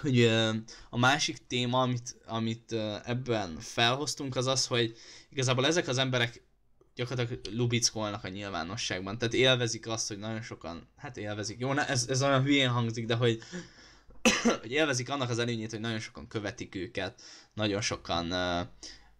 hogy 0.00 0.20
uh, 0.20 0.54
a 0.90 0.98
másik 0.98 1.46
téma, 1.46 1.80
amit, 1.80 2.16
amit 2.26 2.72
uh, 2.72 3.08
ebben 3.08 3.56
felhoztunk, 3.60 4.36
az 4.36 4.46
az, 4.46 4.66
hogy 4.66 4.96
igazából 5.30 5.66
ezek 5.66 5.88
az 5.88 5.98
emberek 5.98 6.47
gyakorlatilag 6.98 7.40
lubickolnak 7.56 8.24
a 8.24 8.28
nyilvánosságban. 8.28 9.18
Tehát 9.18 9.34
élvezik 9.34 9.86
azt, 9.86 10.08
hogy 10.08 10.18
nagyon 10.18 10.42
sokan, 10.42 10.88
hát 10.96 11.16
élvezik, 11.16 11.58
jó, 11.58 11.78
ez, 11.78 12.06
ez 12.08 12.22
olyan 12.22 12.42
hülyén 12.42 12.68
hangzik, 12.68 13.06
de 13.06 13.14
hogy, 13.14 13.42
hogy 14.60 14.70
élvezik 14.70 15.10
annak 15.10 15.30
az 15.30 15.38
előnyét, 15.38 15.70
hogy 15.70 15.80
nagyon 15.80 15.98
sokan 15.98 16.28
követik 16.28 16.74
őket, 16.74 17.22
nagyon 17.54 17.80
sokan 17.80 18.30
ö, 18.30 18.60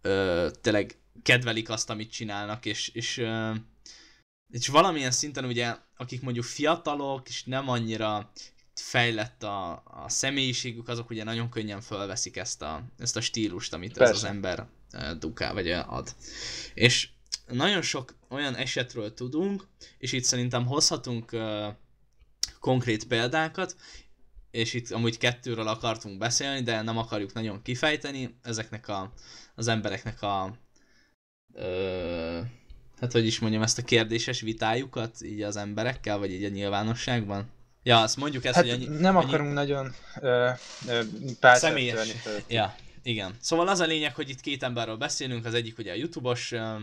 ö, 0.01 0.47
tényleg 0.61 0.97
kedvelik 1.23 1.69
azt, 1.69 1.89
amit 1.89 2.11
csinálnak, 2.11 2.65
és, 2.65 2.87
és, 2.87 3.17
ö, 3.17 3.53
és 4.49 4.67
valamilyen 4.67 5.11
szinten 5.11 5.45
ugye, 5.45 5.75
akik 5.97 6.21
mondjuk 6.21 6.45
fiatalok, 6.45 7.29
és 7.29 7.43
nem 7.43 7.69
annyira 7.69 8.31
fejlett 8.73 9.43
a, 9.43 9.71
a 9.85 10.09
személyiségük, 10.09 10.87
azok 10.87 11.09
ugye 11.09 11.23
nagyon 11.23 11.49
könnyen 11.49 11.81
fölveszik 11.81 12.37
ezt 12.37 12.61
a, 12.61 12.83
ezt 12.97 13.15
a 13.15 13.21
stílust, 13.21 13.73
amit 13.73 13.93
Persze. 13.93 14.13
ez 14.13 14.17
az 14.17 14.29
ember 14.29 14.67
dukál, 15.19 15.53
vagy 15.53 15.69
ad. 15.69 16.15
És 16.73 17.09
nagyon 17.51 17.81
sok 17.81 18.15
olyan 18.29 18.55
esetről 18.55 19.13
tudunk, 19.13 19.67
és 19.97 20.11
itt 20.11 20.23
szerintem 20.23 20.65
hozhatunk 20.65 21.31
uh, 21.31 21.67
konkrét 22.59 23.07
példákat, 23.07 23.75
és 24.51 24.73
itt 24.73 24.91
amúgy 24.91 25.17
kettőről 25.17 25.67
akartunk 25.67 26.17
beszélni, 26.17 26.61
de 26.61 26.81
nem 26.81 26.97
akarjuk 26.97 27.33
nagyon 27.33 27.61
kifejteni 27.61 28.35
ezeknek 28.43 28.87
a, 28.87 29.13
az 29.55 29.67
embereknek 29.67 30.21
a 30.21 30.57
ö, 31.53 32.39
hát 32.99 33.11
hogy 33.11 33.25
is 33.25 33.39
mondjam, 33.39 33.61
ezt 33.61 33.77
a 33.77 33.81
kérdéses 33.81 34.41
vitájukat 34.41 35.21
így 35.21 35.41
az 35.41 35.55
emberekkel, 35.55 36.17
vagy 36.17 36.31
így 36.31 36.43
a 36.43 36.49
nyilvánosságban? 36.49 37.49
Ja, 37.83 38.01
azt 38.01 38.17
mondjuk 38.17 38.45
ezt, 38.45 38.55
Hát 38.55 38.63
hogy 38.63 38.73
annyi, 38.73 38.97
nem 38.99 39.17
annyi 39.17 39.27
akarunk 39.27 39.53
nagyon 39.53 39.93
ö, 40.21 40.49
ö, 40.87 41.01
személyes. 41.41 42.07
Ja, 42.47 42.75
igen. 43.03 43.35
Szóval 43.39 43.67
az 43.67 43.79
a 43.79 43.85
lényeg, 43.85 44.15
hogy 44.15 44.29
itt 44.29 44.41
két 44.41 44.63
emberről 44.63 44.97
beszélünk, 44.97 45.45
az 45.45 45.53
egyik 45.53 45.77
ugye 45.77 45.91
a 45.91 45.95
YouTube-os 45.95 46.51
ö, 46.51 46.75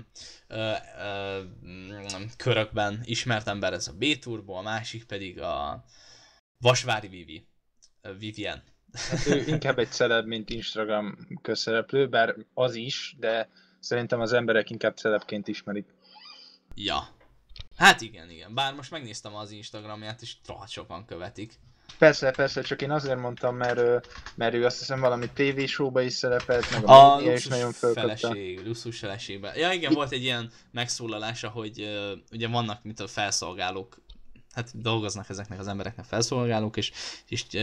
ö, 0.48 0.72
ö, 0.98 1.42
mm, 1.66 2.24
körökben 2.36 3.00
ismert 3.04 3.46
ember, 3.48 3.72
ez 3.72 3.88
a 3.88 3.92
B-Turbo, 3.98 4.52
a 4.52 4.62
másik 4.62 5.04
pedig 5.04 5.40
a 5.40 5.84
Vasvári 6.58 7.08
Vivi, 7.08 7.46
Vivien. 8.18 8.62
Hát 8.92 9.26
ő 9.26 9.44
inkább 9.46 9.78
egy 9.78 9.90
celeb, 9.90 10.26
mint 10.26 10.50
Instagram 10.50 11.18
közszereplő, 11.42 12.08
bár 12.08 12.36
az 12.54 12.74
is, 12.74 13.14
de 13.18 13.48
szerintem 13.80 14.20
az 14.20 14.32
emberek 14.32 14.70
inkább 14.70 14.96
celebként 14.96 15.48
ismerik. 15.48 15.94
Ja. 16.74 17.08
Hát 17.76 18.00
igen, 18.00 18.30
igen. 18.30 18.54
Bár 18.54 18.74
most 18.74 18.90
megnéztem 18.90 19.34
az 19.34 19.50
Instagramját, 19.50 20.22
és 20.22 20.36
rohadt 20.46 20.70
sokan 20.70 21.04
követik. 21.04 21.58
Persze, 21.98 22.30
persze, 22.30 22.62
csak 22.62 22.82
én 22.82 22.90
azért 22.90 23.18
mondtam, 23.20 23.56
mert, 23.56 24.06
mert 24.34 24.54
ő 24.54 24.64
azt 24.64 24.78
hiszem 24.78 25.00
valami 25.00 25.30
tévésóba 25.34 26.00
is 26.00 26.12
szerepelt, 26.12 26.70
meg 26.70 26.84
a, 26.84 27.14
A 27.16 27.20
is 27.32 27.46
nagyon 27.46 27.72
fölkapta. 27.72 28.16
feleség, 28.16 28.66
luxus 28.66 28.98
feleségben. 28.98 29.56
Ja 29.56 29.72
igen, 29.72 29.92
volt 29.94 30.12
egy 30.12 30.22
ilyen 30.22 30.50
megszólalása, 30.72 31.48
hogy 31.48 31.88
ugye 32.32 32.48
vannak 32.48 32.82
mint 32.82 33.00
a 33.00 33.06
felszolgálók, 33.06 33.96
hát 34.54 34.80
dolgoznak 34.80 35.28
ezeknek 35.28 35.58
az 35.58 35.68
embereknek 35.68 36.04
felszolgálók, 36.04 36.76
és, 36.76 36.92
és 37.28 37.44
uh, 37.52 37.60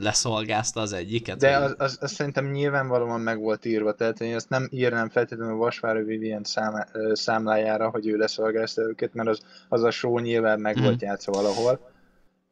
leszolgázta 0.00 0.80
az 0.80 0.92
egyiket. 0.92 1.38
De 1.38 1.56
az, 1.56 1.74
az, 1.78 1.98
az, 2.00 2.12
szerintem 2.12 2.50
nyilvánvalóan 2.50 3.20
meg 3.20 3.38
volt 3.40 3.64
írva, 3.64 3.92
tehát 3.94 4.20
én 4.20 4.34
ezt 4.34 4.48
nem 4.48 4.68
írnám 4.70 5.08
feltétlenül 5.08 5.54
a 5.54 5.56
Vasvári 5.56 6.02
Vivien 6.02 6.44
számá, 6.44 6.86
ö, 6.92 7.14
számlájára, 7.14 7.88
hogy 7.90 8.06
ő 8.06 8.16
leszolgázta 8.16 8.82
őket, 8.82 9.14
mert 9.14 9.28
az, 9.28 9.40
az 9.68 9.82
a 9.82 9.90
show 9.90 10.18
nyilván 10.18 10.60
meg 10.60 10.74
Mhm. 10.74 10.84
volt 10.84 11.02
játszva 11.02 11.32
valahol. 11.32 11.90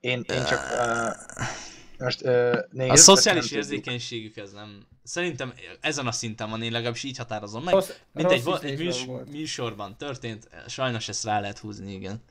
Én, 0.00 0.24
én 0.28 0.44
csak 0.44 0.60
uh, 0.60 1.38
most 1.98 2.22
uh, 2.22 2.58
nézd, 2.70 2.90
A 2.90 2.96
szociális 2.96 3.50
érzékenységük 3.50 4.36
ez 4.36 4.52
nem... 4.52 4.86
Szerintem 5.02 5.52
ezen 5.80 6.06
a 6.06 6.12
szinten 6.12 6.50
van, 6.50 6.62
én 6.62 6.72
legalábbis 6.72 7.02
így 7.02 7.16
határozom 7.16 7.64
meg. 7.64 7.74
Rossz, 7.74 7.90
Mindegy, 8.12 8.44
rossz 8.44 8.62
egy 8.62 8.78
műs, 8.78 9.04
volt. 9.04 9.30
műsorban 9.30 9.96
történt, 9.96 10.48
sajnos 10.66 11.08
ezt 11.08 11.24
rá 11.24 11.40
lehet 11.40 11.58
húzni, 11.58 11.92
igen. 11.92 12.22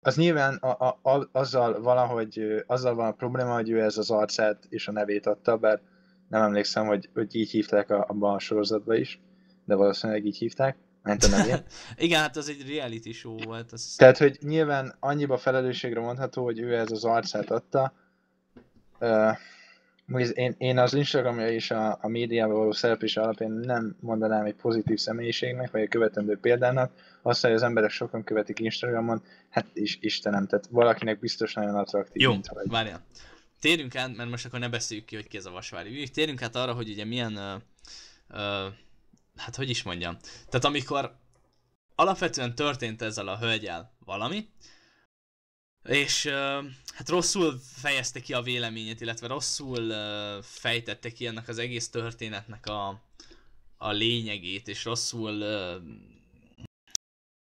Az 0.00 0.16
nyilván 0.16 0.54
a, 0.54 0.86
a, 0.86 1.10
a, 1.10 1.28
azzal 1.32 1.80
valahogy, 1.80 2.64
azzal 2.66 2.94
van 2.94 3.06
a 3.06 3.12
probléma, 3.12 3.54
hogy 3.54 3.70
ő 3.70 3.82
ez 3.82 3.96
az 3.96 4.10
arcát 4.10 4.66
és 4.68 4.88
a 4.88 4.92
nevét 4.92 5.26
adta, 5.26 5.56
bár 5.56 5.80
nem 6.28 6.42
emlékszem, 6.42 6.86
hogy, 6.86 7.08
hogy 7.14 7.34
így 7.34 7.50
hívták 7.50 7.90
a, 7.90 8.04
abban 8.08 8.34
a 8.34 8.38
sorozatban 8.38 8.96
is, 8.96 9.20
de 9.64 9.74
valószínűleg 9.74 10.24
így 10.24 10.36
hívták, 10.36 10.76
ment 11.06 11.24
a 11.24 11.28
nevét. 11.28 11.62
igen, 11.96 12.20
hát 12.20 12.36
az 12.36 12.48
egy 12.48 12.74
reality 12.76 13.10
show 13.10 13.36
volt. 13.44 13.72
Az... 13.72 13.94
Tehát, 13.96 14.18
hogy 14.18 14.38
nyilván 14.40 14.94
annyiba 15.00 15.38
felelősségre 15.38 16.00
mondható, 16.00 16.44
hogy 16.44 16.58
ő 16.58 16.76
ez 16.76 16.90
az 16.90 17.04
arcát 17.04 17.50
adta. 17.50 17.92
Uh, 19.00 19.36
én, 20.32 20.54
én 20.58 20.78
az 20.78 20.94
Instagramja 20.94 21.48
és 21.48 21.70
a, 21.70 21.98
a 22.00 22.08
médiában 22.08 22.56
való 22.56 22.72
szereplés 22.72 23.16
alapján 23.16 23.50
nem 23.50 23.96
mondanám 24.00 24.44
egy 24.44 24.54
pozitív 24.54 24.98
személyiségnek, 24.98 25.70
vagy 25.70 25.80
egy 25.80 25.88
követendő 25.88 26.38
példának. 26.38 26.92
Azt, 27.22 27.42
hogy 27.42 27.52
az 27.52 27.62
emberek 27.62 27.90
sokan 27.90 28.24
követik 28.24 28.58
Instagramon, 28.58 29.22
hát 29.50 29.66
is 29.72 29.98
Istenem, 30.00 30.46
tehát 30.46 30.66
valakinek 30.70 31.18
biztos 31.18 31.54
nagyon 31.54 31.74
attraktív, 31.74 32.22
Jó, 32.22 32.34
várjál. 32.64 33.06
Térjünk 33.60 33.96
át, 33.96 34.16
mert 34.16 34.30
most 34.30 34.46
akkor 34.46 34.58
ne 34.58 34.68
beszéljük 34.68 35.06
ki, 35.06 35.14
hogy 35.14 35.28
ki 35.28 35.36
ez 35.36 35.46
a 35.46 35.50
Vasvári 35.50 35.90
Vivi. 35.90 36.08
Térjünk 36.08 36.42
át 36.42 36.56
arra, 36.56 36.72
hogy 36.72 36.88
ugye 36.88 37.04
milyen, 37.04 37.36
ö, 37.36 37.54
ö, 38.28 38.66
hát 39.36 39.56
hogy 39.56 39.70
is 39.70 39.82
mondjam. 39.82 40.16
Tehát 40.48 40.64
amikor 40.64 41.18
alapvetően 41.94 42.54
történt 42.54 43.02
ezzel 43.02 43.28
a 43.28 43.38
hölgyel 43.38 43.96
valami, 43.98 44.48
és 45.84 46.26
hát 46.94 47.08
rosszul 47.08 47.60
fejezte 47.74 48.20
ki 48.20 48.32
a 48.32 48.42
véleményét, 48.42 49.00
illetve 49.00 49.26
rosszul 49.26 49.90
ö, 49.90 50.38
fejtette 50.42 51.12
ki 51.12 51.26
ennek 51.26 51.48
az 51.48 51.58
egész 51.58 51.88
történetnek 51.90 52.66
a, 52.66 53.02
a 53.76 53.90
lényegét, 53.90 54.68
és 54.68 54.84
rosszul 54.84 55.42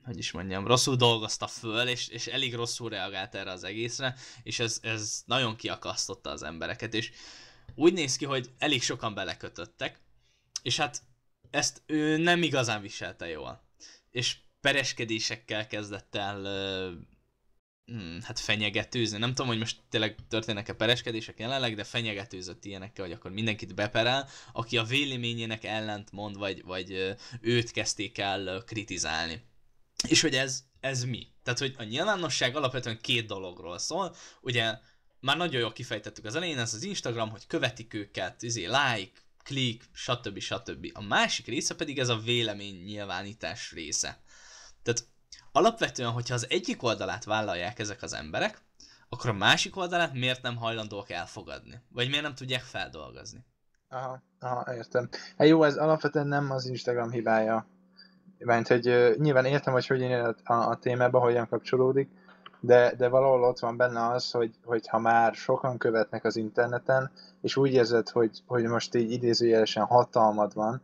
hogy 0.05 0.19
is 0.19 0.33
mondjam, 0.33 0.67
rosszul 0.67 0.97
dolgozta 0.97 1.47
föl, 1.47 1.89
és, 1.89 2.09
és 2.09 2.27
elég 2.27 2.55
rosszul 2.55 2.89
reagált 2.89 3.35
erre 3.35 3.51
az 3.51 3.65
egészre, 3.65 4.17
és 4.43 4.59
ez, 4.59 4.79
ez 4.83 5.23
nagyon 5.27 5.57
kiakasztotta 5.57 6.31
az 6.31 6.43
embereket, 6.43 6.95
és 6.95 7.11
úgy 7.75 7.93
néz 7.93 8.17
ki, 8.17 8.25
hogy 8.25 8.51
elég 8.59 8.83
sokan 8.83 9.15
belekötöttek, 9.15 10.01
és 10.63 10.77
hát 10.77 11.03
ezt 11.51 11.83
ő 11.87 12.17
nem 12.17 12.43
igazán 12.43 12.83
viselte 12.83 13.29
jól. 13.29 13.63
És 14.11 14.37
pereskedésekkel 14.61 15.67
kezdett 15.67 16.15
el 16.15 16.43
hmm, 17.85 18.19
hát 18.23 18.39
fenyegetőzni. 18.39 19.19
Nem 19.19 19.29
tudom, 19.29 19.47
hogy 19.47 19.59
most 19.59 19.81
tényleg 19.89 20.17
történnek-e 20.29 20.73
pereskedések 20.73 21.39
jelenleg, 21.39 21.75
de 21.75 21.85
fenyegetőzött 21.85 22.65
ilyenekkel, 22.65 23.05
hogy 23.05 23.15
akkor 23.15 23.31
mindenkit 23.31 23.75
beperel, 23.75 24.29
aki 24.53 24.77
a 24.77 24.85
véleményének 24.85 25.65
ellent 25.65 26.13
mond, 26.13 26.37
vagy, 26.37 26.63
vagy 26.65 27.17
őt 27.41 27.71
kezdték 27.71 28.19
el 28.19 28.63
kritizálni. 28.67 29.43
És 30.09 30.21
hogy 30.21 30.35
ez, 30.35 30.65
ez 30.81 31.05
mi? 31.05 31.27
Tehát, 31.43 31.59
hogy 31.59 31.75
a 31.79 31.83
nyilvánosság 31.83 32.57
alapvetően 32.57 33.01
két 33.01 33.27
dologról 33.27 33.79
szól. 33.79 34.17
Ugye 34.41 34.79
már 35.21 35.37
nagyon 35.37 35.61
jól 35.61 35.73
kifejtettük 35.73 36.25
az 36.25 36.35
elején, 36.35 36.59
ez 36.59 36.75
az 36.75 36.83
Instagram, 36.83 37.31
hogy 37.31 37.47
követik 37.47 37.95
őket, 37.95 38.43
izé, 38.43 38.67
like, 38.67 39.21
klik, 39.43 39.85
stb. 39.93 40.39
stb. 40.39 40.91
A 40.93 41.03
másik 41.03 41.47
része 41.47 41.75
pedig 41.75 41.99
ez 41.99 42.09
a 42.09 42.19
vélemény 42.19 42.83
nyilvánítás 42.85 43.73
része. 43.73 44.19
Tehát 44.83 45.05
alapvetően, 45.53 46.11
hogyha 46.11 46.35
az 46.35 46.47
egyik 46.51 46.83
oldalát 46.83 47.25
vállalják 47.25 47.79
ezek 47.79 48.03
az 48.03 48.13
emberek, 48.13 48.63
akkor 49.09 49.31
a 49.31 49.35
másik 49.35 49.77
oldalát 49.77 50.13
miért 50.13 50.43
nem 50.43 50.57
hajlandóak 50.57 51.11
elfogadni? 51.11 51.81
Vagy 51.89 52.09
miért 52.09 52.23
nem 52.23 52.35
tudják 52.35 52.63
feldolgozni? 52.63 53.45
Aha, 53.89 54.23
aha, 54.39 54.75
értem. 54.75 55.09
Hát 55.39 55.49
jó, 55.49 55.63
ez 55.63 55.77
alapvetően 55.77 56.27
nem 56.27 56.51
az 56.51 56.67
Instagram 56.67 57.11
hibája. 57.11 57.67
Mert 58.39 58.69
hogy 58.69 58.89
uh, 58.89 59.17
nyilván 59.17 59.45
értem, 59.45 59.73
hogy 59.73 59.87
hogy 59.87 60.03
a, 60.03 60.35
a, 60.45 60.55
a 60.55 60.77
témába, 60.77 61.19
hogyan 61.21 61.49
kapcsolódik, 61.49 62.11
de, 62.61 62.95
de 62.97 63.09
valahol 63.09 63.45
ott 63.45 63.59
van 63.59 63.77
benne 63.77 64.07
az, 64.07 64.31
hogy, 64.31 64.55
hogy 64.65 64.89
ha 64.89 64.99
már 64.99 65.35
sokan 65.35 65.79
követnek 65.79 66.25
az 66.25 66.37
interneten, 66.37 67.11
és 67.41 67.57
úgy 67.57 67.73
érzed, 67.73 68.09
hogy, 68.09 68.43
hogy 68.47 68.65
most 68.65 68.95
így 68.95 69.11
idézőjelesen 69.11 69.85
hatalmad 69.85 70.55
van, 70.55 70.83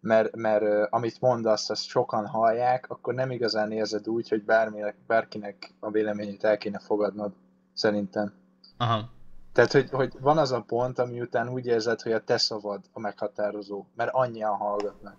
mert, 0.00 0.36
mert 0.36 0.92
amit 0.92 1.20
mondasz, 1.20 1.70
azt 1.70 1.84
sokan 1.84 2.26
hallják, 2.26 2.86
akkor 2.88 3.14
nem 3.14 3.30
igazán 3.30 3.72
érzed 3.72 4.08
úgy, 4.08 4.28
hogy 4.28 4.44
bárminek, 4.44 4.96
bárkinek 5.06 5.72
a 5.80 5.90
véleményét 5.90 6.44
el 6.44 6.58
kéne 6.58 6.78
fogadnod, 6.78 7.32
szerintem. 7.72 8.32
Aha. 8.76 9.14
Tehát, 9.52 9.72
hogy, 9.72 9.90
hogy 9.90 10.12
van 10.20 10.38
az 10.38 10.52
a 10.52 10.60
pont, 10.60 10.98
ami 10.98 11.20
után 11.20 11.48
úgy 11.48 11.66
érzed, 11.66 12.00
hogy 12.00 12.12
a 12.12 12.24
te 12.24 12.36
szavad 12.36 12.80
a 12.92 13.00
meghatározó, 13.00 13.84
mert 13.94 14.10
annyian 14.12 14.56
hallgatnak. 14.56 15.16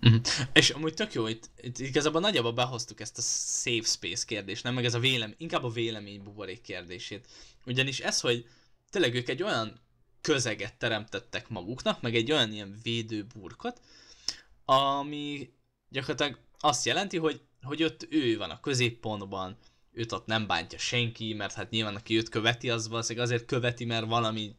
Mhm. 0.00 0.16
És 0.52 0.70
amúgy 0.70 0.94
tök 0.94 1.12
jó, 1.12 1.26
itt, 1.26 1.50
itt 1.60 1.78
igazából 1.78 2.20
nagyjából 2.20 2.52
behoztuk 2.52 3.00
ezt 3.00 3.18
a 3.18 3.22
safe 3.22 3.88
space 3.88 4.24
kérdést, 4.26 4.62
nem 4.62 4.74
meg 4.74 4.84
ez 4.84 4.94
a 4.94 4.98
vélem, 4.98 5.34
inkább 5.36 5.64
a 5.64 5.70
vélemény 5.70 6.22
buborék 6.22 6.60
kérdését. 6.60 7.26
Ugyanis 7.66 8.00
ez, 8.00 8.20
hogy 8.20 8.46
tényleg 8.90 9.14
ők 9.14 9.28
egy 9.28 9.42
olyan 9.42 9.80
közeget 10.20 10.74
teremtettek 10.74 11.48
maguknak, 11.48 12.00
meg 12.00 12.14
egy 12.14 12.32
olyan 12.32 12.52
ilyen 12.52 12.78
védőburkot, 12.82 13.80
ami 14.64 15.52
gyakorlatilag 15.88 16.38
azt 16.58 16.84
jelenti, 16.84 17.16
hogy, 17.16 17.40
hogy 17.62 17.82
ott 17.82 18.06
ő 18.10 18.36
van 18.36 18.50
a 18.50 18.60
középpontban, 18.60 19.56
őt 19.92 20.12
ott 20.12 20.26
nem 20.26 20.46
bántja 20.46 20.78
senki, 20.78 21.32
mert 21.32 21.54
hát 21.54 21.70
nyilván 21.70 21.96
aki 21.96 22.16
őt 22.16 22.28
követi, 22.28 22.70
az 22.70 22.88
valószínűleg 22.88 23.28
azért 23.28 23.46
követi, 23.46 23.84
mert 23.84 24.06
valami 24.06 24.54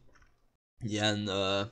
ilyen 0.84 1.28
uh, 1.28 1.70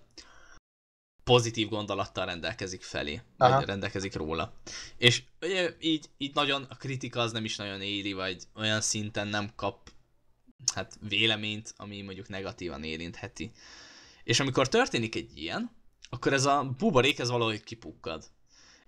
pozitív 1.29 1.68
gondolattal 1.68 2.26
rendelkezik 2.26 2.83
felé, 2.83 3.22
Aha. 3.37 3.57
vagy 3.57 3.66
rendelkezik 3.66 4.14
róla. 4.14 4.53
És 4.97 5.22
ugye, 5.41 5.76
így, 5.81 6.11
így 6.18 6.35
nagyon 6.35 6.66
a 6.68 6.76
kritika 6.76 7.20
az 7.20 7.33
nem 7.33 7.45
is 7.45 7.57
nagyon 7.57 7.81
éri, 7.81 8.12
vagy 8.12 8.43
olyan 8.55 8.81
szinten 8.81 9.29
nem 9.29 9.51
kap 9.57 9.91
hát 10.74 10.99
véleményt, 11.09 11.74
ami 11.76 12.03
mondjuk 12.03 12.29
negatívan 12.29 12.85
érintheti. 12.85 13.53
És 14.24 14.41
amikor 14.41 14.68
történik 14.68 15.14
egy 15.14 15.39
ilyen, 15.39 15.70
akkor 16.11 16.33
ez 16.33 16.45
a 16.45 16.74
buborék 16.79 17.18
ez 17.18 17.31
valahogy 17.31 17.62
kipukkad. 17.64 18.24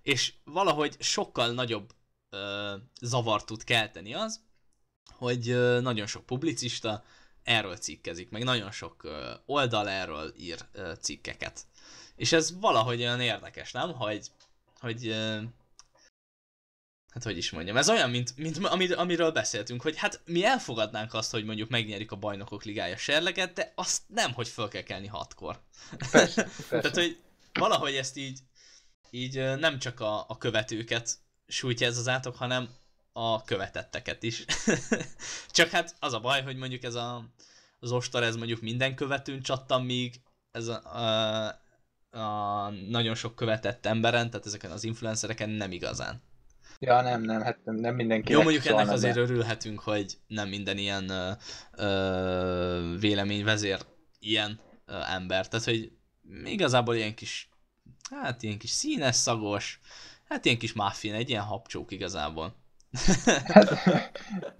És 0.01 0.33
valahogy 0.43 0.95
sokkal 0.99 1.51
nagyobb 1.51 1.91
ö, 2.29 2.75
zavart 3.01 3.45
tud 3.45 3.63
kelteni 3.63 4.13
az, 4.13 4.39
hogy 5.11 5.49
ö, 5.49 5.79
nagyon 5.81 6.07
sok 6.07 6.25
publicista 6.25 7.03
erről 7.43 7.75
cikkezik, 7.77 8.29
meg 8.29 8.43
nagyon 8.43 8.71
sok 8.71 9.03
ö, 9.03 9.31
oldal 9.45 9.89
erről 9.89 10.33
ír 10.37 10.59
ö, 10.71 10.91
cikkeket. 10.99 11.65
És 12.21 12.31
ez 12.31 12.59
valahogy 12.59 12.99
olyan 12.99 13.21
érdekes, 13.21 13.71
nem? 13.71 13.93
Hogy, 13.93 14.27
hogy 14.79 15.15
hát 17.13 17.23
hogy 17.23 17.37
is 17.37 17.51
mondjam, 17.51 17.77
ez 17.77 17.89
olyan, 17.89 18.09
mint, 18.09 18.37
mint 18.37 18.57
amit, 18.57 18.93
amiről 18.93 19.31
beszéltünk, 19.31 19.81
hogy 19.81 19.97
hát 19.97 20.21
mi 20.25 20.45
elfogadnánk 20.45 21.13
azt, 21.13 21.31
hogy 21.31 21.45
mondjuk 21.45 21.69
megnyerjük 21.69 22.11
a 22.11 22.15
bajnokok 22.15 22.63
ligája 22.63 22.97
serleget, 22.97 23.53
de 23.53 23.71
azt 23.75 24.01
nem, 24.07 24.33
hogy 24.33 24.47
föl 24.47 24.67
kell 24.67 24.81
kelni 24.81 25.07
hatkor. 25.07 25.61
Persze, 26.11 26.43
persze. 26.69 26.79
Tehát, 26.79 26.95
hogy 26.95 27.19
valahogy 27.53 27.95
ezt 27.95 28.17
így, 28.17 28.39
így 29.09 29.35
nem 29.35 29.79
csak 29.79 29.99
a, 29.99 30.25
a 30.27 30.37
követőket 30.37 31.17
sújtja 31.47 31.87
ez 31.87 31.97
az 31.97 32.07
átok, 32.07 32.35
hanem 32.35 32.69
a 33.13 33.43
követetteket 33.43 34.23
is. 34.23 34.45
Csak 35.49 35.69
hát 35.69 35.95
az 35.99 36.13
a 36.13 36.19
baj, 36.19 36.41
hogy 36.41 36.55
mondjuk 36.55 36.83
ez 36.83 36.95
a, 36.95 37.25
az 37.79 37.91
ostor, 37.91 38.23
ez 38.23 38.35
mondjuk 38.35 38.61
minden 38.61 38.95
követőn 38.95 39.41
csattam, 39.41 39.85
míg 39.85 40.21
ez 40.51 40.67
a, 40.67 40.95
a, 40.95 41.60
a 42.11 42.69
nagyon 42.69 43.15
sok 43.15 43.35
követett 43.35 43.85
emberen, 43.85 44.29
tehát 44.29 44.45
ezeken 44.45 44.71
az 44.71 44.83
influencereken 44.83 45.49
nem 45.49 45.71
igazán. 45.71 46.21
Ja, 46.79 47.01
nem, 47.01 47.21
nem, 47.21 47.41
hát 47.41 47.59
nem, 47.65 47.75
nem 47.75 47.95
mindenki. 47.95 48.31
Jó, 48.31 48.41
mondjuk 48.41 48.65
ennek 48.65 48.89
azért 48.89 49.15
be. 49.15 49.21
örülhetünk, 49.21 49.79
hogy 49.79 50.17
nem 50.27 50.49
minden 50.49 50.77
ilyen 50.77 51.09
ö, 51.09 51.31
ö, 51.71 52.95
véleményvezér 52.99 53.79
ilyen 54.19 54.59
ö, 54.85 54.99
ember. 55.07 55.47
Tehát, 55.47 55.65
hogy 55.65 55.91
igazából 56.43 56.95
ilyen 56.95 57.15
kis, 57.15 57.49
hát 58.09 58.43
ilyen 58.43 58.57
kis 58.57 58.69
színes, 58.69 59.15
szagos, 59.15 59.79
hát 60.29 60.45
ilyen 60.45 60.57
kis 60.57 60.73
muffin, 60.73 61.13
egy 61.13 61.29
ilyen 61.29 61.43
hapcsók 61.43 61.91
igazából. 61.91 62.55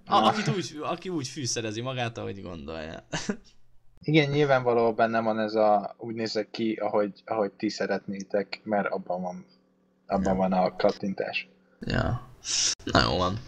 a, 0.04 0.14
akit 0.14 0.48
úgy, 0.48 0.78
aki 0.82 1.08
úgy 1.08 1.28
fűszerezi 1.28 1.80
magát, 1.80 2.18
ahogy 2.18 2.42
gondolja. 2.42 3.06
Igen, 4.04 4.30
nyilvánvalóan 4.30 4.94
benne 4.94 5.20
van 5.20 5.38
ez 5.38 5.54
a, 5.54 5.94
úgy 5.98 6.14
nézek 6.14 6.50
ki, 6.50 6.72
ahogy, 6.72 7.12
ahogy 7.24 7.52
ti 7.52 7.68
szeretnétek, 7.68 8.60
mert 8.64 8.88
abban 8.88 9.22
van, 9.22 9.46
abban 10.06 10.32
ja. 10.32 10.34
van 10.34 10.52
a 10.52 10.76
kattintás. 10.76 11.48
Ja. 11.80 12.28
Na 12.84 13.02
jó 13.02 13.16
van. 13.16 13.38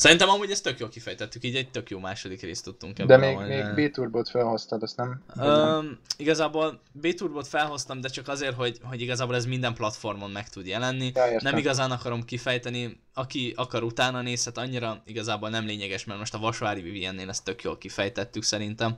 Szerintem 0.00 0.28
amúgy 0.28 0.50
ezt 0.50 0.62
tök 0.62 0.78
jól 0.78 0.88
kifejtettük, 0.88 1.44
így 1.44 1.56
egy 1.56 1.70
tök 1.70 1.90
jó 1.90 1.98
második 1.98 2.40
részt 2.42 2.64
tudtunk 2.64 2.98
ebben. 2.98 3.20
De 3.20 3.26
még, 3.26 3.64
még 3.74 3.90
B-turbot 3.90 4.28
felhoztad, 4.28 4.82
azt 4.82 4.96
nem? 4.96 5.22
Um, 5.36 5.98
igazából 6.16 6.80
B-turbot 6.92 7.46
felhoztam, 7.46 8.00
de 8.00 8.08
csak 8.08 8.28
azért, 8.28 8.54
hogy, 8.54 8.78
hogy 8.82 9.00
igazából 9.00 9.34
ez 9.34 9.46
minden 9.46 9.74
platformon 9.74 10.30
meg 10.30 10.48
tud 10.48 10.66
jelenni. 10.66 11.10
Ja, 11.14 11.40
nem 11.42 11.56
igazán 11.56 11.90
akarom 11.90 12.24
kifejteni, 12.24 13.00
aki 13.14 13.52
akar 13.56 13.82
utána 13.82 14.20
nézhet, 14.22 14.58
annyira 14.58 15.02
igazából 15.06 15.48
nem 15.48 15.66
lényeges, 15.66 16.04
mert 16.04 16.18
most 16.18 16.34
a 16.34 16.38
Vasvári 16.38 16.80
Viviennél 16.80 17.28
ezt 17.28 17.44
tök 17.44 17.62
jól 17.62 17.78
kifejtettük 17.78 18.42
szerintem. 18.42 18.96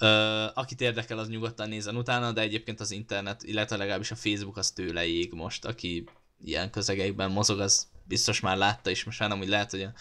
Uh, 0.00 0.58
akit 0.58 0.80
érdekel, 0.80 1.18
az 1.18 1.28
nyugodtan 1.28 1.68
nézzen 1.68 1.96
utána, 1.96 2.32
de 2.32 2.40
egyébként 2.40 2.80
az 2.80 2.90
internet, 2.90 3.42
illetve 3.42 3.76
legalábbis 3.76 4.10
a 4.10 4.16
Facebook 4.16 4.56
az 4.56 4.70
tőle 4.70 5.06
ég 5.06 5.32
most, 5.32 5.64
aki 5.64 6.04
ilyen 6.44 6.70
közegekben 6.70 7.30
mozog, 7.30 7.60
az 7.60 7.88
biztos 8.04 8.40
már 8.40 8.56
látta 8.56 8.90
is, 8.90 9.04
most 9.04 9.18
már 9.18 9.28
nem 9.28 9.40
úgy 9.40 9.48
lehet, 9.48 9.70
hogy 9.70 9.82
a 9.82 9.92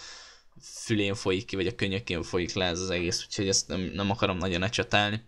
fülén 0.61 1.15
folyik 1.15 1.45
ki, 1.45 1.55
vagy 1.55 1.67
a 1.67 1.75
könyökén 1.75 2.23
folyik 2.23 2.53
le 2.53 2.65
ez 2.65 2.79
az 2.79 2.89
egész, 2.89 3.23
úgyhogy 3.25 3.47
ezt 3.47 3.67
nem, 3.67 3.79
nem 3.81 4.09
akarom 4.09 4.37
nagyon 4.37 4.63
ecsetelni. 4.63 5.23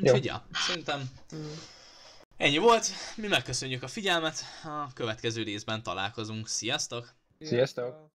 Úgyhogy 0.00 0.24
ja, 0.24 0.46
szerintem 0.52 1.10
ennyi 2.36 2.58
volt. 2.58 2.90
Mi 3.16 3.26
megköszönjük 3.26 3.82
a 3.82 3.88
figyelmet, 3.88 4.44
a 4.64 4.92
következő 4.92 5.42
részben 5.42 5.82
találkozunk. 5.82 6.48
Sziasztok! 6.48 7.14
Sziasztok! 7.40 8.08